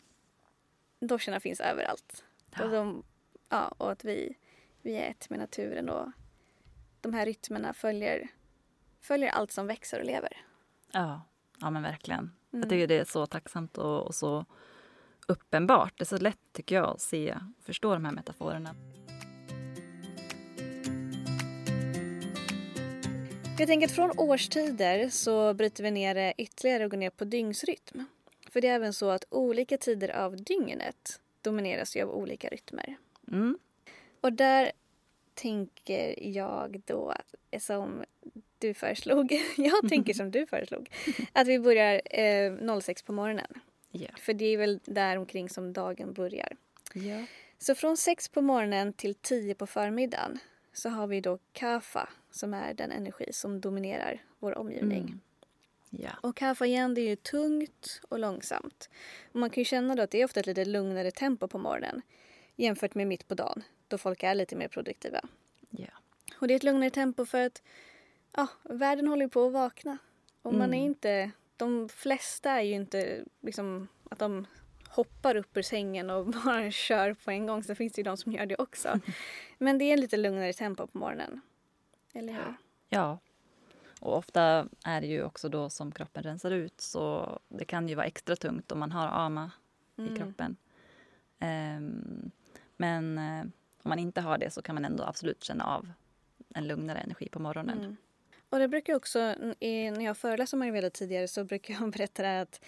doscherna 1.00 1.40
finns 1.40 1.60
överallt. 1.60 2.24
Ja. 2.56 2.64
Och, 2.64 2.70
de, 2.70 3.02
ja, 3.48 3.68
och 3.68 3.92
att 3.92 4.04
vi, 4.04 4.36
vi 4.82 4.96
är 4.96 5.10
ett 5.10 5.30
med 5.30 5.38
naturen 5.38 5.88
och 5.88 6.08
de 7.00 7.14
här 7.14 7.26
rytmerna 7.26 7.72
följer, 7.72 8.28
följer 9.00 9.30
allt 9.30 9.52
som 9.52 9.66
växer 9.66 9.98
och 9.98 10.06
lever. 10.06 10.44
Ja, 10.92 11.20
ja 11.60 11.70
men 11.70 11.82
verkligen. 11.82 12.20
Mm. 12.20 12.60
Jag 12.62 12.68
tycker 12.68 12.86
det 12.86 12.98
är 12.98 13.04
så 13.04 13.26
tacksamt 13.26 13.78
och, 13.78 14.06
och 14.06 14.14
så 14.14 14.44
uppenbart. 15.28 15.98
Det 15.98 16.02
är 16.02 16.06
så 16.06 16.18
lätt 16.18 16.38
tycker 16.52 16.74
jag 16.74 16.88
att 16.88 17.00
se 17.00 17.32
och 17.32 17.64
förstå 17.64 17.92
de 17.92 18.04
här 18.04 18.12
metaforerna. 18.12 18.74
Jag 23.58 23.68
tänker 23.68 23.86
att 23.86 23.92
från 23.92 24.18
årstider 24.18 25.08
så 25.08 25.54
bryter 25.54 25.82
vi 25.82 25.90
ner 25.90 26.14
det 26.14 26.34
ytterligare 26.38 26.84
och 26.84 26.90
går 26.90 26.98
ner 26.98 27.10
på 27.10 27.24
dygnsrytm. 27.24 28.04
För 28.50 28.60
det 28.60 28.68
är 28.68 28.74
även 28.74 28.92
så 28.92 29.10
att 29.10 29.24
olika 29.30 29.78
tider 29.78 30.08
av 30.08 30.36
dygnet 30.36 31.20
domineras 31.42 31.96
ju 31.96 32.02
av 32.02 32.10
olika 32.10 32.48
rytmer. 32.48 32.96
Mm. 33.28 33.58
Och 34.20 34.32
där 34.32 34.72
tänker 35.34 36.28
jag 36.28 36.82
då 36.86 37.14
som 37.60 38.04
du 38.58 38.74
föreslog, 38.74 39.32
jag 39.56 39.88
tänker 39.88 40.14
som 40.14 40.30
du 40.30 40.46
föreslog, 40.46 40.90
att 41.32 41.46
vi 41.46 41.58
börjar 41.58 42.18
eh, 42.18 42.80
06 42.80 43.02
på 43.02 43.12
morgonen. 43.12 43.60
Ja. 43.96 44.08
För 44.16 44.34
det 44.34 44.44
är 44.44 44.56
väl 44.56 44.80
där 44.84 45.16
omkring 45.16 45.48
som 45.48 45.72
dagen 45.72 46.12
börjar. 46.12 46.56
Ja. 46.94 47.24
Så 47.58 47.74
från 47.74 47.96
6 47.96 48.28
på 48.28 48.42
morgonen 48.42 48.92
till 48.92 49.14
10 49.14 49.54
på 49.54 49.66
förmiddagen 49.66 50.38
så 50.72 50.88
har 50.88 51.06
vi 51.06 51.20
då 51.20 51.38
kafa 51.52 52.08
som 52.30 52.54
är 52.54 52.74
den 52.74 52.90
energi 52.92 53.32
som 53.32 53.60
dominerar 53.60 54.22
vår 54.38 54.58
omgivning. 54.58 55.02
Mm. 55.02 55.20
Ja. 55.90 56.10
Och 56.20 56.36
kaffa 56.36 56.66
igen 56.66 56.94
det 56.94 57.00
är 57.00 57.08
ju 57.08 57.16
tungt 57.16 58.00
och 58.08 58.18
långsamt. 58.18 58.90
Och 59.32 59.40
man 59.40 59.50
kan 59.50 59.60
ju 59.60 59.64
känna 59.64 59.94
då 59.94 60.02
att 60.02 60.10
det 60.10 60.20
är 60.20 60.24
ofta 60.24 60.40
ett 60.40 60.46
lite 60.46 60.64
lugnare 60.64 61.10
tempo 61.10 61.48
på 61.48 61.58
morgonen 61.58 62.02
jämfört 62.56 62.94
med 62.94 63.06
mitt 63.06 63.28
på 63.28 63.34
dagen 63.34 63.62
då 63.88 63.98
folk 63.98 64.22
är 64.22 64.34
lite 64.34 64.56
mer 64.56 64.68
produktiva. 64.68 65.20
Ja. 65.70 65.86
Och 66.40 66.48
det 66.48 66.54
är 66.54 66.56
ett 66.56 66.62
lugnare 66.64 66.90
tempo 66.90 67.24
för 67.24 67.46
att 67.46 67.62
ja, 68.32 68.46
världen 68.62 69.06
håller 69.06 69.28
på 69.28 69.46
att 69.46 69.52
vakna. 69.52 69.98
Och 70.42 70.54
man 70.54 70.68
Mm. 70.68 70.80
är 70.80 70.84
inte, 70.84 71.30
de 71.56 71.88
flesta 71.88 72.50
är 72.50 72.62
ju 72.62 72.74
inte 72.74 73.24
liksom 73.40 73.88
att 74.10 74.18
de 74.18 74.46
hoppar 74.88 75.36
upp 75.36 75.56
ur 75.56 75.62
sängen 75.62 76.10
och 76.10 76.26
bara 76.44 76.70
kör 76.70 77.14
på 77.14 77.30
en 77.30 77.46
gång. 77.46 77.62
Så 77.62 77.74
finns 77.74 77.92
det 77.92 77.98
ju 78.00 78.04
de 78.04 78.16
som 78.16 78.32
gör 78.32 78.46
det 78.46 78.56
också. 78.56 79.00
Men 79.58 79.78
det 79.78 79.84
är 79.84 79.92
en 79.92 80.00
lite 80.00 80.16
lugnare 80.16 80.52
tempo 80.52 80.86
på 80.86 80.98
morgonen. 80.98 81.40
Eller 82.12 82.32
hur? 82.32 82.54
ja. 82.88 83.18
Och 84.00 84.16
ofta 84.16 84.68
är 84.84 85.00
det 85.00 85.06
ju 85.06 85.24
också 85.24 85.48
då 85.48 85.70
som 85.70 85.92
kroppen 85.92 86.22
rensar 86.22 86.50
ut 86.50 86.80
så 86.80 87.38
det 87.48 87.64
kan 87.64 87.88
ju 87.88 87.94
vara 87.94 88.06
extra 88.06 88.36
tungt 88.36 88.72
om 88.72 88.78
man 88.78 88.92
har 88.92 89.06
ama 89.08 89.50
Mm. 89.96 90.14
i 90.14 90.18
kroppen. 90.18 90.56
Ehm, 91.38 92.30
men 92.76 93.18
eh, 93.18 93.40
om 93.82 93.88
man 93.88 93.98
inte 93.98 94.20
har 94.20 94.38
det 94.38 94.50
så 94.50 94.62
kan 94.62 94.74
man 94.74 94.84
ändå 94.84 95.04
absolut 95.04 95.44
känna 95.44 95.64
av 95.64 95.92
en 96.54 96.66
lugnare 96.66 96.98
energi 96.98 97.28
på 97.28 97.38
morgonen. 97.38 97.78
Mm. 97.78 97.96
Och 98.54 98.60
det 98.60 98.68
brukar 98.68 98.94
också, 98.94 99.18
när 99.60 100.00
jag 100.04 100.16
föreläser 100.16 100.56
om 100.56 100.62
ayurveda 100.62 100.90
tidigare 100.90 101.28
så 101.28 101.44
brukar 101.44 101.74
jag 101.74 101.90
berätta 101.92 102.22
det 102.22 102.28
här 102.28 102.42
att 102.42 102.60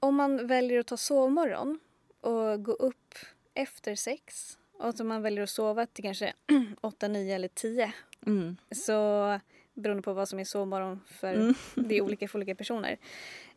om 0.00 0.14
man 0.14 0.46
väljer 0.46 0.80
att 0.80 0.86
ta 0.86 0.96
sovmorgon 0.96 1.80
och 2.20 2.64
gå 2.64 2.72
upp 2.72 3.14
efter 3.54 3.94
sex 3.94 4.58
och 4.78 4.88
att 4.88 5.06
man 5.06 5.22
väljer 5.22 5.42
att 5.42 5.50
sova 5.50 5.86
till 5.86 6.04
kanske 6.04 6.32
åtta, 6.80 7.08
nio 7.08 7.34
eller 7.34 7.48
tio 7.48 7.92
Mm. 8.26 8.56
så 8.70 9.40
beroende 9.74 10.02
på 10.02 10.12
vad 10.12 10.28
som 10.28 10.38
är 10.38 10.44
sovmorgon 10.44 11.00
för 11.06 11.34
Mm. 11.34 11.54
det 11.74 11.94
är 11.96 12.02
olika 12.02 12.28
för 12.28 12.38
olika 12.38 12.54
personer 12.54 12.98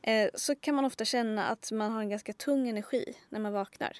eh, 0.02 0.30
så 0.34 0.56
kan 0.56 0.76
man 0.76 0.86
ofta 0.86 1.06
känna 1.06 1.46
att 1.46 1.72
man 1.72 1.92
har 1.92 2.02
en 2.02 2.10
ganska 2.10 2.34
tung 2.34 2.70
energi 2.70 3.14
när 3.30 3.40
man 3.40 3.54
vaknar. 3.54 3.98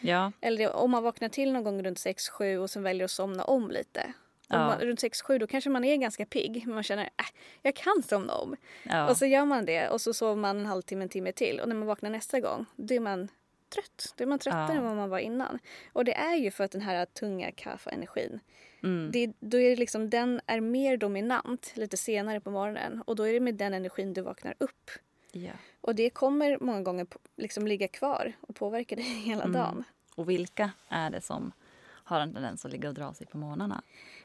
Ja, 0.00 0.32
Eller 0.40 0.72
om 0.72 0.90
man 0.90 1.02
vaknar 1.02 1.28
till 1.28 1.52
någon 1.52 1.64
gång 1.64 1.82
runt 1.82 1.98
6-7 1.98 2.56
och 2.56 2.70
sen 2.70 2.82
väljer 2.82 3.04
att 3.04 3.10
somna 3.10 3.44
om 3.44 3.70
lite. 3.70 4.12
Ja. 4.50 4.66
man, 4.66 4.78
runt 4.80 5.02
6-7 5.02 5.38
då 5.38 5.46
kanske 5.46 5.70
man 5.70 5.84
är 5.84 5.96
ganska 5.96 6.26
pigg 6.26 6.62
men 6.66 6.74
man 6.74 6.82
känner 6.82 7.02
att 7.04 7.20
äh, 7.20 7.26
jag 7.62 7.74
kan 7.74 8.02
somna 8.02 8.34
om. 8.34 8.56
ja. 8.84 9.10
Och 9.10 9.16
så 9.16 9.26
gör 9.26 9.44
man 9.44 9.64
det 9.64 9.88
och 9.88 10.00
så 10.00 10.14
sover 10.14 10.36
man 10.36 10.58
en 10.58 10.66
halvtimme, 10.66 11.02
en 11.02 11.08
timme 11.08 11.32
till 11.32 11.60
och 11.60 11.68
när 11.68 11.76
man 11.76 11.86
vaknar 11.88 12.10
nästa 12.10 12.40
gång 12.40 12.66
då 12.76 12.94
är 12.94 13.00
man 13.00 13.28
trött. 13.74 14.14
Då 14.16 14.24
är 14.24 14.28
man 14.28 14.38
tröttare 14.38 14.66
Ja. 14.68 14.74
än 14.74 14.84
vad 14.84 14.96
man 14.96 15.10
var 15.10 15.18
innan. 15.18 15.58
Och 15.92 16.04
det 16.04 16.14
är 16.14 16.34
ju 16.36 16.50
för 16.50 16.64
att 16.64 16.70
den 16.70 16.80
här 16.80 17.04
tunga 17.04 17.50
kaffa-energin, 17.52 18.40
Mm. 18.82 19.10
det, 19.12 19.32
då 19.40 19.60
är 19.60 19.70
det 19.70 19.76
liksom, 19.76 20.10
den 20.10 20.40
är 20.46 20.60
mer 20.60 20.96
dominant 20.96 21.72
lite 21.76 21.96
senare 21.96 22.40
på 22.40 22.50
morgonen 22.50 23.02
och 23.06 23.16
då 23.16 23.22
är 23.28 23.32
det 23.32 23.40
med 23.40 23.54
den 23.54 23.74
energin 23.74 24.12
du 24.14 24.20
vaknar 24.20 24.54
upp. 24.58 24.90
ja. 25.32 25.52
Och 25.80 25.94
det 25.94 26.10
kommer 26.10 26.58
många 26.60 26.82
gånger 26.82 27.06
liksom 27.36 27.66
ligga 27.66 27.88
kvar 27.88 28.32
och 28.40 28.56
påverka 28.56 28.96
dig 28.96 29.04
hela 29.24 29.42
Mm. 29.42 29.52
dagen. 29.52 29.84
Och 30.14 30.30
vilka 30.30 30.70
är 30.88 31.10
det 31.10 31.20
som 31.20 31.52
har 31.82 32.20
en 32.20 32.32
tendens 32.34 32.64
att 32.64 32.70
ligga 32.72 32.88
och 32.88 32.94
dra 32.94 33.14
sig 33.14 33.26
på 33.26 33.38
morgnarna? 33.38 33.82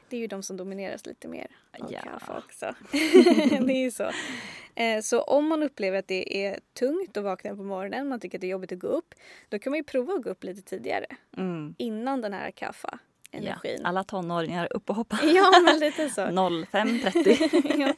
Det 0.08 0.16
är 0.16 0.20
ju 0.20 0.26
de 0.26 0.42
som 0.42 0.56
domineras 0.56 1.06
lite 1.06 1.28
mer 1.28 1.46
av 1.80 1.92
Ja. 1.92 2.00
kaffe 2.00 2.32
också. 2.38 2.74
det 3.66 3.72
är 3.72 3.82
ju 3.82 3.90
så. 3.90 4.10
Eh, 4.74 5.00
Så 5.02 5.22
om 5.22 5.46
man 5.48 5.62
upplever 5.62 5.98
att 5.98 6.08
det 6.08 6.44
är 6.46 6.60
tungt 6.78 7.16
att 7.16 7.24
vakna 7.24 7.56
på 7.56 7.62
morgonen, 7.62 8.08
man 8.08 8.20
tycker 8.20 8.38
att 8.38 8.40
det 8.40 8.46
är 8.46 8.50
jobbigt 8.50 8.72
att 8.72 8.78
gå 8.78 8.86
upp, 8.88 9.14
då 9.48 9.58
kan 9.58 9.70
man 9.70 9.76
ju 9.78 9.84
prova 9.84 10.12
att 10.14 10.22
gå 10.22 10.30
upp 10.30 10.44
lite 10.44 10.62
tidigare. 10.62 11.06
Mm. 11.36 11.74
Innan 11.78 12.20
den 12.20 12.32
här 12.32 12.46
Ja. 12.46 12.52
kaffa-energin. 12.54 13.86
Alla 13.86 14.04
tonåringar 14.04 14.68
upp 14.72 14.90
och 14.90 14.96
hoppa. 14.96 15.18
Ja, 15.24 15.52
men 15.64 15.78
lite 15.80 16.08
så. 16.10 16.20
05.30. 16.20 17.72
ja. 17.86 17.94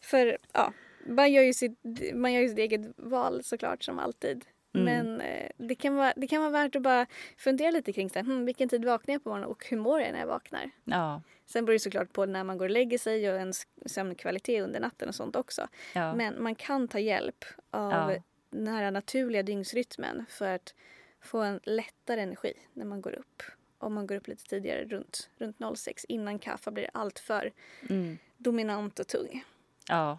För 0.00 0.38
ja, 0.52 0.72
man 1.08 1.32
gör, 1.32 1.42
ju 1.42 1.52
sitt, 1.54 1.78
man 2.14 2.32
gör 2.32 2.40
ju 2.40 2.48
sitt 2.48 2.58
eget 2.58 2.80
val 2.96 3.44
såklart 3.44 3.82
som 3.82 3.98
alltid. 3.98 4.44
Mm. 4.72 4.84
Men 4.84 5.20
eh, 5.20 5.50
det, 5.56 5.74
kan 5.74 5.94
vara, 5.96 6.12
det 6.16 6.26
kan 6.26 6.40
vara 6.42 6.50
värt 6.50 6.76
att 6.76 6.82
bara 6.82 7.06
fundera 7.36 7.70
lite 7.70 7.92
kring 7.92 8.10
så 8.10 8.18
här, 8.18 8.26
hmm, 8.26 8.44
vilken 8.44 8.68
tid 8.68 8.84
vaknar 8.84 9.14
jag 9.14 9.22
på 9.24 9.28
morgonen 9.28 9.50
och 9.50 9.66
hur 9.70 9.76
mår 9.76 10.00
jag 10.00 10.12
när 10.12 10.20
jag 10.20 10.26
vaknar. 10.26 10.70
Ja, 10.84 11.22
Sen 11.46 11.64
beror 11.64 11.72
det 11.74 11.78
såklart 11.80 12.12
på 12.12 12.26
när 12.26 12.44
man 12.44 12.58
går 12.58 12.64
och 12.64 12.70
lägger 12.70 12.98
sig 12.98 13.30
och 13.30 13.36
ens 13.36 13.66
sömnkvalitet 13.86 14.62
under 14.64 14.80
natten 14.80 15.08
och 15.08 15.14
sånt 15.14 15.36
också. 15.36 15.68
ja. 15.94 16.14
Men 16.14 16.42
man 16.42 16.54
kan 16.54 16.88
ta 16.88 16.98
hjälp 16.98 17.44
av 17.70 18.12
Ja. 18.12 18.22
den 18.50 18.68
här 18.68 18.90
naturliga 18.90 19.42
dygnsrytmen 19.42 20.24
för 20.28 20.54
att 20.54 20.74
få 21.20 21.38
en 21.38 21.60
lättare 21.62 22.20
energi 22.20 22.52
när 22.72 22.84
man 22.84 23.00
går 23.00 23.12
upp. 23.18 23.42
Om 23.78 23.94
man 23.94 24.06
går 24.06 24.14
upp 24.16 24.28
lite 24.28 24.44
tidigare, 24.44 24.84
runt, 24.84 25.30
runt 25.38 25.56
06, 25.78 26.04
innan 26.04 26.38
kaffe 26.38 26.70
blir 26.70 26.90
allt 26.94 27.18
för 27.18 27.52
Mm. 27.90 28.18
dominant 28.36 28.98
och 28.98 29.06
tung. 29.08 29.44
Ja. 29.88 30.18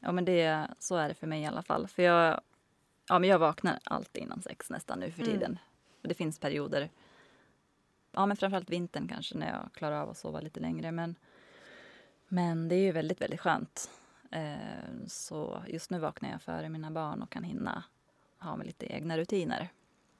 Ja, 0.00 0.12
men 0.12 0.24
det, 0.24 0.66
så 0.78 0.96
är 0.96 1.08
det 1.08 1.14
för 1.14 1.26
mig 1.26 1.42
i 1.42 1.46
alla 1.46 1.62
fall. 1.62 1.88
För 1.88 2.02
jag, 2.02 2.40
ja, 3.10 3.18
men 3.18 3.28
jag 3.30 3.38
vaknar 3.38 3.78
alltid 3.84 4.22
innan 4.22 4.42
sex 4.42 4.70
nästan 4.70 5.00
nu 5.00 5.10
för 5.10 5.22
Mm. 5.22 5.32
tiden. 5.34 5.58
Och 6.02 6.08
det 6.08 6.14
finns 6.14 6.38
perioder, 6.38 6.90
ja 8.12 8.26
men 8.26 8.36
framförallt 8.36 8.70
vintern 8.70 9.08
kanske 9.08 9.34
när 9.38 9.48
jag 9.52 9.72
klarar 9.72 10.00
av 10.00 10.10
att 10.10 10.16
sova 10.18 10.40
lite 10.40 10.60
längre. 10.60 10.92
Men, 10.92 11.14
men 12.28 12.68
det 12.68 12.74
är 12.74 12.80
ju 12.82 12.92
väldigt, 12.92 13.20
väldigt 13.20 13.40
skönt. 13.40 13.90
Eh, 14.30 14.56
så 15.06 15.62
just 15.68 15.90
nu 15.90 15.98
vaknar 15.98 16.30
jag 16.30 16.42
före 16.42 16.68
mina 16.68 16.90
barn 16.90 17.22
och 17.22 17.30
kan 17.30 17.44
hinna 17.44 17.84
ha 18.38 18.56
med 18.56 18.66
lite 18.66 18.86
egna 18.92 19.16
rutiner. 19.18 19.68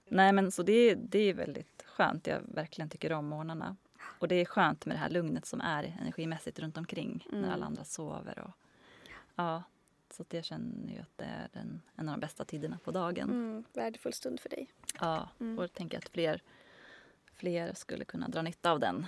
Nej 0.08 0.32
men 0.32 0.52
så 0.52 0.62
det, 0.62 0.94
det 0.94 1.18
är 1.18 1.34
väldigt 1.34 1.84
skönt. 1.86 2.26
Jag 2.26 2.40
verkligen 2.54 2.88
tycker 2.88 3.12
om 3.12 3.26
morgnarna. 3.26 3.76
Och 4.18 4.28
det 4.28 4.34
är 4.34 4.44
skönt 4.44 4.86
med 4.86 4.96
det 4.96 5.00
här 5.00 5.10
lugnet 5.10 5.46
som 5.46 5.60
är 5.60 5.96
energimässigt 6.00 6.58
runt 6.58 6.76
omkring 6.78 7.26
Mm. 7.32 7.42
när 7.42 7.52
alla 7.52 7.66
andra 7.66 7.84
sover. 7.84 8.38
Och, 8.38 8.50
ja, 9.34 9.62
så 10.12 10.22
att 10.22 10.32
jag 10.32 10.44
känner 10.44 10.92
ju 10.94 11.00
att 11.00 11.16
det 11.18 11.24
är 11.24 11.48
den, 11.52 11.82
en 11.96 12.08
av 12.08 12.14
de 12.14 12.20
bästa 12.20 12.44
tiderna 12.44 12.78
på 12.84 12.90
dagen. 12.90 13.30
Mm, 13.30 13.64
värdefull 13.72 14.12
stund 14.12 14.40
för 14.40 14.48
dig. 14.48 14.70
Ja, 15.00 15.28
Mm. 15.40 15.58
och 15.58 15.64
jag 15.64 15.72
tänker 15.72 15.98
att 15.98 16.08
fler, 16.08 16.42
fler 17.34 17.72
skulle 17.74 18.04
kunna 18.04 18.28
dra 18.28 18.42
nytta 18.42 18.70
av 18.70 18.80
den. 18.80 19.06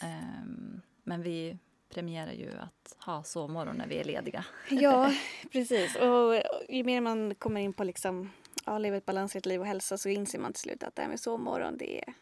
Ehm, 0.00 0.80
men 1.02 1.22
vi 1.22 1.58
premierar 1.88 2.32
ju 2.32 2.50
att 2.58 2.96
ha 2.98 3.22
sovmorgon 3.22 3.76
när 3.76 3.86
vi 3.86 3.96
är 3.98 4.04
lediga. 4.04 4.44
Ja, 4.70 5.12
precis. 5.52 5.96
Och 5.96 6.42
ju 6.68 6.84
mer 6.84 7.00
man 7.00 7.34
kommer 7.34 7.60
in 7.60 7.72
på 7.72 7.84
liksom, 7.84 8.30
ja, 8.66 8.78
leva 8.78 8.96
ett 8.96 9.06
balanserat 9.06 9.46
liv 9.46 9.60
och 9.60 9.66
hälsa 9.66 9.98
så 9.98 10.08
inser 10.08 10.38
man 10.38 10.52
till 10.52 10.62
slut 10.62 10.82
att 10.82 10.96
det 10.96 11.02
här 11.02 11.08
med 11.08 11.20
sovmorgon 11.20 11.76
det 11.76 11.98
är, 11.98 12.14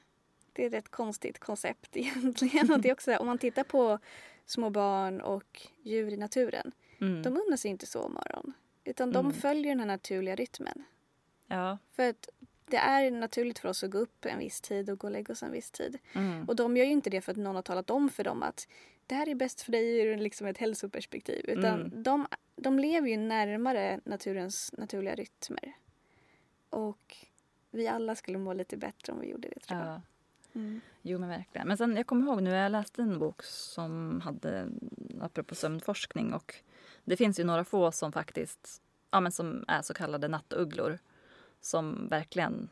det 0.52 0.62
är 0.62 0.66
ett 0.66 0.72
rätt 0.72 0.88
konstigt 0.90 1.38
koncept 1.38 1.88
egentligen. 1.96 2.72
Och 2.72 2.80
det 2.80 2.88
är 2.88 2.92
också, 2.92 3.16
om 3.16 3.26
man 3.26 3.38
tittar 3.38 3.64
på 3.64 3.98
små 4.46 4.70
barn 4.70 5.20
och 5.20 5.68
djur 5.82 6.12
i 6.12 6.16
naturen, 6.16 6.72
Mm. 7.00 7.22
de 7.22 7.28
unnar 7.28 7.56
sig 7.56 7.70
inte 7.70 7.86
sovmorgon. 7.86 8.52
Utan 8.84 9.12
de 9.12 9.26
Mm. 9.26 9.32
följer 9.40 9.68
den 9.72 9.80
här 9.80 9.86
naturliga 9.86 10.34
rytmen. 10.34 10.84
Ja. 11.46 11.78
För 11.92 12.08
att 12.10 12.28
det 12.64 12.76
är 12.76 13.10
naturligt 13.10 13.58
för 13.58 13.68
oss 13.68 13.84
att 13.84 13.90
gå 13.90 13.98
upp 13.98 14.24
en 14.24 14.38
viss 14.38 14.60
tid 14.60 14.90
och 14.90 14.98
gå 14.98 15.06
och 15.06 15.10
lägga 15.12 15.32
oss 15.32 15.42
en 15.42 15.52
viss 15.52 15.70
tid. 15.70 15.98
Mm. 16.12 16.44
Och 16.48 16.56
de 16.56 16.76
gör 16.76 16.84
ju 16.84 16.90
inte 16.92 17.10
det 17.10 17.20
för 17.20 17.32
att 17.32 17.38
någon 17.38 17.54
har 17.54 17.62
talat 17.62 17.90
om 17.90 18.08
för 18.08 18.24
dem 18.24 18.42
att 18.42 18.68
det 19.06 19.14
här 19.14 19.28
är 19.28 19.34
bäst 19.34 19.60
för 19.62 19.72
dig 19.72 20.00
ur 20.00 20.16
liksom 20.16 20.46
ett 20.46 20.58
hälsoperspektiv. 20.58 21.44
Utan 21.48 21.80
Mm. 21.80 22.02
de, 22.02 22.26
de 22.56 22.78
lever 22.78 23.08
ju 23.08 23.16
närmare 23.16 24.00
naturens 24.04 24.72
naturliga 24.78 25.14
rytmer. 25.14 25.72
Och 26.70 27.16
vi 27.70 27.88
alla 27.88 28.14
skulle 28.14 28.38
må 28.38 28.52
lite 28.52 28.76
bättre 28.76 29.12
om 29.12 29.20
vi 29.20 29.28
gjorde 29.30 29.48
det 29.48 29.60
tror 29.60 29.80
jag. 29.80 29.88
ja. 29.88 30.00
Mm. 30.54 30.80
Jo 31.02 31.18
men 31.18 31.28
verkligen. 31.28 31.68
Men 31.68 31.76
sen 31.76 31.96
jag 31.96 32.06
kommer 32.06 32.26
ihåg 32.26 32.42
nu, 32.42 32.50
jag 32.50 32.72
läste 32.72 33.02
en 33.02 33.18
bok 33.18 33.42
som 33.42 34.20
hade, 34.20 34.68
apropå 35.20 35.54
sömnforskning 35.54 36.34
och 36.34 36.54
det 37.04 37.16
finns 37.16 37.40
ju 37.40 37.44
några 37.44 37.64
få 37.64 37.92
som 37.92 38.12
faktiskt, 38.12 38.82
ja 39.10 39.20
men 39.20 39.32
som 39.32 39.64
är 39.68 39.82
så 39.82 39.94
kallade 39.94 40.28
nattugglor. 40.28 40.98
Som 41.60 42.08
verkligen, 42.08 42.70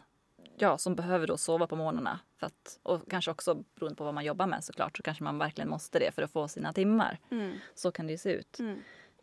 ja 0.58 0.78
som 0.78 0.94
behöver 0.94 1.26
då 1.26 1.36
sova 1.36 1.66
på 1.66 1.76
morgnarna. 1.76 2.20
För 2.36 2.46
att, 2.46 2.78
och 2.82 3.10
kanske 3.10 3.30
också 3.30 3.64
beroende 3.74 3.96
på 3.96 4.04
vad 4.04 4.14
man 4.14 4.24
jobbar 4.24 4.46
med 4.46 4.64
såklart 4.64 4.96
så 4.96 5.02
kanske 5.02 5.24
man 5.24 5.38
verkligen 5.38 5.70
måste 5.70 5.98
det 5.98 6.14
för 6.14 6.22
att 6.22 6.30
få 6.30 6.48
sina 6.48 6.72
timmar. 6.72 7.18
Mm. 7.30 7.56
Så 7.74 7.92
kan 7.92 8.06
det 8.06 8.12
ju 8.12 8.18
se 8.18 8.32
ut. 8.32 8.58
Mm. 8.58 8.80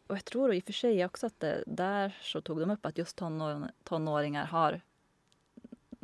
Och 0.08 0.16
jag 0.16 0.26
tror 0.26 0.54
i 0.54 0.60
och 0.60 0.64
för 0.64 0.74
sig 0.74 1.06
också 1.06 1.28
att 1.28 1.40
det, 1.40 1.64
där 1.68 2.18
så 2.22 2.42
tog 2.42 2.60
de 2.60 2.72
upp 2.72 2.86
att 2.86 2.98
just 2.98 3.16
tonår, 3.16 3.72
tonåringar 3.84 4.46
har, 4.46 4.82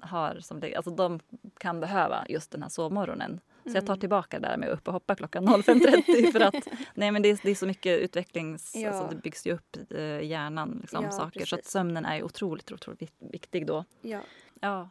har 0.01 0.39
som 0.39 0.59
det, 0.59 0.75
alltså 0.75 0.91
de 0.91 1.19
kan 1.57 1.79
behöva 1.79 2.25
just 2.29 2.51
den 2.51 2.63
här 2.63 2.69
sovmorgonen. 2.69 3.39
Så 3.65 3.69
jag 3.77 3.85
tar 3.85 3.93
Mm. 3.93 3.99
tillbaka 3.99 4.39
det 4.39 4.47
där 4.47 4.57
med 4.57 4.69
att 4.69 4.77
upp 4.79 4.87
och 4.87 4.93
hoppa 4.93 5.15
klockan 5.15 5.47
05.30 5.47 6.31
för 6.31 6.39
att 6.39 6.67
nej 6.93 7.11
men 7.11 7.21
det 7.21 7.29
är, 7.29 7.39
det 7.43 7.51
är 7.51 7.55
så 7.55 7.65
mycket 7.67 7.99
utvecklings, 7.99 8.75
Ja. 8.75 8.89
alltså 8.89 9.15
det 9.15 9.21
byggs 9.21 9.47
ju 9.47 9.53
upp 9.53 9.77
eh, 9.91 9.99
i 10.01 10.25
hjärnan 10.25 10.77
liksom, 10.81 11.03
Ja, 11.03 11.11
saker 11.11 11.45
så 11.45 11.55
att 11.55 11.59
precis. 11.59 11.71
sömnen 11.71 12.05
är 12.05 12.23
otroligt, 12.23 12.71
otroligt 12.71 13.01
vik- 13.01 13.31
viktig 13.31 13.67
då. 13.67 13.85
Ja. 14.01 14.19
Ja. 14.59 14.89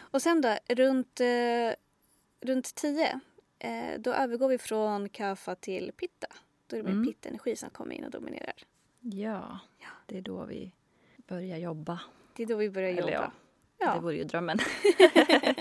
Och 0.00 0.22
sen 0.22 0.40
då, 0.40 0.56
runt, 0.68 1.20
eh, 1.20 1.26
runt 2.40 2.74
10 2.74 3.20
eh, 3.58 3.98
då 4.00 4.12
övergår 4.12 4.48
vi 4.48 4.58
från 4.58 5.08
kaffa 5.08 5.54
till 5.54 5.92
pitta. 5.96 6.26
Då 6.66 6.76
är 6.76 6.80
det 6.80 6.84
mer 6.88 6.92
Mm. 6.92 7.06
pittenergi 7.06 7.56
som 7.56 7.70
kommer 7.70 7.94
in 7.94 8.04
och 8.04 8.10
dominerar. 8.10 8.54
ja, 9.00 9.58
det 10.06 10.18
är 10.18 10.22
då 10.22 10.44
vi 10.44 10.72
börjar 11.28 11.58
jobba. 11.58 12.00
Det 12.36 12.42
är 12.42 12.46
då 12.46 12.56
vi 12.56 12.70
börjar 12.70 12.88
Eller 12.90 13.00
jobba. 13.02 13.12
ja, 13.12 13.86
Ja. 13.86 13.94
Det 13.94 14.00
vore 14.00 14.14
ju 14.16 14.24
drömmen. 14.24 14.58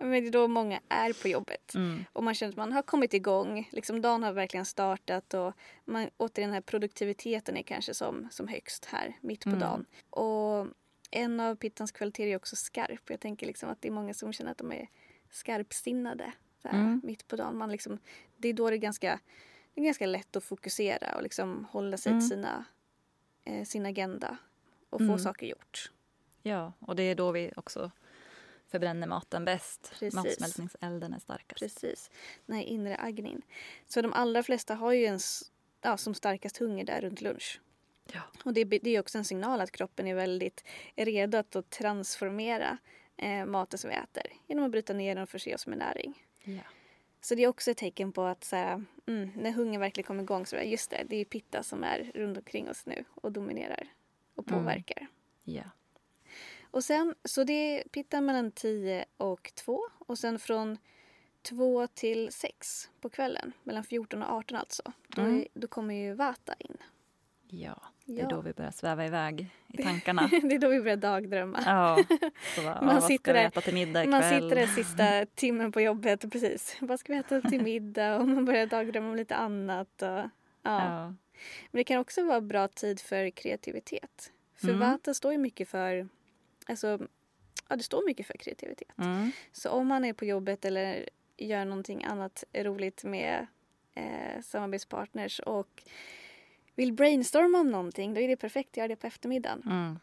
Men 0.00 0.10
det 0.10 0.28
är 0.28 0.30
då 0.30 0.48
många 0.48 0.80
är 0.88 1.22
på 1.22 1.28
jobbet. 1.28 1.74
Mm. 1.74 2.04
Och 2.12 2.24
man 2.24 2.34
känner 2.34 2.50
att 2.52 2.56
man 2.56 2.72
har 2.72 2.82
kommit 2.82 3.14
igång. 3.14 3.68
Liksom 3.72 4.00
dagen 4.02 4.22
har 4.22 4.32
verkligen 4.32 4.66
startat 4.66 5.34
och 5.34 5.52
man, 5.84 6.10
återigen 6.16 6.48
den 6.48 6.54
här 6.54 6.60
produktiviteten 6.60 7.56
är 7.56 7.62
kanske 7.62 7.94
som, 7.94 8.28
som 8.30 8.48
högst 8.48 8.84
här 8.84 9.16
mitt 9.20 9.40
på 9.44 9.48
Mm. 9.48 9.60
dagen. 9.60 9.86
Och 10.10 10.66
en 11.10 11.40
av 11.40 11.54
pittans 11.56 11.92
kvaliteter 11.92 12.26
är 12.30 12.36
också 12.36 12.56
skarp. 12.56 13.10
Jag 13.10 13.20
tänker 13.20 13.46
liksom 13.46 13.68
att 13.68 13.82
det 13.82 13.88
är 13.88 13.92
många 13.92 14.14
som 14.14 14.32
känner 14.32 14.50
att 14.50 14.58
de 14.58 14.72
är 14.72 14.88
skarpsinnade 15.30 16.32
så 16.62 16.68
här, 16.68 16.78
Mm. 16.78 17.00
mitt 17.04 17.28
på 17.28 17.36
dagen. 17.36 17.56
Man 17.58 17.70
liksom, 17.72 17.98
det 18.36 18.48
är 18.48 18.52
då 18.52 18.70
det 18.70 18.76
är 18.76 18.78
ganska, 18.78 19.20
det 19.74 19.80
är 19.80 19.84
ganska 19.84 20.06
lätt 20.06 20.36
att 20.36 20.44
fokusera 20.44 21.16
och 21.16 21.22
liksom 21.22 21.66
hålla 21.70 21.96
sig 21.96 22.12
Mm. 22.12 22.20
till 22.20 22.28
sina, 22.28 22.64
eh, 23.44 23.64
sin 23.64 23.86
agenda 23.86 24.36
och 24.90 24.98
få 24.98 25.04
Mm. 25.04 25.18
saker 25.18 25.46
gjort. 25.46 25.90
Ja, 26.42 26.72
och 26.78 26.96
det 26.96 27.02
är 27.02 27.14
då 27.14 27.32
vi 27.32 27.52
också 27.56 27.90
förbränner 28.68 29.06
maten 29.06 29.44
bäst. 29.44 29.90
Precis. 29.90 30.14
Matsmältningselden 30.14 31.14
är 31.14 31.18
starkast. 31.18 31.60
Precis, 31.60 32.10
den 32.46 32.56
här 32.56 32.62
inre 32.62 32.96
agnin. 32.96 33.42
Så 33.86 34.02
de 34.02 34.12
allra 34.12 34.42
flesta 34.42 34.74
har 34.74 34.92
ju 34.92 35.06
en 35.06 35.18
ja, 35.80 35.96
som 35.96 36.14
starkast 36.14 36.58
hunger 36.58 36.84
där 36.84 37.00
runt 37.00 37.20
lunch. 37.20 37.60
Ja. 38.12 38.20
Och 38.44 38.52
det, 38.52 38.64
det 38.64 38.90
är 38.96 39.00
också 39.00 39.18
en 39.18 39.24
signal 39.24 39.60
att 39.60 39.70
kroppen 39.70 40.06
är 40.06 40.14
väldigt 40.14 40.64
redo 40.96 41.38
att 41.38 41.50
då 41.50 41.62
transformera 41.62 42.78
eh, 43.16 43.46
maten 43.46 43.78
som 43.78 43.90
vi 43.90 43.96
äter 43.96 44.22
genom 44.46 44.64
att 44.64 44.70
bryta 44.70 44.92
ner 44.92 45.14
den 45.14 45.22
och 45.22 45.28
förse 45.28 45.54
oss 45.54 45.66
med 45.66 45.78
näring. 45.78 46.24
Ja. 46.44 46.60
Så 47.20 47.34
det 47.34 47.44
är 47.44 47.48
också 47.48 47.70
ett 47.70 47.76
tecken 47.76 48.12
på 48.12 48.22
att 48.22 48.44
så 48.44 48.56
här, 48.56 48.84
mm, 49.06 49.30
när 49.36 49.50
hungern 49.52 49.80
verkligen 49.80 50.06
kommer 50.06 50.22
igång 50.22 50.46
så 50.46 50.56
är 50.56 50.62
just 50.62 50.90
det, 50.90 51.04
det 51.08 51.16
är 51.16 51.24
pitta 51.24 51.62
som 51.62 51.84
är 51.84 52.10
runt 52.14 52.36
omkring 52.38 52.70
oss 52.70 52.86
nu 52.86 53.04
och 53.14 53.32
dominerar 53.32 53.88
och 54.34 54.48
Mm. 54.48 54.60
påverkar. 54.60 55.06
ja. 55.44 55.62
Och 56.70 56.84
sen, 56.84 57.14
så 57.24 57.44
det 57.44 57.52
är 57.52 57.88
pitta 57.88 58.20
mellan 58.20 58.50
10 58.50 59.04
och 59.16 59.52
2 59.54 59.80
och 59.98 60.18
sen 60.18 60.38
från 60.38 60.78
2 61.42 61.86
till 61.86 62.32
6 62.32 62.90
på 63.00 63.08
kvällen, 63.10 63.52
mellan 63.62 63.84
14 63.84 64.22
och 64.22 64.32
18 64.36 64.56
alltså, 64.58 64.82
då, 65.08 65.22
Mm. 65.22 65.36
är, 65.38 65.46
då 65.54 65.68
kommer 65.68 65.94
ju 65.94 66.14
vata 66.14 66.54
in. 66.58 66.76
Ja, 67.50 67.82
det 68.04 68.12
är 68.12 68.22
Ja. 68.22 68.28
då 68.28 68.40
vi 68.40 68.52
börjar 68.52 68.70
sväva 68.70 69.06
iväg 69.06 69.46
i 69.68 69.82
tankarna. 69.82 70.28
det 70.30 70.54
är 70.54 70.58
då 70.58 70.68
vi 70.68 70.80
börjar 70.80 70.96
dagdrömma. 70.96 71.62
Ja, 71.66 71.98
så 72.54 72.62
bara, 72.62 72.80
Man 72.82 72.94
vad 72.94 73.04
sitter 73.04 73.22
ska 73.24 73.32
vi 73.32 73.38
äta 73.46 73.60
till 73.60 73.74
middag 73.74 74.02
ikväll? 74.04 74.10
Man 74.10 74.22
sitter 74.30 74.56
där 74.56 74.66
sista 74.66 75.26
timmen 75.34 75.72
på 75.72 75.80
jobbet 75.80 76.32
precis, 76.32 76.76
vad 76.80 77.00
ska 77.00 77.12
vi 77.12 77.18
äta 77.18 77.40
till 77.40 77.62
middag? 77.62 78.16
Och 78.18 78.28
man 78.28 78.44
börjar 78.44 78.66
dagdrömma 78.66 79.08
om 79.10 79.16
lite 79.16 79.36
annat. 79.36 80.02
Och, 80.02 80.08
ja. 80.08 80.28
Ja. 80.62 81.06
Men 81.70 81.78
det 81.80 81.84
kan 81.84 81.98
också 82.00 82.24
vara 82.24 82.40
bra 82.40 82.68
tid 82.68 83.00
för 83.00 83.30
kreativitet. 83.30 84.32
För 84.56 84.68
Mm. 84.68 84.80
Vata 84.80 85.14
står 85.14 85.32
ju 85.32 85.38
mycket 85.38 85.68
för, 85.68 86.08
alltså, 86.68 87.08
ja 87.68 87.76
det 87.76 87.82
står 87.82 88.06
mycket 88.06 88.26
för 88.26 88.34
kreativitet. 88.34 88.98
Mm. 88.98 89.30
Så 89.52 89.70
om 89.70 89.86
man 89.86 90.04
är 90.04 90.12
på 90.12 90.24
jobbet 90.24 90.64
eller 90.64 91.08
gör 91.36 91.64
någonting 91.64 92.04
annat 92.04 92.44
roligt 92.52 93.04
med 93.04 93.46
eh, 93.94 94.42
samarbetspartners 94.42 95.40
och 95.40 95.82
vill 96.74 96.92
brainstorma 96.92 97.58
om 97.60 97.70
någonting, 97.70 98.14
då 98.14 98.20
är 98.20 98.28
det 98.28 98.36
perfekt 98.36 98.70
att 98.70 98.76
göra 98.76 98.88
det 98.88 98.96
på 98.96 99.06
eftermiddagen. 99.06 99.62
Mm. 99.66 99.98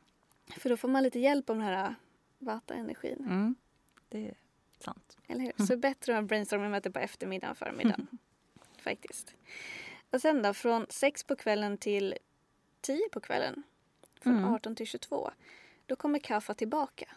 För 0.57 0.69
då 0.69 0.77
får 0.77 0.87
man 0.87 1.03
lite 1.03 1.19
hjälp 1.19 1.49
av 1.49 1.55
den 1.55 1.65
här 1.65 1.95
Vata-energin. 2.37 3.17
Mm. 3.19 3.55
Det 4.09 4.27
är 4.27 4.37
sant. 4.79 5.17
Eller 5.27 5.41
hur? 5.41 5.65
Så 5.65 5.77
bättre 5.77 6.13
att 6.13 6.21
ha 6.21 6.27
brainstorming-möte 6.27 6.91
på 6.91 6.99
eftermiddagen 6.99 7.51
och 7.51 7.57
förmiddagen. 7.57 8.07
Faktiskt. 8.77 9.33
Och 10.09 10.21
sen 10.21 10.41
då, 10.41 10.53
från 10.53 10.85
sex 10.89 11.23
på 11.23 11.35
kvällen 11.35 11.77
till 11.77 12.15
10 12.81 13.09
på 13.11 13.19
kvällen. 13.19 13.63
Från 14.21 14.37
Mm. 14.37 14.53
18 14.53 14.75
till 14.75 14.87
22. 14.87 15.31
Då 15.85 15.95
kommer 15.95 16.19
kaffa 16.19 16.53
tillbaka. 16.53 17.09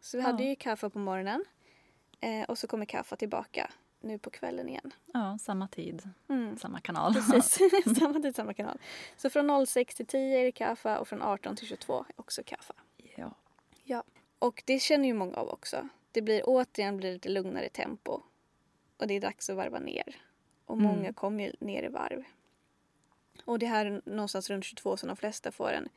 Så 0.00 0.16
vi 0.16 0.22
Ja. 0.22 0.26
hade 0.30 0.44
ju 0.44 0.56
kaffa 0.56 0.90
på 0.90 0.98
morgonen. 0.98 1.44
Eh, 2.20 2.42
och 2.44 2.58
så 2.58 2.66
kommer 2.66 2.84
kaffa 2.86 3.16
tillbaka 3.16 3.70
nu 4.00 4.18
på 4.18 4.30
kvällen 4.30 4.68
igen. 4.68 4.92
Ja, 5.14 5.38
samma 5.40 5.68
tid, 5.68 6.08
Mm. 6.28 6.56
samma 6.58 6.80
kanal. 6.80 7.14
Precis, 7.14 7.58
samma 7.98 8.20
tid, 8.20 8.36
samma 8.36 8.54
kanal. 8.54 8.78
Så 9.16 9.30
från 9.30 9.66
06 9.66 9.94
till 9.94 10.06
10 10.06 10.40
är 10.40 10.44
det 10.44 10.52
kaffa 10.52 10.98
och 10.98 11.08
från 11.08 11.22
18 11.22 11.56
till 11.56 11.66
22 11.68 11.98
är 12.08 12.20
också 12.20 12.42
kaffa. 12.46 12.74
ja. 13.16 13.34
Ja. 13.84 14.02
Och 14.38 14.62
det 14.66 14.78
känner 14.78 15.08
ju 15.08 15.14
många 15.14 15.36
av 15.36 15.48
också. 15.48 15.88
Det 16.12 16.22
blir 16.22 16.42
återigen 16.44 16.96
blir 16.96 17.12
lite 17.12 17.28
lugnare 17.28 17.68
tempo. 17.68 18.22
Och 18.96 19.06
det 19.06 19.14
är 19.14 19.20
dags 19.20 19.50
att 19.50 19.56
varva 19.56 19.78
ner. 19.78 20.16
Och 20.64 20.76
Mm. 20.78 20.86
många 20.86 21.12
kommer 21.12 21.44
ju 21.44 21.52
ner 21.60 21.82
i 21.82 21.88
varv. 21.88 22.24
Och 23.44 23.58
det 23.58 23.66
här 23.66 23.86
är 23.86 24.02
någonstans 24.04 24.50
runt 24.50 24.64
22 24.64 24.96
som 24.96 25.06
de 25.06 25.16
flesta 25.16 25.52
får 25.52 25.72
en 25.72 25.88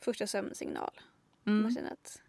första 0.00 0.26
sömnsignal. 0.26 1.00
Man 1.46 1.58
Mm. 1.60 1.74
känner 1.74 1.92
att 1.92 2.22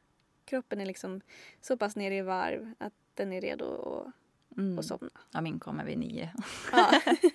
kroppen 0.45 0.81
är 0.81 0.85
liksom 0.85 1.21
så 1.61 1.77
pass 1.77 1.95
nere 1.95 2.15
i 2.17 2.21
varv 2.21 2.73
att 2.79 2.93
den 3.13 3.33
är 3.33 3.41
redo 3.41 3.65
att, 4.07 4.13
Mm. 4.57 4.83
somna. 4.83 5.09
Ja, 5.31 5.41
min 5.41 5.59
kommer 5.59 5.85
vid 5.85 5.97
nio. 5.97 6.33
Ja. 6.71 6.91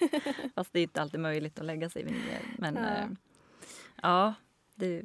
Fast 0.55 0.73
det 0.73 0.79
är 0.79 0.83
inte 0.83 1.03
alltid 1.03 1.21
möjligt 1.21 1.59
att 1.61 1.65
lägga 1.67 1.91
sig 1.91 2.05
vid 2.05 2.13
nio. 2.13 2.39
Men 2.59 2.75
Ja. 2.75 2.83
ja, 2.99 3.09
ja 4.03 4.35
det, 4.75 5.03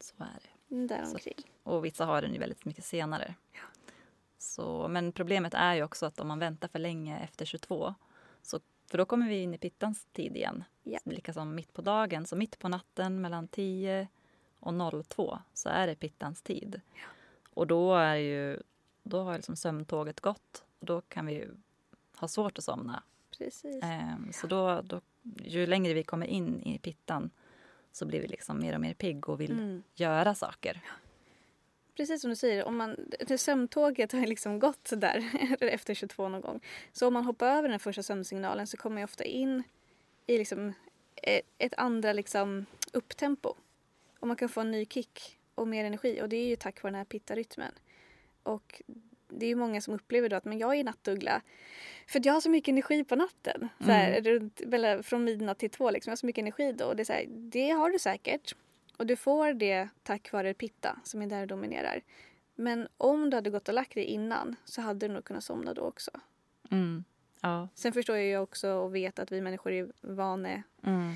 så 0.00 0.14
är 0.18 0.38
det. 0.42 0.86
Däromkring. 0.86 1.34
Och 1.62 1.84
vissa 1.84 2.04
har 2.04 2.22
den 2.22 2.32
ju 2.32 2.38
väldigt 2.38 2.64
mycket 2.64 2.84
senare. 2.84 3.34
Så, 4.38 4.88
men 4.88 5.12
problemet 5.12 5.54
är 5.54 5.74
ju 5.74 5.82
också 5.82 6.06
att 6.06 6.20
om 6.20 6.28
man 6.28 6.38
väntar 6.38 6.68
för 6.68 6.78
länge 6.78 7.18
efter 7.18 7.44
22 7.44 7.94
så, 8.42 8.60
för 8.90 8.98
då 8.98 9.04
kommer 9.04 9.28
vi 9.28 9.42
in 9.42 9.54
i 9.54 9.58
pittans 9.58 10.04
tid 10.12 10.36
igen. 10.36 10.64
Ja. 10.82 10.98
Lika 11.04 11.32
som 11.32 11.54
mitt 11.54 11.72
på 11.72 11.82
dagen. 11.82 12.26
Så 12.26 12.36
mitt 12.36 12.58
på 12.58 12.68
natten 12.68 13.20
mellan 13.20 13.48
10 13.48 14.08
och 14.60 15.04
02 15.08 15.38
så 15.54 15.68
är 15.68 15.86
det 15.86 15.94
pittans 15.94 16.42
tid. 16.42 16.80
Och 17.50 17.66
då, 17.66 17.94
är 17.94 18.14
ju, 18.16 18.62
då 19.02 19.22
har 19.22 19.34
liksom 19.36 19.56
sömntåget 19.56 20.20
gått. 20.20 20.64
Och 20.80 20.86
då 20.86 21.00
kan 21.00 21.26
vi 21.26 21.32
ju 21.32 21.50
ha 22.16 22.28
svårt 22.28 22.58
att 22.58 22.64
somna. 22.64 23.02
Precis. 23.38 23.82
Ehm, 23.82 24.32
Så 24.32 24.46
då, 24.46 24.80
då, 24.82 25.00
ju 25.44 25.66
längre 25.66 25.94
vi 25.94 26.02
kommer 26.02 26.26
in 26.26 26.62
i 26.62 26.78
pittan 26.78 27.30
så 27.92 28.06
blir 28.06 28.20
vi 28.20 28.26
liksom 28.28 28.60
mer 28.60 28.74
och 28.74 28.80
mer 28.80 28.94
pigg 28.94 29.28
och 29.28 29.40
vill 29.40 29.52
Mm. 29.52 29.82
göra 29.94 30.34
saker. 30.34 30.80
Precis 31.96 32.20
som 32.20 32.30
du 32.30 32.36
säger, 32.36 32.64
om 32.64 32.76
man, 32.76 32.96
det 33.28 33.38
sömntåget 33.38 34.12
har 34.12 34.26
liksom 34.26 34.58
gått 34.58 34.90
där 34.96 35.30
efter 35.60 35.94
22 35.94 36.28
någon 36.28 36.40
gång. 36.40 36.60
Så 36.92 37.06
om 37.06 37.12
man 37.14 37.24
hoppar 37.24 37.46
över 37.46 37.68
den 37.68 37.78
första 37.80 38.02
sömnsignalen 38.02 38.66
så 38.66 38.76
kommer 38.76 39.00
ju 39.00 39.04
ofta 39.04 39.24
in 39.24 39.62
i 40.26 40.38
liksom 40.38 40.72
ett, 41.14 41.42
ett 41.58 41.74
andra 41.76 42.12
liksom 42.12 42.66
upptempo. 42.92 43.54
Och 44.20 44.26
man 44.28 44.36
kan 44.36 44.48
få 44.48 44.60
en 44.60 44.70
ny 44.70 44.84
kick 44.86 45.38
och 45.54 45.68
mer 45.68 45.84
energi 45.84 46.20
och 46.22 46.28
det 46.28 46.36
är 46.36 46.46
ju 46.46 46.56
tack 46.56 46.82
vare 46.82 46.90
den 46.90 46.98
här 46.98 47.04
pitta-rytmen. 47.04 47.72
Och 48.42 48.82
det 49.28 49.46
är 49.46 49.48
ju 49.48 49.54
många 49.56 49.80
som 49.80 49.94
upplever 49.94 50.28
då 50.28 50.36
att 50.36 50.44
men 50.44 50.58
jag 50.58 50.74
är 50.76 50.84
nattuggla 50.84 51.42
för 52.06 52.20
jag 52.24 52.32
har 52.32 52.40
så 52.40 52.50
mycket 52.50 52.68
energi 52.72 53.04
på 53.04 53.16
natten. 53.16 53.68
Så 53.80 53.90
här, 53.90 54.26
Mm. 54.74 55.02
från 55.02 55.24
midnatt 55.24 55.58
till 55.58 55.70
två 55.70 55.90
liksom. 55.90 56.10
Jag 56.10 56.12
har 56.12 56.16
så 56.16 56.26
mycket 56.26 56.42
energi 56.42 56.72
då. 56.72 56.84
Och 56.84 56.96
det, 56.96 57.10
är 57.10 57.14
här, 57.14 57.26
det 57.28 57.70
har 57.70 57.90
du 57.90 57.98
säkert. 57.98 58.54
Och 58.96 59.06
du 59.06 59.16
får 59.16 59.52
det 59.52 59.88
tack 60.02 60.32
vare 60.32 60.54
pitta 60.54 60.98
som 61.04 61.22
är 61.22 61.26
där 61.26 61.40
och 61.40 61.46
dominerar. 61.46 62.00
Men 62.54 62.88
om 62.96 63.30
du 63.30 63.36
hade 63.36 63.50
gått 63.50 63.68
och 63.68 63.74
lagt 63.74 63.94
dig 63.94 64.04
innan 64.04 64.56
så 64.64 64.80
hade 64.80 65.08
du 65.08 65.14
nog 65.14 65.24
kunnat 65.24 65.44
somna 65.44 65.74
då 65.74 65.82
också. 65.82 66.10
Mm. 66.70 67.04
Ja. 67.40 67.68
Sen 67.74 67.92
förstår 67.92 68.16
jag 68.16 68.26
ju 68.26 68.38
också 68.38 68.70
och 68.70 68.94
vet 68.94 69.18
att 69.18 69.32
vi 69.32 69.40
människor 69.40 69.72
är 69.72 69.88
vane, 70.00 70.62
Mm. 70.86 71.14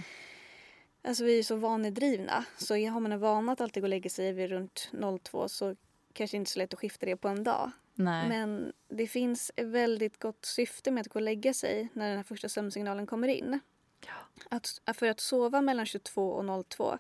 Alltså 1.03 1.25
vi 1.25 1.39
är 1.39 1.43
så 1.43 1.57
vanedrivna. 1.57 2.45
Så 2.57 2.75
har 2.75 3.01
man 3.01 3.13
en 3.13 3.21
vana 3.21 3.53
att 3.53 3.61
alltid 3.61 3.83
gå 3.83 3.85
och 3.85 3.91
lägga 3.91 4.11
sig 4.11 4.33
vid 4.33 4.51
runt 4.51 4.91
02 5.23 5.49
så 5.49 5.77
kanske 6.13 6.37
inte 6.37 6.51
så 6.51 6.59
lätt 6.59 6.75
att 6.75 6.81
skifta 6.81 7.07
det 7.07 7.17
på 7.17 7.29
en 7.29 7.45
dag. 7.45 7.71
Nej. 7.95 8.29
Men 8.29 8.73
det 8.89 9.07
finns 9.07 9.51
ett 9.57 9.67
väldigt 9.67 10.19
gott 10.19 10.45
syfte 10.45 10.91
med 10.91 11.01
att 11.01 11.09
gå 11.09 11.19
och 11.19 11.23
lägga 11.23 11.55
sig 11.55 11.89
när 11.93 12.09
den 12.09 12.17
här 12.17 12.25
första 12.25 12.49
sömnsignalen 12.49 13.07
kommer 13.07 13.29
in. 13.29 13.61
Ja. 14.07 14.47
Att, 14.49 14.97
för 14.97 15.07
att 15.07 15.21
sova 15.21 15.61
mellan 15.61 15.87
22 15.87 16.31
och 16.31 16.67
02 16.69 16.99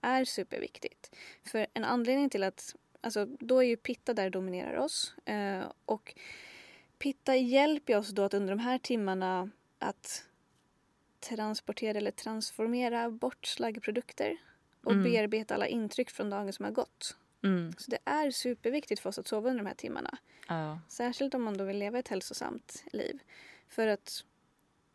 är 0.00 0.24
superviktigt. 0.24 1.16
För 1.44 1.66
en 1.74 1.84
anledning 1.84 2.30
till 2.30 2.42
att, 2.42 2.76
alltså 3.00 3.26
då 3.26 3.58
är 3.58 3.66
ju 3.66 3.76
pitta 3.76 4.14
där 4.14 4.30
dominerar 4.30 4.76
oss. 4.76 5.14
Eh, 5.24 5.62
och 5.84 6.14
pitta 6.98 7.36
hjälper 7.36 7.96
oss 7.96 8.08
då 8.08 8.22
att 8.22 8.34
under 8.34 8.50
de 8.50 8.58
här 8.58 8.78
timmarna 8.78 9.50
att 9.78 10.24
transportera 11.22 11.98
eller 11.98 12.10
transformera 12.10 13.10
bort 13.10 13.46
slaggprodukter 13.46 14.36
och 14.84 14.92
Mm. 14.92 15.04
bearbeta 15.04 15.54
alla 15.54 15.66
intryck 15.66 16.10
från 16.10 16.30
dagen 16.30 16.52
som 16.52 16.64
har 16.64 16.72
gått. 16.72 17.16
Mm. 17.44 17.72
Så 17.78 17.90
det 17.90 17.98
är 18.04 18.30
superviktigt 18.30 19.00
för 19.00 19.08
oss 19.10 19.18
att 19.18 19.28
sova 19.28 19.50
under 19.50 19.64
de 19.64 19.68
här 19.68 19.74
timmarna. 19.76 20.18
Ja. 20.48 20.80
Särskilt 20.88 21.34
om 21.34 21.42
man 21.42 21.56
då 21.56 21.64
vill 21.64 21.78
leva 21.78 21.98
ett 21.98 22.08
hälsosamt 22.08 22.84
liv. 22.92 23.18
För 23.68 23.86
att 23.86 24.24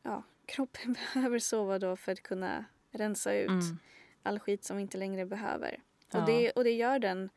ja, 0.04 0.24
kroppen 0.46 0.96
behöver 1.14 1.40
sova 1.40 1.80
då 1.80 1.96
för 1.96 2.12
att 2.12 2.24
kunna 2.24 2.66
rensa 2.92 3.34
ut 3.34 3.50
Mm. 3.50 3.80
all 4.24 4.40
skit 4.40 4.64
som 4.64 4.78
vi 4.78 4.82
inte 4.82 4.98
längre 4.98 5.26
behöver. 5.26 5.80
Ja. 6.12 6.20
Och, 6.20 6.26
det, 6.26 6.52
och 6.52 6.64
det 6.64 6.72
gör 6.72 7.00
den 7.00 7.30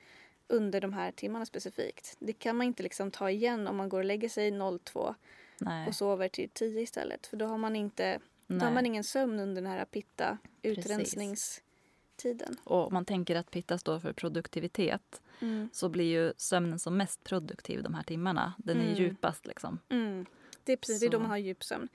under 0.49 0.81
de 0.81 0.93
här 0.93 1.13
timmarna 1.13 1.47
specifikt. 1.47 2.17
Det 2.19 2.33
kan 2.33 2.57
man 2.57 2.67
inte 2.67 2.83
liksom 2.83 3.11
ta 3.11 3.31
igen 3.31 3.67
om 3.67 3.77
man 3.77 3.89
går 3.89 3.99
och 3.99 4.05
lägger 4.05 4.29
sig 4.29 4.53
02 4.79 5.15
Nej. 5.59 5.89
och 5.89 5.95
sover 5.95 6.29
till 6.29 6.51
10 6.51 6.81
istället. 6.83 7.27
För 7.27 7.37
då 7.37 7.47
har 7.47 7.59
man, 7.59 7.77
inte, 7.77 8.21
då 8.59 8.65
har 8.65 8.71
Nej. 8.71 8.75
man 8.75 8.87
ingen 8.87 9.05
sömn 9.05 9.39
under 9.41 9.63
den 9.63 9.71
här 9.71 9.85
pitta 9.85 10.39
Precis. 10.63 10.79
utrensningstiden. 10.85 12.57
Och 12.65 12.87
om 12.87 12.93
man 12.93 13.05
tänker 13.05 13.37
att 13.37 13.51
pitta 13.51 13.79
står 13.79 13.99
för 14.01 14.13
produktivitet 14.13 15.23
Mm. 15.43 15.69
så 15.73 15.89
blir 15.89 16.05
ju 16.05 16.33
sömnen 16.37 16.79
som 16.79 16.97
mest 16.97 17.25
produktiv 17.25 17.83
de 17.83 17.95
här 17.95 18.03
timmarna. 18.03 18.53
Den 18.59 18.77
är 18.81 18.85
Mm. 18.85 18.95
djupast 18.95 19.47
liksom. 19.47 19.79
Mm. 19.89 20.27
Det 20.65 20.73
är 20.73 20.77
precis 20.77 21.01
det 21.01 21.07
är 21.07 21.11
då 21.11 21.17
Så. 21.19 21.21
man 21.23 21.31
har 21.31 21.37
djupsömn. 21.39 21.89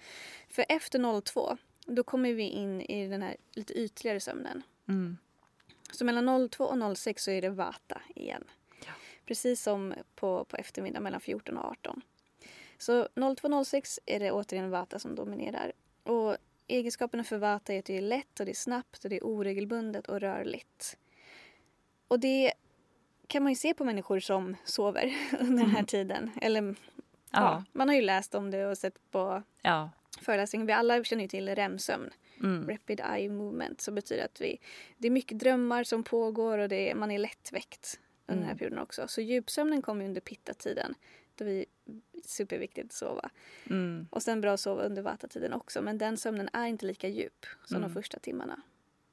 För 0.50 0.66
efter 0.70 1.22
02 1.22 1.58
då 1.86 2.04
kommer 2.04 2.34
vi 2.34 2.44
in 2.44 2.82
i 2.82 3.08
den 3.08 3.22
här 3.22 3.38
lite 3.52 3.74
ytligare 3.74 4.20
sömnen. 4.20 4.62
Mm. 4.88 5.18
Så 5.92 6.06
mellan 6.06 6.50
02 6.50 6.64
och 6.66 6.98
06 6.98 7.24
så 7.24 7.32
är 7.32 7.42
det 7.42 7.50
vata 7.50 8.02
igen. 8.16 8.44
Ja. 8.86 8.92
Precis 9.26 9.62
som 9.64 9.94
på, 10.16 10.46
på 10.46 10.58
eftermiddag 10.58 11.00
mellan 11.00 11.22
14 11.22 11.58
och 11.58 11.66
18. 11.66 12.02
Så 12.78 13.08
02-06 13.16 14.00
är 14.06 14.20
det 14.20 14.32
återigen 14.32 14.70
vata 14.70 15.00
som 15.00 15.16
dominerar. 15.16 15.72
Och 16.04 16.38
egenskaperna 16.68 17.24
för 17.24 17.38
vata 17.38 17.74
är 17.74 17.80
att 17.80 17.86
det 17.86 17.98
är 17.98 18.02
lätt 18.02 18.40
och 18.40 18.46
det 18.46 18.52
är 18.52 18.56
snabbt 18.56 19.04
och 19.04 19.10
det 19.10 19.16
är 19.16 19.24
oregelbundet 19.26 20.08
och 20.08 20.20
rörligt. 20.20 20.98
Och 22.08 22.20
det 22.20 22.54
kan 23.28 23.44
man 23.44 23.52
ju 23.52 23.56
se 23.56 23.74
på 23.74 23.86
människor 23.86 24.20
som 24.20 24.56
sover 24.64 25.16
under 25.40 25.64
den 25.64 25.76
här 25.76 25.84
tiden. 25.84 26.32
Eller 26.42 26.62
ja. 26.62 26.74
Ja. 27.32 27.64
man 27.72 27.88
har 27.90 27.96
ju 27.96 28.02
läst 28.02 28.36
om 28.36 28.52
det 28.52 28.66
och 28.66 28.78
sett 28.78 29.12
på 29.12 29.44
Ja. 29.62 29.90
föreläsningar. 30.22 30.66
Vi 30.66 30.74
alla 30.74 31.04
känner 31.04 31.24
ju 31.24 31.28
till 31.28 31.56
REM-sömn. 31.56 32.10
Mm. 32.40 32.70
Rapid 32.70 33.02
Eye 33.16 33.30
Movement 33.30 33.82
som 33.82 33.96
betyder 33.96 34.26
att 34.26 34.42
vi, 34.42 34.60
det 34.98 35.08
är 35.08 35.12
mycket 35.12 35.40
drömmar 35.40 35.84
som 35.84 36.04
pågår 36.04 36.58
och 36.58 36.70
det 36.70 36.90
är, 36.92 36.96
man 36.96 37.12
är 37.12 37.20
lättväckt 37.20 38.00
under 38.28 38.36
den 38.36 38.44
här 38.44 38.52
Mm. 38.52 38.58
perioden 38.58 38.80
också. 38.80 39.08
Så 39.08 39.22
djupsömnen 39.22 39.82
kommer 39.82 40.06
under 40.06 40.22
pitta-tiden 40.22 40.96
då 41.36 41.46
vi 41.46 41.66
superviktigt 42.26 42.86
att 42.86 42.94
sova. 42.94 43.30
Mm. 43.70 44.08
Och 44.12 44.24
sen 44.24 44.42
bra 44.42 44.54
att 44.54 44.60
sova 44.60 44.84
under 44.84 45.02
vata-tiden 45.02 45.54
också 45.54 45.82
men 45.82 45.98
den 45.98 46.18
sömnen 46.18 46.50
är 46.54 46.66
inte 46.66 46.86
lika 46.86 47.08
djup 47.08 47.46
som 47.66 47.78
Mm. 47.78 47.90
de 47.90 47.94
första 47.94 48.20
timmarna. 48.20 48.62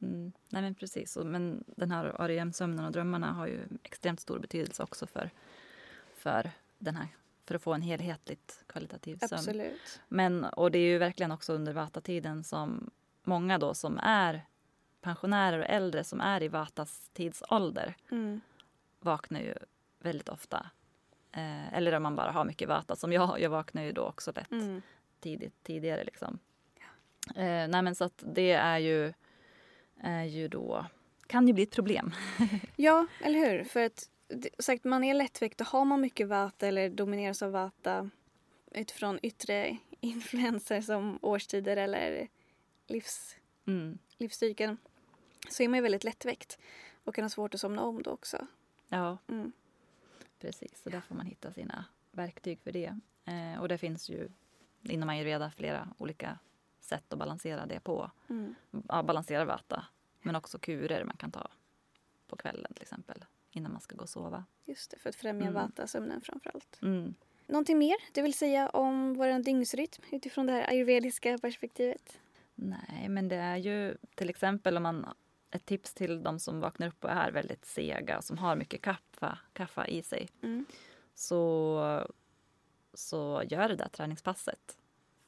Mm. 0.02 0.32
Nej 0.48 0.62
men 0.62 0.74
precis. 0.74 1.16
Men 1.16 1.64
den 1.66 1.90
här 1.90 2.04
REM-sömnen 2.04 2.84
och 2.84 2.92
drömmarna 2.92 3.32
har 3.32 3.46
ju 3.46 3.60
extremt 3.82 4.20
stor 4.20 4.38
betydelse 4.38 4.82
också 4.82 5.06
för, 5.06 5.30
för, 6.14 6.50
den 6.78 6.96
här, 6.96 7.08
för 7.44 7.54
att 7.54 7.62
få 7.62 7.72
en 7.72 7.82
helhetligt 7.82 8.64
kvalitativ 8.66 9.16
sömn. 9.18 9.32
Absolut. 9.38 10.00
Men, 10.08 10.44
och 10.44 10.70
det 10.70 10.78
är 10.78 10.90
ju 10.92 10.98
verkligen 10.98 11.32
också 11.32 11.52
under 11.52 11.72
vata-tiden 11.72 12.44
som 12.44 12.90
många 13.22 13.58
då 13.58 13.74
som 13.74 13.98
är 13.98 14.46
pensionärer 15.00 15.58
och 15.58 15.66
äldre 15.68 16.04
som 16.04 16.20
är 16.20 16.42
i 16.42 16.48
Vatas 16.48 17.10
tidsålder 17.12 17.96
Mm. 18.10 18.40
vaknar 19.00 19.40
ju 19.40 19.54
väldigt 19.98 20.28
ofta. 20.28 20.70
Eh, 21.32 21.74
eller 21.74 21.92
om 21.92 22.02
man 22.02 22.16
bara 22.16 22.30
har 22.30 22.44
mycket 22.44 22.68
Vata 22.68 22.96
som 22.96 23.12
jag. 23.12 23.40
Jag 23.40 23.50
vaknar 23.50 23.82
ju 23.82 23.92
då 23.92 24.02
också 24.02 24.32
lätt 24.36 24.50
Mm. 24.52 24.82
tidigt, 25.20 25.62
tidigare. 25.62 26.04
Liksom. 26.04 26.38
Eh, 27.36 27.68
nej 27.68 27.82
men 27.82 27.94
så 27.94 28.04
att 28.04 28.22
det 28.26 28.52
är 28.52 28.78
ju, 28.78 29.12
är 30.00 30.24
ju 30.24 30.48
då, 30.48 30.86
kan 31.26 31.46
ju 31.48 31.52
bli 31.54 31.62
ett 31.62 31.70
problem. 31.74 32.12
Ja, 32.76 33.06
eller 33.20 33.38
hur? 33.38 33.64
För 33.64 33.84
att 33.84 34.08
sagt, 34.58 34.84
man 34.84 35.04
är 35.04 35.14
lättväckt 35.14 35.60
och 35.60 35.66
har 35.66 35.84
man 35.84 36.00
mycket 36.00 36.28
vata 36.28 36.66
eller 36.66 36.90
domineras 36.90 37.42
av 37.42 37.52
vata 37.52 38.10
utifrån 38.70 39.18
yttre 39.22 39.76
influenser 40.00 40.80
som 40.80 41.18
årstider 41.22 41.76
eller 41.76 42.28
livs, 42.86 43.36
Mm. 43.66 43.98
livscykeln 44.18 44.76
så 45.48 45.62
är 45.62 45.68
man 45.68 45.76
ju 45.78 45.82
väldigt 45.82 46.04
lättväckt 46.04 46.58
och 47.04 47.14
kan 47.14 47.24
ha 47.24 47.28
svårt 47.28 47.54
att 47.54 47.60
somna 47.60 47.82
om 47.82 48.02
då 48.02 48.10
också. 48.10 48.46
Ja, 48.88 49.18
Mm. 49.28 49.52
Precis. 50.42 50.82
Så 50.82 50.90
där 50.90 51.00
får 51.00 51.14
man 51.14 51.26
hitta 51.26 51.52
sina 51.52 51.84
verktyg 52.10 52.60
för 52.60 52.72
det. 52.72 52.98
Eh, 53.24 53.60
och 53.60 53.68
det 53.68 53.78
finns 53.78 54.08
ju 54.08 54.28
inom 54.82 55.08
ayurveda 55.08 55.50
flera 55.50 55.88
olika 55.98 56.38
sätt 56.80 57.12
att 57.12 57.18
balansera 57.18 57.66
det 57.66 57.80
på. 57.80 58.10
Mm. 58.30 58.54
Ja, 58.88 59.02
balansera 59.02 59.44
vata, 59.44 59.84
men 60.22 60.36
också 60.36 60.58
kurer 60.58 61.04
man 61.04 61.16
kan 61.16 61.30
ta 61.30 61.48
på 62.26 62.36
kvällen 62.36 62.74
till 62.74 62.82
exempel 62.82 63.24
innan 63.50 63.72
man 63.72 63.80
ska 63.80 63.96
gå 63.96 64.02
och 64.02 64.08
sova. 64.08 64.44
Just 64.64 64.90
det, 64.90 64.98
för 64.98 65.08
att 65.08 65.16
främja 65.16 65.46
Mm. 65.48 65.54
vata-sömnen 65.54 66.20
framförallt. 66.20 66.78
Mm. 66.82 67.14
Någonting 67.46 67.78
mer 67.78 67.96
du 68.12 68.22
vill 68.22 68.34
säga 68.34 68.68
om 68.68 69.14
vår 69.14 69.42
dygnsrytm 69.42 70.02
utifrån 70.12 70.46
det 70.46 70.52
här 70.52 70.68
ayurvediska 70.70 71.38
perspektivet? 71.38 72.18
Nej, 72.54 73.08
men 73.08 73.28
det 73.28 73.36
är 73.36 73.56
ju 73.56 73.96
till 74.14 74.30
exempel 74.30 74.76
om 74.76 74.82
man 74.82 75.06
ett 75.52 75.64
tips 75.66 75.94
till 75.94 76.22
de 76.22 76.38
som 76.38 76.60
vaknar 76.60 76.86
upp 76.86 77.04
och 77.04 77.10
är 77.10 77.30
väldigt 77.30 77.64
sega 77.64 78.18
och 78.18 78.24
som 78.24 78.38
har 78.38 78.56
mycket 78.56 78.82
kaffe, 78.82 79.38
kaffe 79.52 79.84
i 79.84 80.02
sig. 80.02 80.28
Mm. 80.42 80.66
Så, 81.14 82.08
så 82.94 83.42
gör 83.46 83.68
det 83.68 83.76
där 83.76 83.88
träningspasset. 83.88 84.78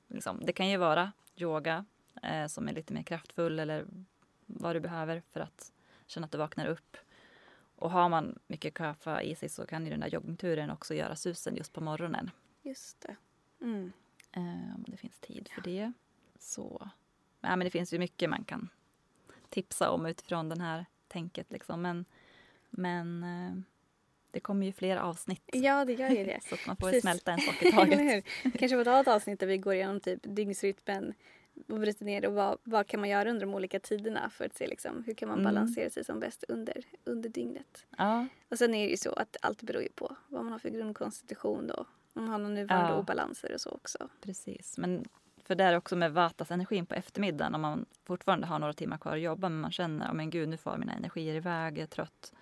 Liksom, 0.07 0.41
det 0.45 0.53
kan 0.53 0.68
ju 0.68 0.77
vara 0.77 1.12
yoga 1.37 1.85
eh, 2.22 2.47
som 2.47 2.68
är 2.68 2.72
lite 2.72 2.95
mer 2.95 3.03
kraftfull 3.03 3.59
eller 3.59 3.87
vad 4.47 4.77
du 4.77 4.81
behöver 4.81 5.22
för 5.31 5.41
att 5.41 5.72
känna 6.07 6.25
att 6.25 6.33
du 6.33 6.39
vaknar 6.39 6.66
upp. 6.66 6.97
Och 7.77 7.91
har 7.91 8.09
man 8.09 8.39
mycket 8.47 8.75
kaffe 8.75 9.20
i 9.20 9.35
sig 9.35 9.49
så 9.49 9.66
kan 9.66 9.85
ju 9.85 9.91
den 9.91 10.01
där 10.01 10.09
joggingturen 10.09 10.70
också 10.70 10.95
göra 10.95 11.16
susen 11.16 11.57
just 11.57 11.72
på 11.72 11.81
morgonen. 11.81 12.31
Just 12.62 13.01
det. 13.01 13.16
Mm. 13.61 13.93
Eh, 14.33 14.75
om 14.75 14.85
det 14.87 14.97
finns 14.97 15.18
tid 15.18 15.49
för 15.55 15.62
det. 15.62 15.93
Så, 16.39 16.89
ja, 17.41 17.57
men 17.57 17.61
det 17.61 17.70
finns 17.70 17.93
ju 17.93 17.99
mycket 17.99 18.31
man 18.31 18.45
kan 18.45 18.68
tipsa 19.55 19.91
om 19.91 20.07
utifrån 20.07 20.49
den 20.49 20.61
här 20.61 20.85
tänket. 21.09 21.53
Liksom. 21.53 21.83
Men, 21.83 22.05
men 22.71 23.23
eh, 23.23 23.53
det 24.31 24.41
kommer 24.41 24.67
ju 24.67 24.73
fler 24.73 24.97
avsnitt. 24.97 25.43
Ja, 25.53 25.85
det 25.85 25.93
gör 25.93 26.11
ju 26.11 26.25
det. 26.25 26.41
Så 26.49 26.55
att 26.55 26.67
man 26.67 26.77
får 26.77 26.87
Precis. 26.87 27.03
smälta 27.03 27.33
en 27.33 27.39
sak 27.41 27.63
i 27.63 27.73
taget. 27.73 28.25
Kanske 28.43 28.77
får 28.77 28.85
ta 28.85 29.01
ett 29.01 29.09
avsnitt 29.09 29.41
där 29.41 29.47
vi 29.47 29.59
går 29.59 29.75
igenom 29.75 30.01
typ 30.01 30.21
dygnsrytmen 30.23 31.15
och 31.69 31.79
bryter 31.81 32.05
ner 32.05 32.27
och 32.27 32.35
vad, 32.35 32.59
vad 32.65 32.87
kan 32.87 33.01
man 33.01 33.09
göra 33.09 33.31
under 33.31 33.47
de 33.47 33.55
olika 33.55 33.81
tiderna 33.81 34.31
för 34.31 34.45
att 34.45 34.55
se 34.57 34.67
liksom, 34.67 35.05
hur 35.07 35.15
kan 35.15 35.29
man 35.29 35.39
Mm. 35.41 35.55
balansera 35.55 35.91
sig 35.91 36.05
som 36.05 36.21
bäst 36.21 36.45
under, 36.49 36.85
under 37.05 37.29
dygnet. 37.29 37.87
Ja, 37.99 38.27
Och 38.49 38.59
sen 38.59 38.75
är 38.75 38.85
det 38.85 38.91
ju 38.91 38.97
så 38.97 39.13
att 39.13 39.37
allt 39.43 39.63
beror 39.63 39.83
ju 39.83 39.89
på 39.89 40.17
vad 40.29 40.45
man 40.45 40.53
har 40.53 40.59
för 40.59 40.69
grundkonstitution 40.71 41.67
då. 41.67 41.87
Om 42.15 42.23
man 42.23 42.29
har 42.29 42.39
några 42.39 42.55
nuvarande 42.55 42.93
Ja. 42.93 42.99
obalanser 42.99 43.55
och 43.55 43.61
så 43.61 43.71
också. 43.71 44.09
precis. 44.21 44.79
Men 44.79 45.05
för 45.45 45.55
det 45.55 45.65
är 45.65 45.77
också 45.77 45.97
med 45.97 46.13
Vatas 46.13 46.51
energin 46.51 46.87
på 46.87 46.95
eftermiddagen 46.95 47.55
om 47.55 47.61
man 47.61 47.87
fortfarande 48.05 48.47
har 48.47 48.59
några 48.59 48.73
timmar 48.73 48.99
kvar 48.99 49.13
att 49.13 49.21
jobba 49.21 49.49
men 49.49 49.61
man 49.61 49.73
känner 49.73 50.09
att 50.09 50.17
men 50.17 50.31
gud 50.31 50.49
nu 50.49 50.57
far 50.57 50.79
mina 50.79 50.93
energier 50.93 51.35
iväg, 51.35 51.79
jag 51.79 51.83
är 51.83 51.87
trött. 51.87 52.33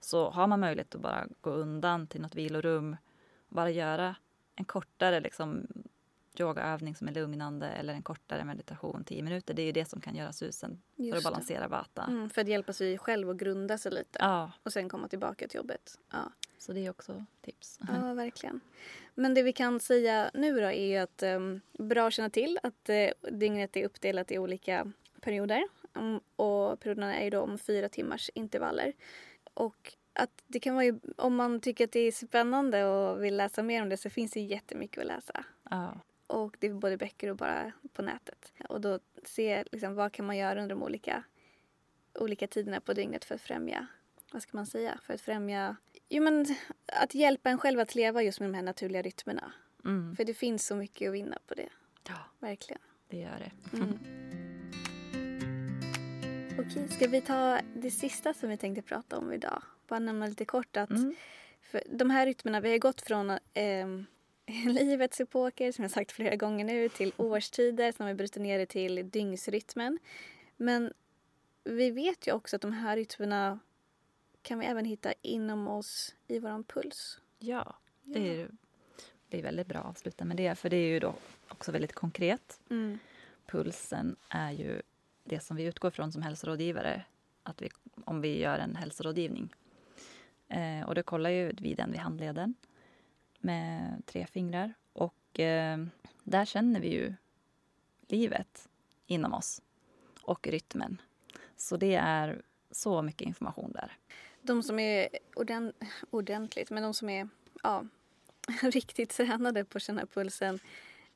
Så 0.00 0.30
har 0.30 0.46
man 0.46 0.60
möjlighet 0.60 0.94
att 0.94 1.00
bara 1.00 1.26
gå 1.40 1.50
undan 1.50 2.06
till 2.06 2.20
något 2.20 2.34
vilorum 2.34 2.96
och 3.48 3.54
bara 3.54 3.70
göra 3.70 4.14
en 4.54 4.64
kortare 4.64 5.20
liksom, 5.20 5.66
yogaövning 6.38 6.94
som 6.94 7.08
är 7.08 7.12
lugnande 7.12 7.66
eller 7.68 7.94
en 7.94 8.02
kortare 8.02 8.44
meditation, 8.44 9.04
10 9.04 9.22
minuter. 9.22 9.54
Det 9.54 9.62
är 9.62 9.66
ju 9.66 9.72
det 9.72 9.84
som 9.84 10.00
kan 10.00 10.14
göra 10.14 10.32
susen 10.32 10.82
för 10.96 11.02
Just 11.02 11.16
att 11.16 11.22
det. 11.22 11.30
balansera 11.30 11.68
Vata. 11.68 12.04
Mm, 12.04 12.30
för 12.30 12.40
att 12.40 12.48
hjälpa 12.48 12.72
sig 12.72 12.98
själv 12.98 13.28
och 13.28 13.38
grunda 13.38 13.78
sig 13.78 13.92
lite. 13.92 14.18
Ja, 14.18 14.52
Och 14.62 14.72
sen 14.72 14.88
komma 14.88 15.08
tillbaka 15.08 15.48
till 15.48 15.56
jobbet. 15.56 15.98
Ja. 16.10 16.32
så 16.58 16.72
det 16.72 16.86
är 16.86 16.90
också 16.90 17.24
tips. 17.40 17.78
Ja, 17.88 18.14
verkligen. 18.14 18.60
Men 19.14 19.34
det 19.34 19.42
vi 19.42 19.52
kan 19.52 19.80
säga 19.80 20.30
nu 20.34 20.60
då 20.60 20.70
är 20.70 21.02
att 21.02 21.22
um, 21.22 21.60
bra 21.78 22.06
att 22.06 22.12
känna 22.12 22.30
till 22.30 22.58
att 22.62 22.88
uh, 22.90 23.30
dygnet 23.32 23.76
är 23.76 23.84
uppdelat 23.84 24.30
i 24.32 24.38
olika 24.38 24.92
perioder. 25.20 25.62
Um, 25.92 26.20
och 26.36 26.80
perioderna 26.80 27.16
är 27.16 27.24
ju 27.24 27.30
då 27.30 27.40
om 27.40 27.58
fyra 27.58 27.88
timmars 27.88 28.30
intervaller. 28.34 28.92
Och 29.54 29.94
att 30.12 30.42
det 30.46 30.60
kan 30.60 30.74
vara 30.74 30.84
ju, 30.84 30.98
om 31.16 31.36
man 31.36 31.60
tycker 31.60 31.84
att 31.84 31.92
det 31.92 32.00
är 32.00 32.12
spännande 32.12 32.84
och 32.84 33.24
vill 33.24 33.36
läsa 33.36 33.62
mer 33.62 33.82
om 33.82 33.88
det 33.88 33.96
så 33.96 34.10
finns 34.10 34.32
det 34.32 34.40
jättemycket 34.40 35.00
att 35.00 35.06
läsa. 35.06 35.44
Ja, 35.70 35.94
Och 36.30 36.56
det 36.58 36.66
är 36.66 36.74
både 36.74 36.96
böcker 36.96 37.28
och 37.30 37.36
bara 37.36 37.72
på 37.92 38.02
nätet. 38.02 38.52
Och 38.68 38.80
då 38.80 38.98
se 39.24 39.64
liksom, 39.72 39.94
vad 39.94 40.12
kan 40.12 40.26
man 40.26 40.36
göra 40.36 40.62
under 40.62 40.74
de 40.76 40.82
olika, 40.82 41.22
olika 42.14 42.46
tiderna 42.46 42.80
på 42.80 42.92
dygnet 42.92 43.24
för 43.24 43.34
att 43.34 43.40
främja, 43.40 43.86
vad 44.32 44.42
ska 44.42 44.56
man 44.56 44.66
säga, 44.66 44.98
för 45.02 45.14
att 45.14 45.20
främja, 45.20 45.76
jo 46.08 46.22
men 46.22 46.46
att 46.86 47.14
hjälpa 47.14 47.50
en 47.50 47.58
själv 47.58 47.80
att 47.80 47.94
leva 47.94 48.22
just 48.22 48.40
med 48.40 48.48
de 48.50 48.54
här 48.54 48.62
naturliga 48.62 49.02
rytmerna. 49.02 49.52
mm. 49.84 50.16
För 50.16 50.24
det 50.24 50.34
finns 50.34 50.66
så 50.66 50.76
mycket 50.76 51.08
att 51.08 51.14
vinna 51.14 51.38
på 51.46 51.54
det, 51.54 51.68
ja 52.08 52.18
verkligen. 52.38 52.82
det 53.08 53.16
gör 53.16 53.38
det. 53.38 53.76
Mm. 53.76 53.98
Okej, 56.58 56.88
ska 56.88 57.08
vi 57.08 57.20
ta 57.20 57.60
det 57.76 57.90
sista 57.90 58.34
som 58.34 58.48
vi 58.48 58.56
tänkte 58.56 58.82
prata 58.82 59.18
om 59.18 59.32
idag? 59.32 59.62
Bara 59.88 59.98
nämna 59.98 60.26
lite 60.26 60.44
kort 60.44 60.76
att 60.76 60.90
Mm. 60.90 61.14
för 61.62 61.82
de 61.92 62.10
här 62.10 62.26
rytmerna, 62.26 62.60
vi 62.60 62.70
har 62.70 62.78
gått 62.78 63.00
från 63.00 63.30
eh, 63.30 63.86
livets 64.66 65.20
epoker, 65.20 65.72
som 65.72 65.82
jag 65.82 65.90
sagt 65.90 66.12
flera 66.12 66.36
gånger 66.36 66.64
nu, 66.64 66.88
till 66.88 67.12
årstider, 67.16 67.92
som 67.92 68.06
vi 68.06 68.14
bryter 68.14 68.40
ner 68.40 68.58
det 68.58 68.66
till 68.66 69.10
dygnsrytmen. 69.10 69.98
Men 70.56 70.92
vi 71.64 71.90
vet 71.90 72.26
ju 72.26 72.32
också 72.32 72.56
att 72.56 72.62
de 72.62 72.72
här 72.72 72.96
rytmerna 72.96 73.58
kan 74.42 74.58
vi 74.58 74.66
även 74.66 74.84
hitta 74.84 75.12
inom 75.22 75.68
oss 75.68 76.14
i 76.26 76.38
våran 76.38 76.64
puls. 76.64 77.20
Ja, 77.38 77.76
det 78.02 78.18
är, 78.28 78.34
ju- 78.34 78.48
är 79.30 79.42
väldigt 79.42 79.66
bra 79.66 79.78
att 79.78 79.86
avsluta 79.86 80.24
med 80.24 80.36
det. 80.36 80.54
För 80.54 80.70
det 80.70 80.76
är 80.76 80.88
ju 80.88 81.00
då 81.00 81.14
också 81.48 81.72
väldigt 81.72 81.92
konkret. 81.92 82.60
Mm. 82.70 82.98
Pulsen 83.46 84.16
är 84.28 84.50
ju 84.50 84.82
det 85.24 85.40
som 85.40 85.56
vi 85.56 85.64
utgår 85.64 85.90
från 85.90 86.12
som 86.12 86.22
hälsorådgivare. 86.22 87.04
Att 87.42 87.62
vi, 87.62 87.68
om 88.04 88.20
vi 88.20 88.38
gör 88.38 88.58
en 88.58 88.76
hälsorådgivning. 88.76 89.54
Eh, 90.48 90.88
och 90.88 90.94
då 90.94 91.02
kollar 91.02 91.30
ju 91.30 91.52
vi 91.58 91.74
den 91.74 91.90
vid 91.92 92.00
handleden 92.00 92.54
med 93.40 94.02
tre 94.06 94.26
fingrar. 94.26 94.74
Och 94.92 95.40
eh, 95.40 95.78
där 96.24 96.44
känner 96.44 96.80
vi 96.80 96.88
ju 96.88 97.14
livet 98.08 98.68
inom 99.06 99.34
oss 99.34 99.62
och 100.22 100.46
rytmen. 100.48 101.00
Så 101.56 101.76
det 101.76 101.94
är 101.94 102.42
så 102.70 103.02
mycket 103.02 103.26
information 103.28 103.72
där. 103.72 103.92
De 104.42 104.62
som 104.62 104.78
är 104.78 105.08
ordent- 105.34 105.76
ordentligt, 106.10 106.70
men 106.70 106.82
de 106.82 106.94
som 106.94 107.08
är 107.10 107.28
ja, 107.62 107.84
riktigt 108.62 109.10
tränade 109.10 109.64
på 109.64 109.78
att 109.78 109.82
känna 109.82 110.06
pulsen 110.06 110.58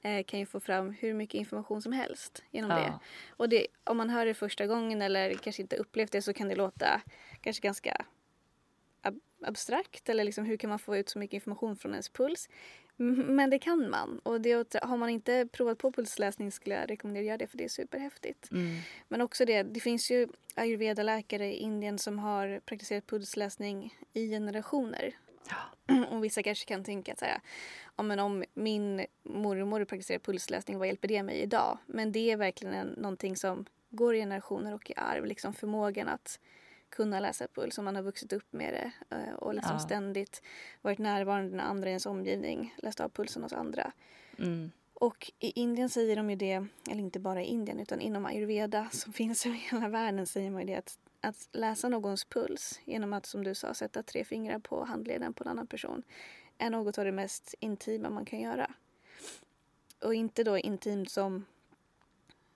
eh, 0.02 0.24
kan 0.24 0.40
ju 0.40 0.46
få 0.46 0.60
fram 0.60 0.90
hur 0.90 1.14
mycket 1.14 1.34
information 1.38 1.82
som 1.82 1.92
helst 1.92 2.42
genom 2.50 2.70
det. 2.70 2.86
Ja, 2.86 3.00
Och 3.36 3.48
det, 3.48 3.66
om 3.84 3.96
man 3.96 4.10
hör 4.10 4.26
det 4.26 4.34
första 4.34 4.66
gången 4.66 5.02
eller 5.02 5.34
kanske 5.34 5.62
inte 5.62 5.76
upplevt 5.76 6.12
det 6.12 6.22
så 6.22 6.32
kan 6.32 6.48
det 6.48 6.54
låta 6.56 7.00
kanske 7.40 7.62
ganska 7.62 8.04
abstrakt 9.44 10.08
eller 10.08 10.24
liksom 10.24 10.44
hur 10.44 10.56
kan 10.56 10.70
man 10.70 10.78
få 10.78 10.96
ut 10.96 11.08
så 11.08 11.18
mycket 11.18 11.34
information 11.34 11.76
från 11.76 11.92
ens 11.92 12.08
puls? 12.08 12.48
Men 12.96 13.50
det 13.50 13.58
kan 13.58 13.90
man 13.90 14.18
och 14.18 14.40
det, 14.40 14.76
har 14.82 14.96
man 14.96 15.08
inte 15.08 15.48
provat 15.52 15.78
på 15.78 15.92
pulsläsning 15.92 16.52
skulle 16.52 16.74
jag 16.74 16.90
rekommendera 16.90 17.22
att 17.22 17.26
göra 17.26 17.38
det 17.38 17.46
för 17.46 17.58
det 17.58 17.64
är 17.64 17.68
superhäftigt. 17.68 18.50
mm, 18.50 18.76
Men 19.08 19.20
också 19.20 19.44
det, 19.44 19.62
det 19.62 19.80
finns 19.80 20.10
ju 20.10 20.28
ayurveda-läkare 20.54 21.52
i 21.52 21.56
Indien 21.56 21.98
som 21.98 22.18
har 22.18 22.60
praktiserat 22.60 23.06
pulsläsning 23.06 23.98
i 24.12 24.28
generationer. 24.28 25.16
ja, 25.50 26.04
Och 26.10 26.24
vissa 26.24 26.42
kanske 26.42 26.66
kan 26.66 26.84
tänka 26.84 27.12
att 27.12 27.20
här, 27.20 27.40
ja, 27.96 28.02
men 28.02 28.18
om 28.18 28.44
min 28.54 29.06
mormor 29.22 29.84
praktiserar 29.84 30.18
pulsläsning, 30.18 30.78
vad 30.78 30.86
hjälper 30.86 31.08
det 31.08 31.22
mig 31.22 31.36
idag? 31.40 31.78
Men 31.86 32.12
det 32.12 32.30
är 32.30 32.36
verkligen 32.36 32.74
en, 32.74 32.86
någonting 32.88 33.36
som 33.36 33.66
går 33.90 34.14
i 34.14 34.18
generationer 34.18 34.74
och 34.74 34.90
i 34.90 34.94
arv. 34.96 35.24
Liksom 35.24 35.54
förmågan 35.54 36.08
att 36.08 36.40
kunna 36.94 37.20
läsa 37.20 37.48
puls 37.48 37.78
om 37.78 37.84
man 37.84 37.96
har 37.96 38.02
vuxit 38.02 38.32
upp 38.32 38.52
med 38.52 38.74
det 38.74 39.16
eh, 39.16 39.34
och 39.34 39.54
liksom 39.54 39.72
Ja. 39.72 39.78
ständigt 39.78 40.42
varit 40.82 40.98
närvarande 40.98 41.56
när 41.56 41.64
andra 41.64 41.88
i 41.88 41.90
ens 41.90 42.06
omgivning 42.06 42.74
läst 42.78 43.00
av 43.00 43.08
pulsen 43.08 43.42
hos 43.42 43.52
andra. 43.52 43.92
mm, 44.38 44.70
Och 44.94 45.32
i 45.38 45.60
Indien 45.60 45.88
säger 45.88 46.16
de 46.16 46.30
ju 46.30 46.36
det, 46.36 46.66
eller 46.90 47.00
inte 47.00 47.20
bara 47.20 47.42
i 47.42 47.46
Indien 47.46 47.80
utan 47.80 48.00
inom 48.00 48.26
ayurveda 48.26 48.88
som 48.92 49.12
finns 49.12 49.46
över 49.46 49.56
hela 49.56 49.88
världen 49.88 50.26
säger 50.26 50.50
man 50.50 50.60
ju 50.60 50.66
det 50.66 50.76
att, 50.76 50.98
att 51.20 51.48
läsa 51.52 51.88
någons 51.88 52.24
puls 52.24 52.80
genom 52.84 53.12
att 53.12 53.26
som 53.26 53.44
du 53.44 53.54
sa 53.54 53.74
sätta 53.74 54.02
tre 54.02 54.24
fingrar 54.24 54.58
på 54.58 54.84
handleden 54.84 55.34
på 55.34 55.44
en 55.44 55.48
annan 55.50 55.66
person 55.66 56.02
är 56.58 56.70
något 56.70 56.98
av 56.98 57.04
det 57.04 57.12
mest 57.12 57.54
intima 57.60 58.10
man 58.10 58.24
kan 58.24 58.40
göra. 58.40 58.70
Och 60.00 60.14
inte 60.14 60.44
då 60.44 60.58
intimt 60.58 61.10
som 61.10 61.44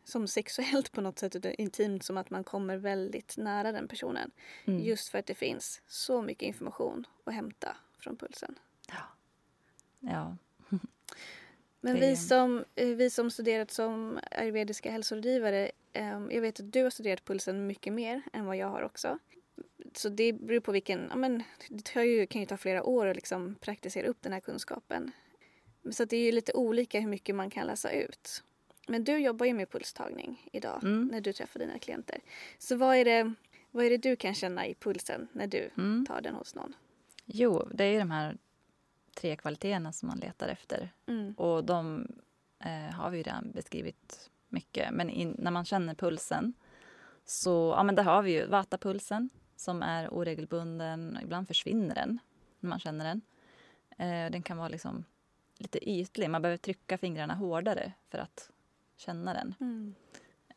som 0.08 0.28
sexuellt 0.28 0.92
på 0.92 1.00
något 1.00 1.18
sätt 1.18 1.34
och 1.34 1.44
intimt 1.44 2.04
som 2.04 2.16
att 2.16 2.30
man 2.30 2.44
kommer 2.44 2.76
väldigt 2.76 3.36
nära 3.36 3.72
den 3.72 3.88
personen. 3.88 4.30
Mm. 4.64 4.80
Just 4.80 5.08
för 5.08 5.18
att 5.18 5.26
det 5.26 5.34
finns 5.34 5.82
så 5.86 6.22
mycket 6.22 6.46
information 6.46 7.06
att 7.24 7.34
hämta 7.34 7.76
från 7.98 8.16
pulsen. 8.16 8.58
Ja. 8.88 8.96
ja. 10.00 10.36
Men 11.80 11.94
Det- 11.94 12.00
vi 12.00 12.16
som, 12.16 12.64
eh, 12.74 12.88
vi 12.88 13.10
som 13.10 13.30
studerat 13.30 13.70
som 13.70 14.18
ayurvediska 14.30 14.90
hälsorådgivare, 14.90 15.70
eh, 15.92 16.20
jag 16.30 16.40
vet 16.40 16.60
att 16.60 16.72
du 16.72 16.82
har 16.82 16.90
studerat 16.90 17.24
pulsen 17.24 17.66
mycket 17.66 17.92
mer 17.92 18.22
än 18.32 18.44
vad 18.46 18.56
jag 18.56 18.68
har 18.68 18.82
också. 18.82 19.18
Så 19.94 20.08
det 20.08 20.32
beror 20.32 20.60
på 20.60 20.72
vilken, 20.72 21.06
ja 21.10 21.16
men 21.16 21.42
det 21.68 22.04
ju, 22.04 22.26
kan 22.26 22.40
ju 22.40 22.46
ta 22.46 22.56
flera 22.56 22.82
år 22.84 23.06
att 23.06 23.16
liksom 23.16 23.54
praktisera 23.60 24.06
upp 24.06 24.22
den 24.22 24.32
här 24.32 24.40
kunskapen. 24.40 25.12
Så 25.90 26.04
det 26.04 26.16
är 26.16 26.24
ju 26.24 26.32
lite 26.32 26.52
olika 26.52 27.00
hur 27.00 27.08
mycket 27.08 27.34
man 27.34 27.50
kan 27.50 27.66
läsa 27.66 27.90
ut. 27.92 28.42
Men 28.88 29.04
du 29.04 29.18
jobbar 29.18 29.46
ju 29.46 29.54
med 29.54 29.70
pulstagning 29.70 30.48
idag 30.52 30.78
Mm. 30.82 31.08
när 31.12 31.20
du 31.20 31.32
träffar 31.32 31.60
dina 31.60 31.78
klienter. 31.78 32.18
Så 32.58 32.76
vad 32.76 32.96
är, 32.96 33.04
det, 33.04 33.34
vad 33.70 33.84
är 33.84 33.90
det 33.90 33.96
du 33.96 34.16
kan 34.16 34.34
känna 34.34 34.66
i 34.66 34.74
pulsen 34.74 35.28
när 35.32 35.46
du 35.46 35.70
Mm. 35.78 36.06
tar 36.08 36.20
den 36.20 36.34
hos 36.34 36.54
någon? 36.54 36.74
Jo, 37.24 37.68
det 37.74 37.84
är 37.84 37.92
ju 37.92 37.98
de 37.98 38.10
här 38.10 38.36
tre 39.14 39.36
kvaliteterna 39.36 39.92
som 39.92 40.08
man 40.08 40.18
letar 40.18 40.48
efter. 40.48 40.90
Mm. 41.06 41.34
Och 41.34 41.64
de 41.64 42.08
eh, 42.64 42.94
har 42.94 43.10
vi 43.10 43.16
ju 43.16 43.22
redan 43.22 43.50
beskrivit 43.50 44.30
mycket. 44.48 44.90
Men 44.92 45.10
in, 45.10 45.34
när 45.38 45.50
man 45.50 45.64
känner 45.64 45.94
pulsen 45.94 46.52
så 47.24 47.74
ja, 47.76 47.82
men 47.82 47.94
där 47.94 48.02
har 48.02 48.22
vi 48.22 48.30
ju 48.32 48.46
vatapulsen 48.46 49.30
som 49.56 49.82
är 49.82 50.08
oregelbunden. 50.14 51.18
Ibland 51.22 51.48
försvinner 51.48 51.94
den 51.94 52.18
när 52.60 52.68
man 52.70 52.78
känner 52.80 53.04
den. 53.04 53.20
Eh, 53.90 54.30
den 54.32 54.42
kan 54.42 54.56
vara 54.56 54.68
liksom 54.68 55.04
lite 55.58 55.90
ytlig. 55.90 56.30
Man 56.30 56.42
behöver 56.42 56.56
trycka 56.56 56.98
fingrarna 56.98 57.34
hårdare 57.34 57.92
för 58.10 58.18
att 58.18 58.50
känna 58.98 59.34
den. 59.34 59.54
Mm. 59.60 59.94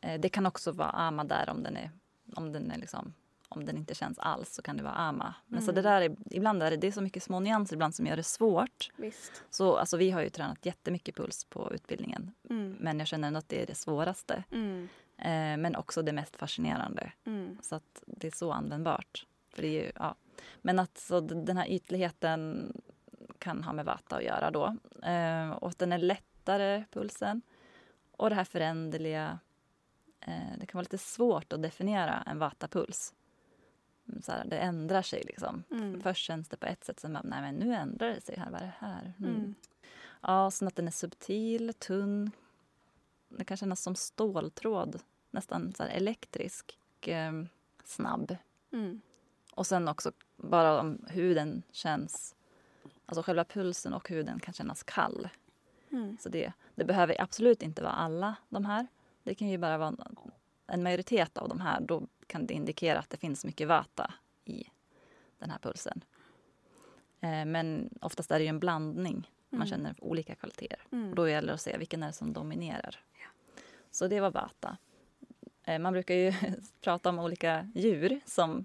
Eh, 0.00 0.20
det 0.20 0.28
kan 0.28 0.46
också 0.46 0.72
vara 0.72 0.90
ama 0.90 1.24
där 1.24 1.50
om 1.50 1.62
den, 1.62 1.76
är, 1.76 1.90
om 2.36 2.52
den, 2.52 2.70
är 2.70 2.78
liksom, 2.78 3.14
om 3.48 3.64
den 3.64 3.76
inte 3.76 3.94
känns 3.94 4.18
alls 4.18 4.54
så 4.54 4.62
kan 4.62 4.76
det 4.76 4.82
vara 4.82 4.94
ama. 4.94 5.34
Men 5.46 5.62
så 5.62 5.70
Mm. 5.70 5.74
det 5.74 5.88
där 5.90 6.00
är, 6.02 6.16
ibland 6.30 6.62
är 6.62 6.70
det, 6.70 6.76
det 6.76 6.86
är 6.86 6.92
så 6.92 7.00
mycket 7.02 7.22
små 7.22 7.40
nyanser 7.40 7.74
ibland 7.76 7.94
som 7.94 8.06
gör 8.06 8.16
det 8.16 8.22
svårt. 8.22 8.90
Visst. 8.96 9.42
Så 9.50 9.76
alltså, 9.76 9.96
vi 9.96 10.10
har 10.10 10.20
ju 10.22 10.30
tränat 10.30 10.66
jättemycket 10.66 11.16
puls 11.16 11.44
på 11.44 11.72
utbildningen. 11.74 12.30
Mm. 12.50 12.76
Men 12.80 12.98
jag 12.98 13.08
känner 13.08 13.28
ändå 13.28 13.38
att 13.38 13.48
det 13.48 13.62
är 13.62 13.66
det 13.66 13.74
svåraste. 13.74 14.44
Mm. 14.50 14.88
Eh, 15.18 15.56
men 15.62 15.76
också 15.76 16.02
det 16.02 16.12
mest 16.12 16.36
fascinerande. 16.36 17.12
Mm. 17.24 17.58
Så 17.62 17.74
att 17.74 18.02
det 18.06 18.26
är 18.26 18.30
så 18.36 18.52
användbart. 18.52 19.26
För 19.54 19.62
det 19.62 19.68
är 19.68 19.84
ju, 19.84 19.92
ja. 19.94 20.14
Men 20.62 20.78
att 20.78 20.98
så 20.98 21.20
den 21.20 21.56
här 21.56 21.70
ytligheten 21.70 22.72
kan 23.38 23.64
ha 23.64 23.72
med 23.72 23.84
vata 23.84 24.16
att 24.16 24.24
göra 24.24 24.50
då. 24.50 24.76
Eh, 25.02 25.50
och 25.50 25.74
den 25.76 25.92
är 25.92 25.98
lättare, 25.98 26.84
pulsen. 26.90 27.42
Och 28.22 28.30
det 28.30 28.36
här 28.36 28.44
föränderliga. 28.44 29.38
Eh, 30.20 30.58
det 30.58 30.66
kan 30.66 30.78
vara 30.78 30.82
lite 30.82 30.98
svårt 30.98 31.52
att 31.52 31.62
definiera 31.62 32.22
en 32.26 32.38
vatapuls. 32.38 33.14
Mm, 34.08 34.22
Så 34.22 34.32
här, 34.32 34.44
det 34.44 34.58
ändrar 34.58 35.02
sig 35.02 35.22
liksom. 35.26 35.64
Mm. 35.70 36.00
Först 36.00 36.24
känns 36.24 36.48
det 36.48 36.56
på 36.56 36.66
ett 36.66 36.84
sätt, 36.84 37.00
sen 37.00 37.12
bara, 37.12 37.22
nej 37.22 37.40
men 37.42 37.54
nu 37.54 37.74
ändrar 37.74 38.08
det 38.08 38.20
sig 38.20 38.36
här, 38.38 38.50
vad 38.50 38.60
är 38.60 38.66
det 38.66 38.86
här? 38.86 39.12
Mm. 39.18 39.34
Mm. 39.34 39.54
Ja, 40.20 40.50
sen 40.50 40.68
att 40.68 40.76
den 40.76 40.86
är 40.86 40.90
subtil, 40.90 41.74
tunn. 41.78 42.30
Det 43.28 43.44
kan 43.44 43.56
kännas 43.56 43.82
som 43.82 43.94
ståltråd, 43.94 45.00
nästan 45.30 45.72
så 45.74 45.82
elektrisk, 45.82 46.78
eh, 47.06 47.32
snabb. 47.84 48.36
Mm. 48.72 49.00
Och 49.54 49.66
sen 49.66 49.88
också 49.88 50.12
bara 50.36 50.80
om 50.80 51.06
huden 51.08 51.62
känns, 51.72 52.34
alltså 53.06 53.22
själva 53.22 53.44
pulsen 53.44 53.92
och 53.94 54.08
huden 54.08 54.40
kan 54.40 54.54
kännas 54.54 54.82
kall. 54.82 55.28
Mm. 55.92 56.16
Så 56.20 56.28
det, 56.28 56.52
det 56.74 56.84
behöver 56.84 57.20
absolut 57.20 57.62
inte 57.62 57.82
vara 57.82 57.92
alla 57.92 58.36
de 58.48 58.64
här. 58.64 58.86
Det 59.22 59.34
kan 59.34 59.48
ju 59.48 59.58
bara 59.58 59.78
vara 59.78 59.94
en- 60.66 60.82
majoritet 60.82 61.38
av 61.38 61.48
de 61.48 61.60
här. 61.60 61.80
Då 61.80 62.02
kan 62.26 62.46
det 62.46 62.54
indikera 62.54 62.98
att 62.98 63.10
det 63.10 63.16
finns 63.16 63.44
mycket 63.44 63.68
vata 63.68 64.14
i 64.44 64.64
den 65.38 65.50
här 65.50 65.58
pulsen. 65.58 66.04
Eh, 67.20 67.44
Men 67.44 67.90
oftast 68.00 68.30
är 68.30 68.38
det 68.38 68.42
ju 68.44 68.48
en 68.48 68.58
blandning. 68.60 69.30
Man 69.50 69.58
Mm. 69.58 69.68
känner 69.68 69.94
olika 70.04 70.34
kvaliteter. 70.34 70.78
Mm. 70.92 71.10
Och 71.10 71.16
då 71.16 71.28
gäller 71.28 71.48
det 71.48 71.54
att 71.54 71.60
se 71.60 71.78
vilken 71.78 72.02
är 72.02 72.06
det 72.06 72.12
som 72.12 72.32
dominerar. 72.32 73.00
Så 73.90 74.08
det 74.08 74.20
var 74.20 74.30
vata. 74.30 74.76
Eh, 75.64 75.78
Man 75.78 75.92
brukar 75.92 76.14
ju 76.14 76.32
prata 76.80 77.08
om 77.08 77.18
olika 77.18 77.70
djur 77.74 78.20
som, 78.26 78.64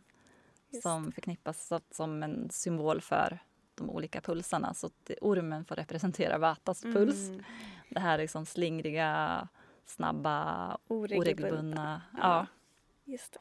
Just 0.70 0.84
som 0.84 1.12
förknippas 1.12 1.72
som 1.92 2.24
en 2.24 2.50
symbol 2.50 3.02
för 3.02 3.40
de 3.78 3.90
olika 3.90 4.22
pulsarna. 4.22 4.74
Så 4.74 4.90
ormen 5.22 5.66
får 5.66 5.76
representera 5.76 6.38
vatas 6.38 6.82
puls. 6.82 7.30
Mm. 7.30 7.44
Det 7.90 8.00
här 8.00 8.18
liksom 8.18 8.46
slingriga, 8.46 9.48
snabba, 9.86 10.78
Oregelbundna. 10.88 11.22
oregelbundna. 11.22 12.02
Ja. 12.18 12.48
Just 13.06 13.34
det. 13.34 13.40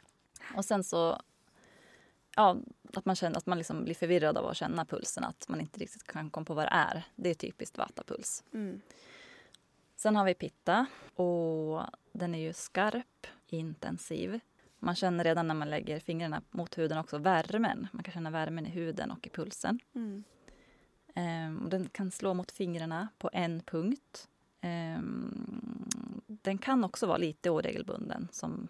Och 0.56 0.64
sen 0.64 0.84
så 0.84 1.22
ja, 2.36 2.56
att 2.94 3.04
man 3.04 3.16
känner 3.16 3.38
att 3.38 3.46
man 3.46 3.58
liksom 3.58 3.84
blir 3.84 3.94
förvirrad 3.94 4.38
av 4.38 4.46
att 4.46 4.56
känna 4.56 4.84
pulsen. 4.84 5.24
Att 5.24 5.48
man 5.48 5.60
inte 5.60 5.80
riktigt 5.80 6.06
kan 6.06 6.30
komma 6.30 6.44
på 6.46 6.54
vad 6.54 6.64
det 6.64 6.70
är. 6.72 7.02
Det 7.16 7.30
är 7.30 7.34
typiskt 7.34 7.78
vatapuls. 7.78 8.44
Mm. 8.52 8.80
Sen 9.96 10.16
har 10.16 10.24
vi 10.24 10.34
pitta 10.34 10.86
och 11.14 11.82
den 12.12 12.34
är 12.34 12.38
ju 12.38 12.52
skarp, 12.52 13.26
intensiv. 13.46 14.40
Man 14.86 14.94
känner 14.94 15.24
redan 15.24 15.48
när 15.48 15.54
man 15.54 15.70
lägger 15.70 16.00
fingrarna 16.00 16.42
mot 16.50 16.78
huden 16.78 16.98
också 16.98 17.18
värmen. 17.18 17.88
Man 17.92 18.02
kan 18.02 18.12
känna 18.12 18.30
värmen 18.30 18.66
i 18.66 18.70
huden 18.70 19.10
och 19.10 19.26
i 19.26 19.30
pulsen. 19.30 19.80
Mm. 19.94 20.24
Och 21.64 21.70
den 21.70 21.88
kan 21.88 22.10
slå 22.10 22.34
mot 22.34 22.52
fingrarna 22.52 23.08
på 23.18 23.30
en 23.32 23.60
punkt. 23.60 24.28
Ehm, 24.60 25.88
den 26.26 26.58
kan 26.58 26.84
också 26.84 27.06
vara 27.06 27.16
lite 27.16 27.50
oregelbunden 27.50 28.28
som, 28.32 28.68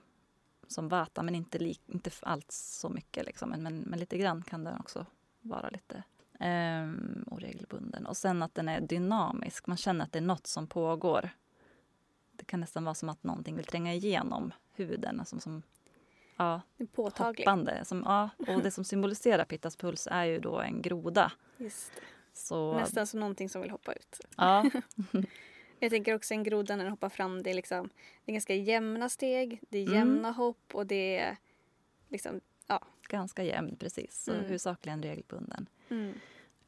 som 0.67 0.89
vata, 0.89 1.23
men 1.23 1.35
inte, 1.35 1.59
li, 1.59 1.79
inte 1.87 2.11
alls 2.23 2.79
så 2.81 2.89
mycket. 2.89 3.27
Liksom. 3.27 3.51
Men, 3.51 3.63
men, 3.63 3.99
lite 3.99 4.19
grann 4.19 4.43
kan 4.43 4.65
den 4.65 4.81
också 4.81 5.07
vara 5.41 5.69
lite 5.69 6.03
ehm, 6.41 7.25
oregelbunden. 7.27 8.07
Och 8.07 8.17
sen 8.17 8.43
att 8.43 8.55
den 8.55 8.69
är 8.69 8.81
dynamisk. 8.81 9.67
Man 9.67 9.77
känner 9.77 10.05
att 10.05 10.13
det 10.13 10.19
är 10.19 10.23
något 10.23 10.47
som 10.47 10.67
pågår. 10.67 11.31
Det 12.33 12.45
kan 12.45 12.61
nästan 12.61 12.85
vara 12.85 12.95
som 12.95 13.09
att 13.09 13.25
någonting 13.25 13.57
vill 13.57 13.67
tränga 13.67 13.95
igenom 13.95 14.53
huden. 14.73 15.21
Alltså 15.21 15.41
som, 15.41 15.63
ja, 16.37 16.61
Det 16.77 16.85
är 16.85 16.89
påtagligt. 16.89 17.39
hoppande. 17.47 17.85
Som, 17.85 18.03
ja, 18.07 18.31
och 18.55 18.63
det 18.63 18.71
som 18.71 18.85
symboliserar 18.85 19.45
Pittas 19.45 19.77
puls 19.77 20.09
är 20.11 20.25
ju 20.25 20.39
då 20.39 20.61
en 20.61 20.83
groda. 20.83 21.33
Så, 22.33 22.75
Nästan 22.75 23.07
som 23.07 23.21
någonting 23.21 23.49
som 23.49 23.63
vill 23.63 23.71
hoppa 23.71 23.93
ut. 23.93 24.21
Ja, 24.37 24.71
Jag 25.79 25.91
tänker 25.91 26.15
också 26.15 26.35
en 26.35 26.43
groda 26.43 26.77
när 26.77 26.85
den 26.85 26.91
hoppar 26.93 27.09
fram. 27.09 27.43
Det 27.43 27.51
är, 27.51 27.55
liksom, 27.55 27.89
det 28.25 28.31
är 28.31 28.35
ganska 28.35 28.55
jämna 28.55 29.09
steg, 29.09 29.61
det 29.69 29.79
är 29.79 29.83
Mm. 29.83 29.95
jämna 29.95 30.31
hopp 30.31 30.75
och 30.75 30.87
det 30.87 31.19
är 31.19 31.37
liksom, 32.09 32.41
ja. 32.67 32.81
ganska 33.09 33.43
jämn 33.43 33.77
precis. 33.77 34.25
Så 34.25 34.31
Mm. 34.33 34.45
huvudsakligen 34.45 35.03
regelbunden. 35.03 35.67
Mm. 35.89 36.15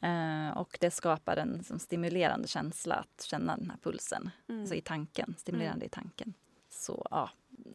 Eh, 0.01 0.59
och 0.59 0.79
det 0.81 0.91
skapar 0.91 1.37
en 1.37 1.65
som 1.65 1.79
stimulerande 1.79 2.49
känsla 2.49 2.95
att 2.95 3.23
känna 3.25 3.57
den 3.57 3.71
här 3.71 3.79
pulsen. 3.83 4.31
Mm. 4.49 4.61
Alltså 4.61 4.75
i 4.75 4.81
tanken, 4.81 5.35
stimulerande 5.39 5.87
i 5.87 5.89
tanken. 5.89 6.35
Så 6.71 7.07
ja, 7.11 7.31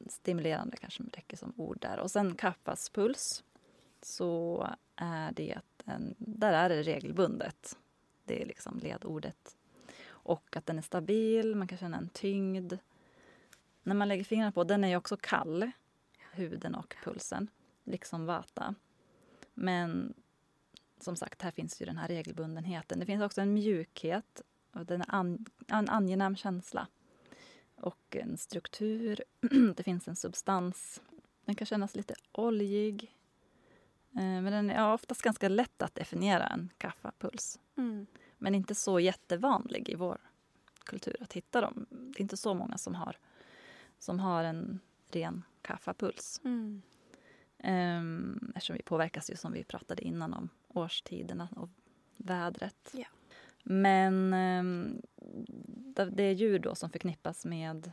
stimulerande 0.08 0.78
kanske 0.78 1.04
räcker 1.04 1.38
som 1.38 1.54
ord 1.58 1.78
där. 1.82 2.00
Och 2.00 2.12
sen 2.12 2.36
Kappas 2.36 2.90
puls. 2.90 3.44
Så 4.02 4.68
är 4.96 5.32
det 5.32 5.60
en, 5.86 6.16
där 6.18 6.54
är 6.54 6.70
det 6.70 6.84
regelbundet. 6.84 7.78
Det 8.26 8.42
är 8.42 8.46
liksom 8.46 8.80
ledordet. 8.80 9.58
Och 10.06 10.58
att 10.58 10.66
den 10.66 10.78
är 10.78 10.82
stabil, 10.82 11.56
man 11.56 11.68
kan 11.68 11.78
känna 11.78 11.98
en 11.98 12.10
tyngd. 12.10 12.74
När 13.84 13.96
man 13.96 14.08
lägger 14.08 14.24
fingrarna 14.24 14.52
på, 14.52 14.64
den 14.64 14.84
är 14.84 14.88
ju 14.88 14.96
också 14.96 15.18
kall, 15.18 15.72
huden 16.32 16.76
och 16.76 16.96
pulsen. 17.04 17.48
Liksom 17.84 18.26
vata. 18.26 18.76
Men 19.54 20.14
som 21.00 21.16
sagt, 21.16 21.42
här 21.42 21.52
finns 21.52 21.82
ju 21.82 21.86
den 21.86 21.98
här 21.98 22.08
regelbundenheten. 22.08 23.00
Det 23.00 23.06
finns 23.06 23.24
också 23.24 23.42
en 23.42 23.54
mjukhet 23.54 24.42
och 24.74 24.86
den 24.86 25.02
är 25.02 25.16
an, 25.16 25.46
en 25.68 25.90
angenäm 25.90 26.36
känsla. 26.36 26.88
Och 27.84 28.16
en 28.16 28.38
struktur. 28.38 29.24
det 29.76 29.84
finns 29.84 30.08
en 30.08 30.16
substans. 30.16 31.02
Den 31.46 31.56
kan 31.56 31.66
kännas 31.66 31.96
lite 31.96 32.16
oljig. 32.32 33.16
Eh, 34.12 34.42
Men 34.42 34.46
den 34.46 34.70
är 34.70 34.94
oftast 34.94 35.22
ganska 35.22 35.50
lätt 35.50 35.82
att 35.82 35.96
definiera 35.96 36.48
en 36.48 36.70
kaffapuls. 36.78 37.60
Mm. 37.78 38.06
Men 38.38 38.56
inte 38.56 38.76
så 38.76 39.00
jättevanlig 39.00 39.90
i 39.90 39.96
vår 39.96 40.18
kultur 40.86 41.18
att 41.22 41.34
hitta 41.34 41.62
dem. 41.62 41.86
Det 41.90 42.20
är 42.20 42.22
inte 42.22 42.38
så 42.38 42.54
många 42.54 42.78
som 42.78 42.96
har, 42.96 43.18
som 44.00 44.20
har 44.20 44.44
en 44.44 44.80
ren 45.08 45.44
kaffapuls. 45.62 46.42
Mm. 46.44 46.82
Um, 47.64 48.54
eftersom 48.56 48.76
vi 48.76 48.84
påverkas 48.84 49.30
ju 49.32 49.36
som 49.36 49.54
vi 49.54 49.64
pratade 49.64 50.02
innan 50.02 50.34
om 50.34 50.50
årstiderna 50.68 51.48
och 51.56 51.70
vädret. 52.18 52.92
Ja. 52.94 53.06
Men 53.64 54.34
um, 54.34 55.02
det, 56.12 56.32
djur 56.34 56.60
då 56.60 56.76
som 56.76 56.90
förknippas 56.90 57.46
med 57.46 57.92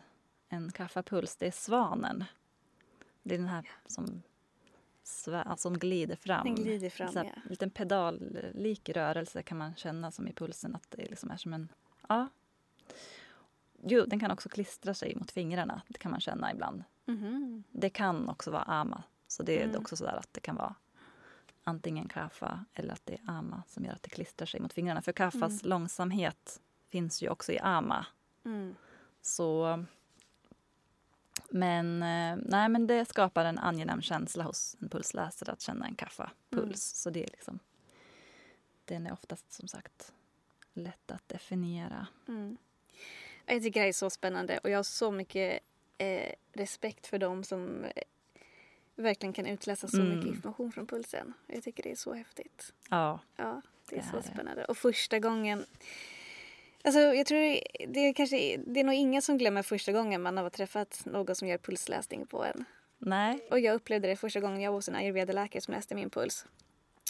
en 0.48 0.72
kaffapuls, 0.72 1.36
det 1.36 1.46
är 1.46 1.50
svanen. 1.50 2.24
Det 3.22 3.34
är 3.34 3.38
den 3.38 3.46
här 3.48 3.68
som, 3.86 4.22
som 5.56 5.78
glider 5.78 6.16
fram. 6.16 6.44
Den 6.46 6.54
glider 6.54 6.90
fram, 6.90 7.10
ja. 7.14 7.22
En 7.24 7.42
liten 7.50 7.70
pedallik 7.70 8.88
rörelse 8.88 9.42
kan 9.42 9.58
man 9.58 9.74
känna 9.76 10.10
som 10.10 10.28
i 10.28 10.32
pulsen 10.32 10.74
att 10.76 10.86
det 10.90 11.10
liksom 11.10 11.30
är 11.30 11.36
som 11.36 11.52
en... 11.52 11.68
Ja. 12.08 12.28
jo, 13.82 14.04
den 14.06 14.20
kan 14.20 14.30
också 14.30 14.48
klistra 14.48 14.94
sig 14.94 15.16
mot 15.16 15.30
fingrarna. 15.30 15.82
Det 15.88 15.98
kan 15.98 16.10
man 16.10 16.20
känna 16.20 16.52
ibland. 16.52 16.84
Mhm. 17.06 17.64
Det 17.70 17.90
kan 17.90 18.28
också 18.28 18.50
vara 18.50 18.62
ama. 18.62 19.02
Så 19.26 19.42
det 19.42 19.60
är 19.60 19.64
Mm. 19.64 19.80
också 19.80 19.96
så 19.96 20.04
där 20.04 20.16
att 20.16 20.28
det 20.32 20.40
kan 20.40 20.56
vara 20.56 20.74
antingen 21.64 22.08
kaffa 22.08 22.64
eller 22.74 22.92
att 22.92 23.06
det 23.06 23.14
är 23.14 23.20
ama 23.26 23.62
som 23.68 23.84
gör 23.84 23.92
att 23.92 24.02
det 24.02 24.10
klistrar 24.10 24.46
sig 24.46 24.60
mot 24.60 24.72
fingrarna. 24.72 25.02
För 25.02 25.12
kaffas 25.12 25.64
långsamhet 25.64 26.60
finns 26.88 27.22
ju 27.22 27.28
också 27.28 27.52
i 27.52 27.58
ama. 27.58 28.06
Mm. 28.44 28.74
Så... 29.22 29.84
Men, 31.52 32.02
eh, 32.02 32.44
nej, 32.46 32.68
men 32.68 32.86
det 32.86 33.04
skapar 33.04 33.44
en 33.44 33.58
angenäm 33.58 34.02
känsla 34.02 34.44
hos 34.44 34.76
en 34.80 34.88
pulsläsare 34.88 35.52
att 35.52 35.60
känna 35.60 35.86
en 35.86 35.94
kaffapuls. 35.94 36.56
Mm. 36.60 36.74
Så 36.74 37.10
det 37.10 37.22
är 37.22 37.30
liksom... 37.30 37.58
Den 38.84 39.06
är 39.06 39.12
oftast 39.12 39.52
som 39.52 39.68
sagt 39.68 40.12
lätt 40.72 41.10
att 41.10 41.28
definiera. 41.28 42.06
Mm. 42.28 42.56
Jag 43.46 43.62
tycker 43.62 43.80
det 43.80 43.84
här 43.84 43.88
är 43.88 43.92
så 43.92 44.10
spännande 44.10 44.58
och 44.58 44.70
jag 44.70 44.78
har 44.78 44.82
så 44.82 45.10
mycket 45.10 45.60
eh, 45.98 46.32
respekt 46.52 47.06
för 47.06 47.18
dem 47.18 47.44
som 47.44 47.84
eh, 47.84 48.02
verkligen 49.02 49.32
kan 49.32 49.46
utläsa 49.46 49.88
så 49.88 49.96
Mm. 49.96 50.08
mycket 50.16 50.26
information 50.34 50.72
från 50.72 50.86
pulsen. 50.86 51.32
Jag 51.46 51.62
tycker 51.62 51.82
det 51.82 51.90
är 51.90 51.94
så 51.96 52.14
häftigt. 52.14 52.72
Ja, 52.90 53.20
Ja, 53.36 53.62
det 53.88 53.96
är 53.96 54.00
Det 54.00 54.06
så 54.10 54.16
är 54.16 54.20
det. 54.22 54.26
spännande. 54.28 54.64
Och 54.64 54.76
första 54.76 55.18
gången... 55.18 55.64
Alltså 56.84 57.00
jag 57.00 57.26
tror 57.26 57.38
det 57.92 58.00
är 58.00 58.12
kanske, 58.12 58.56
det 58.66 58.80
är 58.80 58.84
nog 58.84 58.94
ingen 58.94 59.22
som 59.22 59.38
glömmer 59.38 59.62
första 59.62 59.92
gången 59.92 60.22
man 60.22 60.36
har 60.36 60.50
träffat 60.50 61.02
någon 61.06 61.34
som 61.34 61.48
gör 61.48 61.58
pulsläsning 61.58 62.26
på 62.26 62.44
en. 62.44 62.64
nej. 62.98 63.46
Och 63.50 63.60
jag 63.60 63.74
upplevde 63.74 64.08
det 64.08 64.16
första 64.16 64.40
gången 64.40 64.60
jag 64.60 64.70
var 64.70 64.78
hos 64.78 64.88
en 64.88 64.94
ayurveda-läkare 64.94 65.60
som 65.62 65.74
läste 65.74 65.94
min 65.94 66.10
puls. 66.10 66.46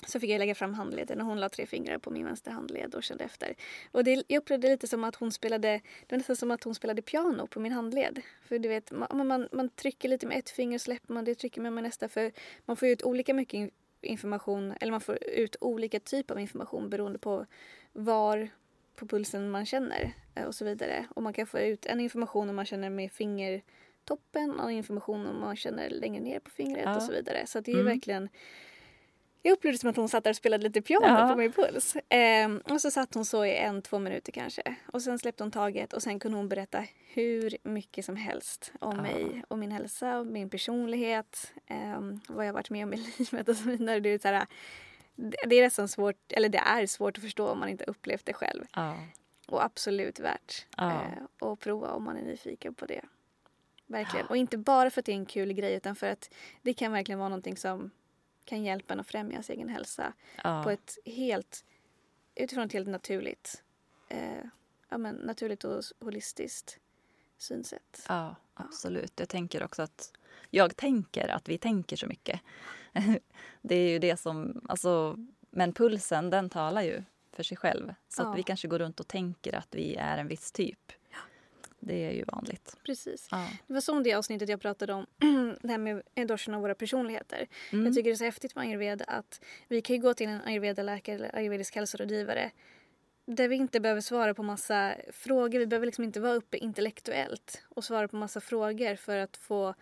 Så 0.06 0.20
fick 0.20 0.30
jag 0.30 0.38
lägga 0.38 0.54
fram 0.54 0.74
handleden 0.74 1.20
och 1.20 1.26
hon 1.26 1.40
la 1.40 1.48
tre 1.48 1.66
fingrar 1.66 1.98
på 1.98 2.10
min 2.10 2.24
vänstra 2.24 2.52
handled 2.52 2.94
och 2.94 3.02
kände 3.02 3.24
efter. 3.24 3.54
Och 3.92 4.04
det, 4.04 4.24
jag 4.26 4.38
upplevde 4.40 4.68
lite 4.68 4.86
som 4.88 5.04
att 5.04 5.16
hon 5.16 5.32
spelade, 5.32 5.68
det 6.06 6.12
var 6.12 6.18
nästan 6.18 6.36
som 6.36 6.50
att 6.50 6.64
hon 6.64 6.74
spelade 6.74 7.02
piano 7.02 7.46
på 7.46 7.60
min 7.60 7.72
handled. 7.72 8.20
För 8.42 8.58
du 8.58 8.68
vet, 8.68 8.90
man, 8.92 9.26
man, 9.26 9.48
man 9.52 9.68
trycker 9.68 10.08
lite 10.08 10.26
med 10.26 10.38
ett 10.38 10.50
finger 10.50 10.76
och 10.76 10.80
släpper 10.80 11.14
man 11.14 11.24
det, 11.24 11.34
trycker 11.34 11.60
man 11.60 11.74
med 11.74 11.82
nästa. 11.84 12.08
För 12.08 12.32
man 12.64 12.76
får 12.76 12.88
ut 12.88 13.02
olika 13.02 13.34
mycket 13.34 13.54
in- 13.54 13.70
information, 14.02 14.74
eller 14.80 14.90
man 14.90 15.00
får 15.00 15.18
ut 15.24 15.56
olika 15.60 16.00
typer 16.00 16.34
av 16.34 16.40
information 16.40 16.90
beroende 16.90 17.18
på 17.18 17.46
var 17.92 18.48
på 18.96 19.06
pulsen 19.06 19.50
man 19.50 19.66
känner 19.66 20.12
eh, 20.34 20.44
och 20.44 20.54
så 20.54 20.64
vidare. 20.64 21.06
Och 21.10 21.22
man 21.22 21.32
kan 21.32 21.46
få 21.46 21.58
ut 21.58 21.86
en 21.86 22.00
information 22.00 22.50
om 22.50 22.56
man 22.56 22.64
känner 22.66 22.90
med 22.90 23.12
fingertoppen 23.12 24.60
och 24.60 24.72
information 24.72 25.26
om 25.26 25.40
man 25.40 25.56
känner 25.56 25.90
längre 25.90 26.20
ner 26.22 26.38
på 26.40 26.50
fingret 26.50 26.82
Ja. 26.84 26.96
och 26.96 27.02
så 27.02 27.12
vidare. 27.12 27.46
Så 27.46 27.60
det 27.60 27.70
är 27.70 27.74
ju 27.74 27.80
Mm. 27.80 27.92
verkligen 27.94 28.28
jag 29.42 29.52
upplevde 29.52 29.78
som 29.78 29.90
att 29.90 29.96
hon 29.96 30.08
satt 30.08 30.24
där 30.24 30.30
och 30.30 30.36
spelade 30.36 30.62
lite 30.64 30.82
piano 30.82 31.06
Ja. 31.06 31.28
på 31.28 31.36
min 31.38 31.52
puls. 31.52 31.96
Ehm, 32.08 32.62
och 32.70 32.80
så 32.80 32.90
satt 32.90 33.14
hon 33.14 33.24
så 33.24 33.44
i 33.44 33.56
en, 33.56 33.82
två 33.82 33.98
minuter 33.98 34.32
kanske. 34.32 34.74
Och 34.92 35.02
sen 35.02 35.18
släppte 35.18 35.42
hon 35.44 35.50
taget 35.50 35.92
och 35.92 36.02
sen 36.02 36.18
kunde 36.18 36.36
hon 36.38 36.48
berätta 36.48 36.84
hur 37.12 37.56
mycket 37.62 38.04
som 38.04 38.16
helst 38.16 38.72
om 38.80 38.96
Ja. 38.96 39.02
mig 39.02 39.42
och 39.48 39.58
min 39.58 39.70
hälsa 39.72 40.18
och 40.18 40.26
min 40.26 40.50
personlighet. 40.50 41.52
ehm, 41.66 42.20
vad 42.28 42.46
jag 42.46 42.52
varit 42.52 42.70
med 42.70 42.84
om 42.84 42.94
i 42.94 42.96
livet 43.18 43.48
och 43.48 43.56
så 43.56 43.64
vidare. 43.70 44.00
Det 44.00 44.08
är, 44.08 44.18
så 44.18 44.28
här, 44.28 44.46
det 45.46 45.56
är 45.56 45.62
nästan 45.62 45.88
svårt, 45.88 46.32
eller 46.32 46.48
det 46.48 46.58
är 46.58 46.86
svårt 46.86 47.16
att 47.18 47.24
förstå 47.24 47.48
om 47.48 47.58
man 47.58 47.68
inte 47.68 47.84
upplevt 47.84 48.26
det 48.26 48.32
själv. 48.32 48.64
Ja. 48.74 48.96
Och 49.48 49.64
absolut 49.64 50.20
värt 50.20 50.66
Ja. 50.76 50.90
eh, 50.90 51.48
att 51.50 51.60
prova 51.60 51.90
om 51.92 52.04
man 52.04 52.16
är 52.16 52.22
nyfiken 52.22 52.74
på 52.74 52.86
det. 52.86 53.00
Verkligen. 53.86 54.26
Och 54.26 54.36
inte 54.36 54.58
bara 54.58 54.90
för 54.90 55.00
att 55.00 55.06
det 55.06 55.12
är 55.12 55.16
en 55.16 55.26
kul 55.26 55.52
grej 55.52 55.74
utan 55.74 55.96
för 55.96 56.06
att 56.06 56.30
det 56.62 56.72
kan 56.74 56.92
verkligen 56.92 57.18
vara 57.18 57.28
någonting 57.28 57.56
som 57.56 57.90
kan 58.44 58.62
hjälpa 58.64 58.94
en 58.94 59.00
att 59.00 59.06
främja 59.06 59.32
ens 59.32 59.50
egen 59.50 59.68
hälsa 59.68 60.12
Ja. 60.44 60.62
på 60.64 60.70
ett 60.70 60.98
helt, 61.04 61.64
utifrån 62.34 62.64
ett 62.64 62.72
helt 62.72 62.88
naturligt, 62.88 63.62
eh, 64.08 64.44
ja, 64.88 64.98
men 64.98 65.14
naturligt 65.14 65.64
och 65.64 65.82
holistiskt 66.00 66.78
synsätt. 67.38 68.04
Ja, 68.08 68.36
absolut. 68.54 69.12
Jag 69.20 69.28
tänker 69.28 69.62
också 69.62 69.82
att 69.82 70.12
jag 70.50 70.76
tänker 70.76 71.28
att 71.28 71.48
vi 71.48 71.58
tänker 71.58 71.96
så 71.96 72.06
mycket. 72.06 72.40
det 73.62 73.74
är 73.74 73.88
ju 73.88 73.98
det 73.98 74.16
som, 74.16 74.60
alltså, 74.68 75.16
men 75.50 75.72
pulsen 75.72 76.30
den 76.30 76.50
talar 76.50 76.82
ju 76.82 77.02
för 77.32 77.42
sig 77.42 77.56
själv. 77.56 77.94
Så 78.08 78.22
Ja. 78.22 78.30
att 78.32 78.38
vi 78.38 78.42
kanske 78.42 78.68
går 78.68 78.78
runt 78.78 79.00
och 79.00 79.08
tänker 79.08 79.54
att 79.54 79.74
vi 79.74 79.94
är 79.96 80.18
en 80.18 80.28
viss 80.28 80.52
typ. 80.52 80.92
Det 81.80 82.04
är 82.04 82.12
ju 82.12 82.24
vanligt. 82.24 82.76
Precis. 82.86 83.28
Ja. 83.30 83.48
Det 83.66 83.72
var 83.72 83.80
som 83.80 84.02
det 84.02 84.14
avsnittet 84.14 84.48
jag 84.48 84.60
pratade 84.60 84.92
om, 84.92 85.06
det 85.62 85.68
här 85.68 85.78
med 85.78 86.02
endorsen 86.14 86.54
och 86.54 86.60
våra 86.62 86.74
personligheter. 86.74 87.46
Mm. 87.72 87.86
Jag 87.86 87.94
tycker 87.94 88.10
det 88.10 88.14
är 88.14 88.16
så 88.16 88.24
häftigt 88.24 88.54
med 88.54 88.62
ayurveda 88.64 89.04
att 89.04 89.40
vi 89.68 89.82
kan 89.82 89.96
ju 89.96 90.02
gå 90.02 90.14
till 90.14 90.28
en 90.28 90.40
ayurveda-läkare 90.42 91.14
eller 91.14 91.36
ayurvedisk 91.36 91.74
hälsorådgivare 91.74 92.50
där 93.26 93.48
vi 93.48 93.56
inte 93.56 93.80
behöver 93.80 94.00
svara 94.00 94.34
på 94.34 94.42
massa 94.42 94.94
frågor. 95.12 95.58
Vi 95.58 95.66
behöver 95.66 95.86
liksom 95.86 96.04
inte 96.04 96.20
vara 96.20 96.34
uppe 96.34 96.56
intellektuellt 96.58 97.62
och 97.68 97.84
svara 97.84 98.08
på 98.08 98.16
massa 98.16 98.40
frågor 98.40 98.96
för 98.96 99.16
att 99.16 99.36
få 99.36 99.74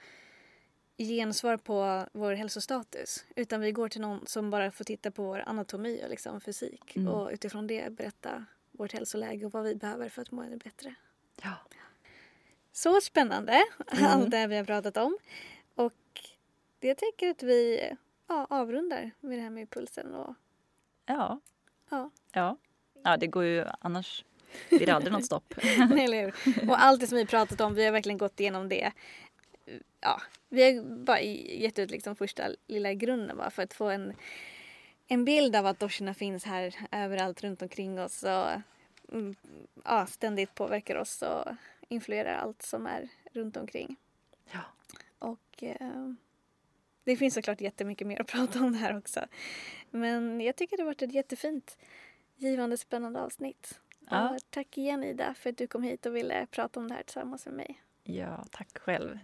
gensvar 0.99 1.57
på 1.57 2.07
vår 2.12 2.32
hälsostatus. 2.32 3.24
Utan 3.36 3.61
vi 3.61 3.72
går 3.72 3.88
till 3.88 4.01
någon 4.01 4.26
som 4.26 4.51
bara 4.51 4.70
får 4.70 4.84
titta 4.84 5.11
på 5.11 5.22
vår 5.22 5.42
anatomi 5.46 6.01
och 6.05 6.11
liksom 6.11 6.40
fysik 6.40 6.96
Mm. 6.96 7.09
och 7.09 7.30
utifrån 7.32 7.66
det 7.66 7.92
berätta 7.92 8.44
vårt 8.72 8.92
hälsoläge 8.92 9.46
och 9.46 9.53
vad 9.53 9.64
vi 9.64 9.74
behöver 9.74 10.09
för 10.09 10.22
att 10.22 10.30
må 10.30 10.42
ännu 10.42 10.57
bättre. 10.57 10.94
Ja. 11.42 11.55
Så 12.79 13.01
spännande, 13.01 13.64
allt 13.87 14.31
det 14.31 14.47
vi 14.47 14.57
har 14.57 14.64
pratat 14.64 14.97
om. 14.97 15.18
Och 15.74 15.93
jag 16.81 16.97
tänker 16.97 17.31
att 17.31 17.43
vi 17.43 17.91
ja, 18.26 18.47
avrundar 18.51 19.11
med 19.20 19.39
det 19.39 19.43
här 19.43 19.51
med 19.51 19.70
pulsen. 19.70 20.14
Och, 20.14 20.35
Ja. 21.07 21.41
ja, 21.91 22.11
ja. 22.33 22.57
Ja, 23.03 23.16
det 23.16 23.26
går 23.26 23.45
ju 23.45 23.64
annars 23.81 24.24
blir 24.68 24.87
det 24.87 24.95
aldrig 24.95 25.12
något 25.12 25.24
stopp. 25.24 25.55
eller 25.99 26.22
hur? 26.22 26.70
Och 26.70 26.83
allt 26.83 27.01
det 27.01 27.07
som 27.07 27.18
vi 27.18 27.26
pratat 27.26 27.61
om, 27.61 27.74
vi 27.74 27.85
har 27.85 27.93
verkligen 27.93 28.18
gått 28.18 28.41
igenom 28.41 28.68
det. 28.68 28.93
Ja, 30.01 30.20
vi 30.49 30.62
har 30.62 30.83
bara 30.83 31.20
gett 31.20 31.79
ut 31.79 31.91
liksom 31.91 32.16
första 32.16 32.43
lilla 32.66 32.95
grunden 32.95 33.37
bara 33.37 33.51
för 33.51 33.62
att 33.62 33.74
få 33.74 33.89
en, 33.89 34.12
en 35.09 35.24
bild 35.24 35.57
av 35.57 35.66
att 35.66 35.81
doshorna 35.81 36.14
finns 36.14 36.45
här 36.45 36.74
överallt 36.93 37.43
runt 37.43 37.62
omkring 37.62 38.01
oss 38.01 38.22
och 38.22 38.51
mm, 39.12 39.35
ja, 39.85 40.07
ständigt 40.07 40.55
påverkar 40.55 40.97
oss 40.97 41.22
och 41.22 41.45
influerar 41.89 42.34
allt 42.34 42.62
som 42.62 42.86
är 42.86 43.09
runt 43.32 43.57
omkring. 43.57 43.97
Ja. 44.53 44.61
Och 45.18 45.62
eh, 45.62 46.12
det 47.05 47.16
finns 47.16 47.34
såklart 47.34 47.61
jättemycket 47.61 48.07
mer 48.07 48.20
att 48.20 48.26
prata 48.32 48.59
om 48.61 48.72
det 48.72 48.78
här 48.78 48.99
också. 48.99 49.20
Men 49.91 50.41
jag 50.41 50.57
tycker 50.57 50.76
det 50.76 50.82
har 50.82 50.86
varit 50.86 51.03
ett 51.03 51.12
jättefint, 51.14 51.78
givande, 52.36 52.76
spännande 52.76 53.20
avsnitt. 53.20 53.80
Ja. 54.11 54.30
Och 54.30 54.39
tack 54.51 54.78
igen 54.78 55.05
Ida 55.05 55.34
för 55.34 55.51
att 55.51 55.57
du 55.57 55.66
kom 55.66 55.82
hit 55.82 56.07
och 56.07 56.16
ville 56.16 56.47
prata 56.47 56.80
om 56.80 56.89
det 56.89 56.95
här 56.95 57.03
tillsammans 57.03 57.47
med 57.47 57.55
mig. 57.55 57.82
ja, 58.03 58.45
tack 58.51 58.78
själv. 58.78 59.18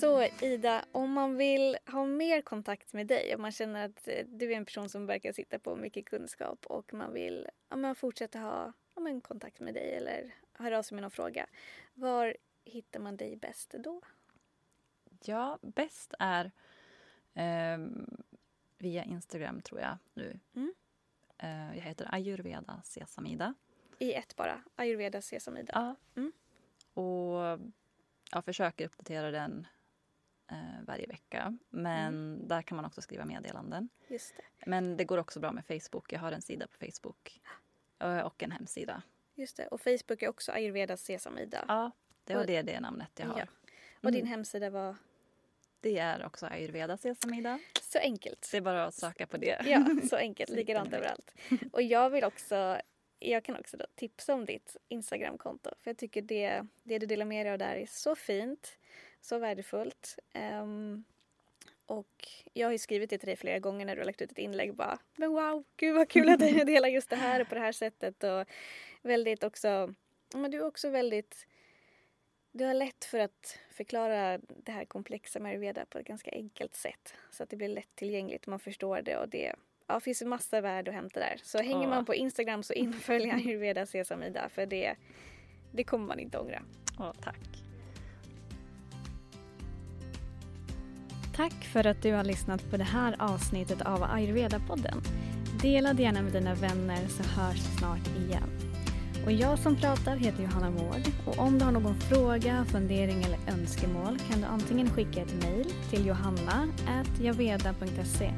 Så 0.00 0.28
Ida, 0.40 0.84
om 0.92 1.12
man 1.12 1.36
vill 1.36 1.76
ha 1.86 2.06
mer 2.06 2.42
kontakt 2.42 2.92
med 2.92 3.06
dig, 3.06 3.34
om 3.34 3.42
man 3.42 3.52
känner 3.52 3.84
att 3.84 4.08
eh, 4.08 4.26
du 4.26 4.52
är 4.52 4.56
en 4.56 4.64
person 4.64 4.88
som 4.88 5.06
verkar 5.06 5.32
sitta 5.32 5.58
på 5.58 5.76
mycket 5.76 6.06
kunskap 6.06 6.66
och 6.66 6.94
man 6.94 7.12
vill 7.12 7.48
ja, 7.68 7.76
men 7.76 7.94
fortsätta 7.94 8.38
ha 8.38 8.72
ja, 8.94 9.00
men 9.00 9.20
kontakt 9.20 9.60
med 9.60 9.74
dig 9.74 9.94
eller 9.94 10.34
höra 10.52 10.78
av 10.78 10.82
sig 10.82 10.94
med 10.94 11.02
någon 11.02 11.10
fråga. 11.10 11.46
Var 11.94 12.36
hittar 12.64 13.00
man 13.00 13.16
dig 13.16 13.36
bäst 13.36 13.74
då? 13.78 14.00
Ja, 15.24 15.58
bäst 15.62 16.14
är 16.18 16.50
ehm, 17.34 18.16
via 18.78 19.04
Instagram 19.04 19.60
tror 19.60 19.80
jag 19.80 19.98
nu. 20.14 20.38
Mm. 20.54 20.74
Eh, 21.38 21.76
jag 21.76 21.82
heter 21.82 22.08
Ayurveda 22.14 22.80
Sesamida. 22.84 23.54
I 23.98 24.12
ett 24.12 24.36
bara, 24.36 24.62
ayurveda 24.74 25.22
sesamida. 25.22 25.72
Ja. 25.74 26.20
Mm. 26.20 26.32
Och 26.94 27.60
jag 28.30 28.44
försöker 28.44 28.86
uppdatera 28.86 29.30
den 29.30 29.66
eh, 30.50 30.56
varje 30.86 31.06
vecka. 31.06 31.58
Men 31.70 32.14
Mm. 32.34 32.48
där 32.48 32.62
kan 32.62 32.76
man 32.76 32.84
också 32.84 33.02
skriva 33.02 33.24
meddelanden. 33.24 33.88
Just 34.08 34.36
det. 34.36 34.42
Men 34.70 34.96
det 34.96 35.04
går 35.04 35.18
också 35.18 35.40
bra 35.40 35.52
med 35.52 35.64
Facebook. 35.66 36.12
Jag 36.12 36.20
har 36.20 36.32
en 36.32 36.42
sida 36.42 36.66
på 36.66 36.76
Facebook. 36.86 37.40
eh, 37.98 38.18
Och 38.18 38.42
en 38.42 38.50
hemsida. 38.52 39.02
Just 39.34 39.56
det. 39.56 39.66
Och 39.66 39.80
Facebook 39.80 40.22
är 40.22 40.28
också 40.28 40.52
ayurveda 40.52 40.96
sesamida. 40.96 41.64
Ja, 41.68 41.90
det 42.24 42.34
var 42.34 42.40
Och- 42.40 42.46
det, 42.46 42.62
det 42.62 42.80
namnet 42.80 43.10
jag 43.16 43.26
har. 43.26 43.38
Ja. 43.38 43.46
Och 44.02 44.12
din 44.12 44.20
Mm. 44.20 44.30
hemsida 44.30 44.70
var 44.70 44.96
Det 45.80 45.98
är 45.98 46.26
också 46.26 46.46
Ayurveda 46.46 46.96
Sesamida. 46.96 47.58
så 47.82 47.98
enkelt. 47.98 48.48
Det 48.50 48.56
är 48.56 48.60
bara 48.60 48.84
att 48.84 48.94
söka 48.94 49.26
på 49.26 49.36
det. 49.36 49.62
Ja, 49.66 49.86
så 50.08 50.16
enkelt. 50.16 50.50
Likadant 50.56 50.92
överallt. 50.94 51.34
Och 51.72 51.82
jag 51.82 52.10
vill 52.10 52.24
också, 52.24 52.80
jag 53.18 53.44
kan 53.44 53.56
också 53.56 53.76
tipsa 53.94 54.34
om 54.34 54.44
ditt 54.44 54.76
Instagramkonto. 54.88 55.70
För 55.82 55.90
jag 55.90 55.96
tycker 55.98 56.22
det, 56.22 56.62
det 56.82 56.98
du 56.98 57.06
delar 57.06 57.24
med 57.24 57.46
dig 57.46 57.52
av 57.52 57.58
där 57.58 57.74
är 57.76 57.86
så 57.86 58.14
fint, 58.16 58.78
så 59.20 59.38
värdefullt. 59.38 60.18
Ehm, 60.32 61.04
och 61.86 62.28
jag 62.52 62.66
har 62.66 62.72
ju 62.72 62.78
skrivit 62.78 63.10
det 63.10 63.18
till 63.18 63.26
dig 63.26 63.36
flera 63.36 63.58
gånger 63.58 63.86
när 63.86 63.94
du 63.94 64.00
har 64.00 64.06
lagt 64.06 64.22
ut 64.22 64.32
ett 64.32 64.38
inlägg 64.38 64.74
bara 64.74 64.98
Men 65.16 65.30
wow, 65.30 65.64
gud 65.76 65.94
vad 65.94 66.08
kul 66.08 66.28
att 66.28 66.38
du 66.40 66.64
delar 66.64 66.88
just 66.88 67.10
det 67.10 67.16
här 67.16 67.40
och 67.40 67.48
på 67.48 67.54
det 67.54 67.60
här 67.60 67.72
sättet. 67.72 68.24
Och 68.24 68.44
väldigt 69.02 69.44
också, 69.44 69.94
men 70.34 70.50
du 70.50 70.58
är 70.58 70.66
också 70.66 70.90
väldigt 70.90 71.46
du 72.56 72.64
har 72.64 72.74
lätt 72.74 73.04
för 73.04 73.18
att 73.18 73.58
förklara 73.70 74.38
det 74.38 74.72
här 74.72 74.84
komplexa 74.84 75.40
med 75.40 75.50
ayurveda 75.50 75.86
på 75.86 75.98
ett 75.98 76.06
ganska 76.06 76.30
enkelt 76.30 76.74
sätt. 76.74 77.14
Så 77.30 77.42
att 77.42 77.50
det 77.50 77.56
blir 77.56 77.68
lättillgängligt, 77.68 78.46
man 78.46 78.58
förstår 78.58 79.02
det 79.02 79.16
och 79.16 79.28
det, 79.28 79.54
ja, 79.86 80.00
finns 80.00 80.18
det 80.18 80.26
massa 80.26 80.60
värde 80.60 80.90
att 80.90 80.94
hämta 80.94 81.20
där. 81.20 81.40
Så 81.42 81.58
hänger 81.58 81.86
Åh. 81.86 81.88
man 81.88 82.04
på 82.04 82.14
Instagram 82.14 82.62
så 82.62 82.72
infölj 82.72 83.30
ayurveda 83.30 83.86
sesamida 83.86 84.48
för 84.48 84.66
det, 84.66 84.96
det 85.72 85.84
kommer 85.84 86.06
man 86.06 86.18
inte 86.18 86.38
ångra. 86.38 86.62
Åh, 86.98 87.12
tack. 87.22 87.65
Tack 91.36 91.64
för 91.64 91.86
att 91.86 92.02
du 92.02 92.12
har 92.12 92.24
lyssnat 92.24 92.70
på 92.70 92.76
det 92.76 92.84
här 92.84 93.16
avsnittet 93.18 93.82
av 93.82 94.02
Ayurveda-podden. 94.02 95.02
Dela 95.62 95.94
det 95.94 96.02
gärna 96.02 96.22
med 96.22 96.32
dina 96.32 96.54
vänner 96.54 97.08
så 97.08 97.22
hörs 97.22 97.56
vi 97.56 97.78
snart 97.78 98.08
igen. 98.16 98.48
Och 99.24 99.32
jag 99.32 99.58
som 99.58 99.76
pratar 99.76 100.16
heter 100.16 100.42
Johanna 100.42 100.70
Mård 100.70 101.00
och 101.26 101.38
om 101.38 101.58
du 101.58 101.64
har 101.64 101.72
någon 101.72 102.00
fråga, 102.00 102.64
fundering 102.64 103.24
eller 103.24 103.38
önskemål 103.48 104.18
kan 104.30 104.40
du 104.40 104.46
antingen 104.46 104.90
skicka 104.90 105.22
ett 105.22 105.42
mejl 105.42 105.72
till 105.90 106.06
johanna.javeda.se 106.06 108.32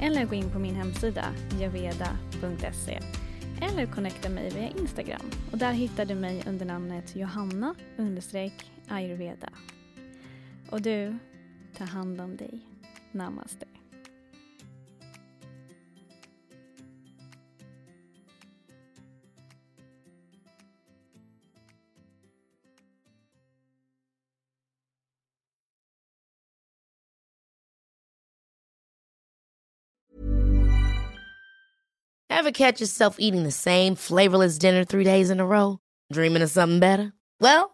eller 0.00 0.24
gå 0.24 0.34
in 0.34 0.50
på 0.50 0.58
min 0.58 0.74
hemsida 0.74 1.24
javeda.se 1.60 3.00
eller 3.60 3.86
connecta 3.86 4.28
mig 4.28 4.50
via 4.50 4.68
Instagram 4.68 5.30
och 5.52 5.58
där 5.58 5.72
hittar 5.72 6.04
du 6.04 6.14
mig 6.14 6.42
under 6.46 6.66
namnet 6.66 7.16
Johanna 7.16 7.74
ayurveda. 8.88 9.48
Och 10.70 10.82
du, 10.82 11.18
ta 11.74 11.84
hand 11.84 12.20
om 12.20 12.36
dig. 12.36 12.60
Namaste. 13.12 13.64
Ever 32.30 32.50
catch 32.52 32.80
yourself 32.80 33.16
eating 33.18 33.44
the 33.44 33.50
same 33.50 33.94
flavorless 33.94 34.58
dinner 34.58 34.84
three 34.84 35.04
days 35.04 35.30
in 35.30 35.40
a 35.40 35.46
row? 35.46 35.78
Dreaming 36.12 36.42
of 36.42 36.50
something 36.50 36.78
better? 36.78 37.14
Well, 37.40 37.73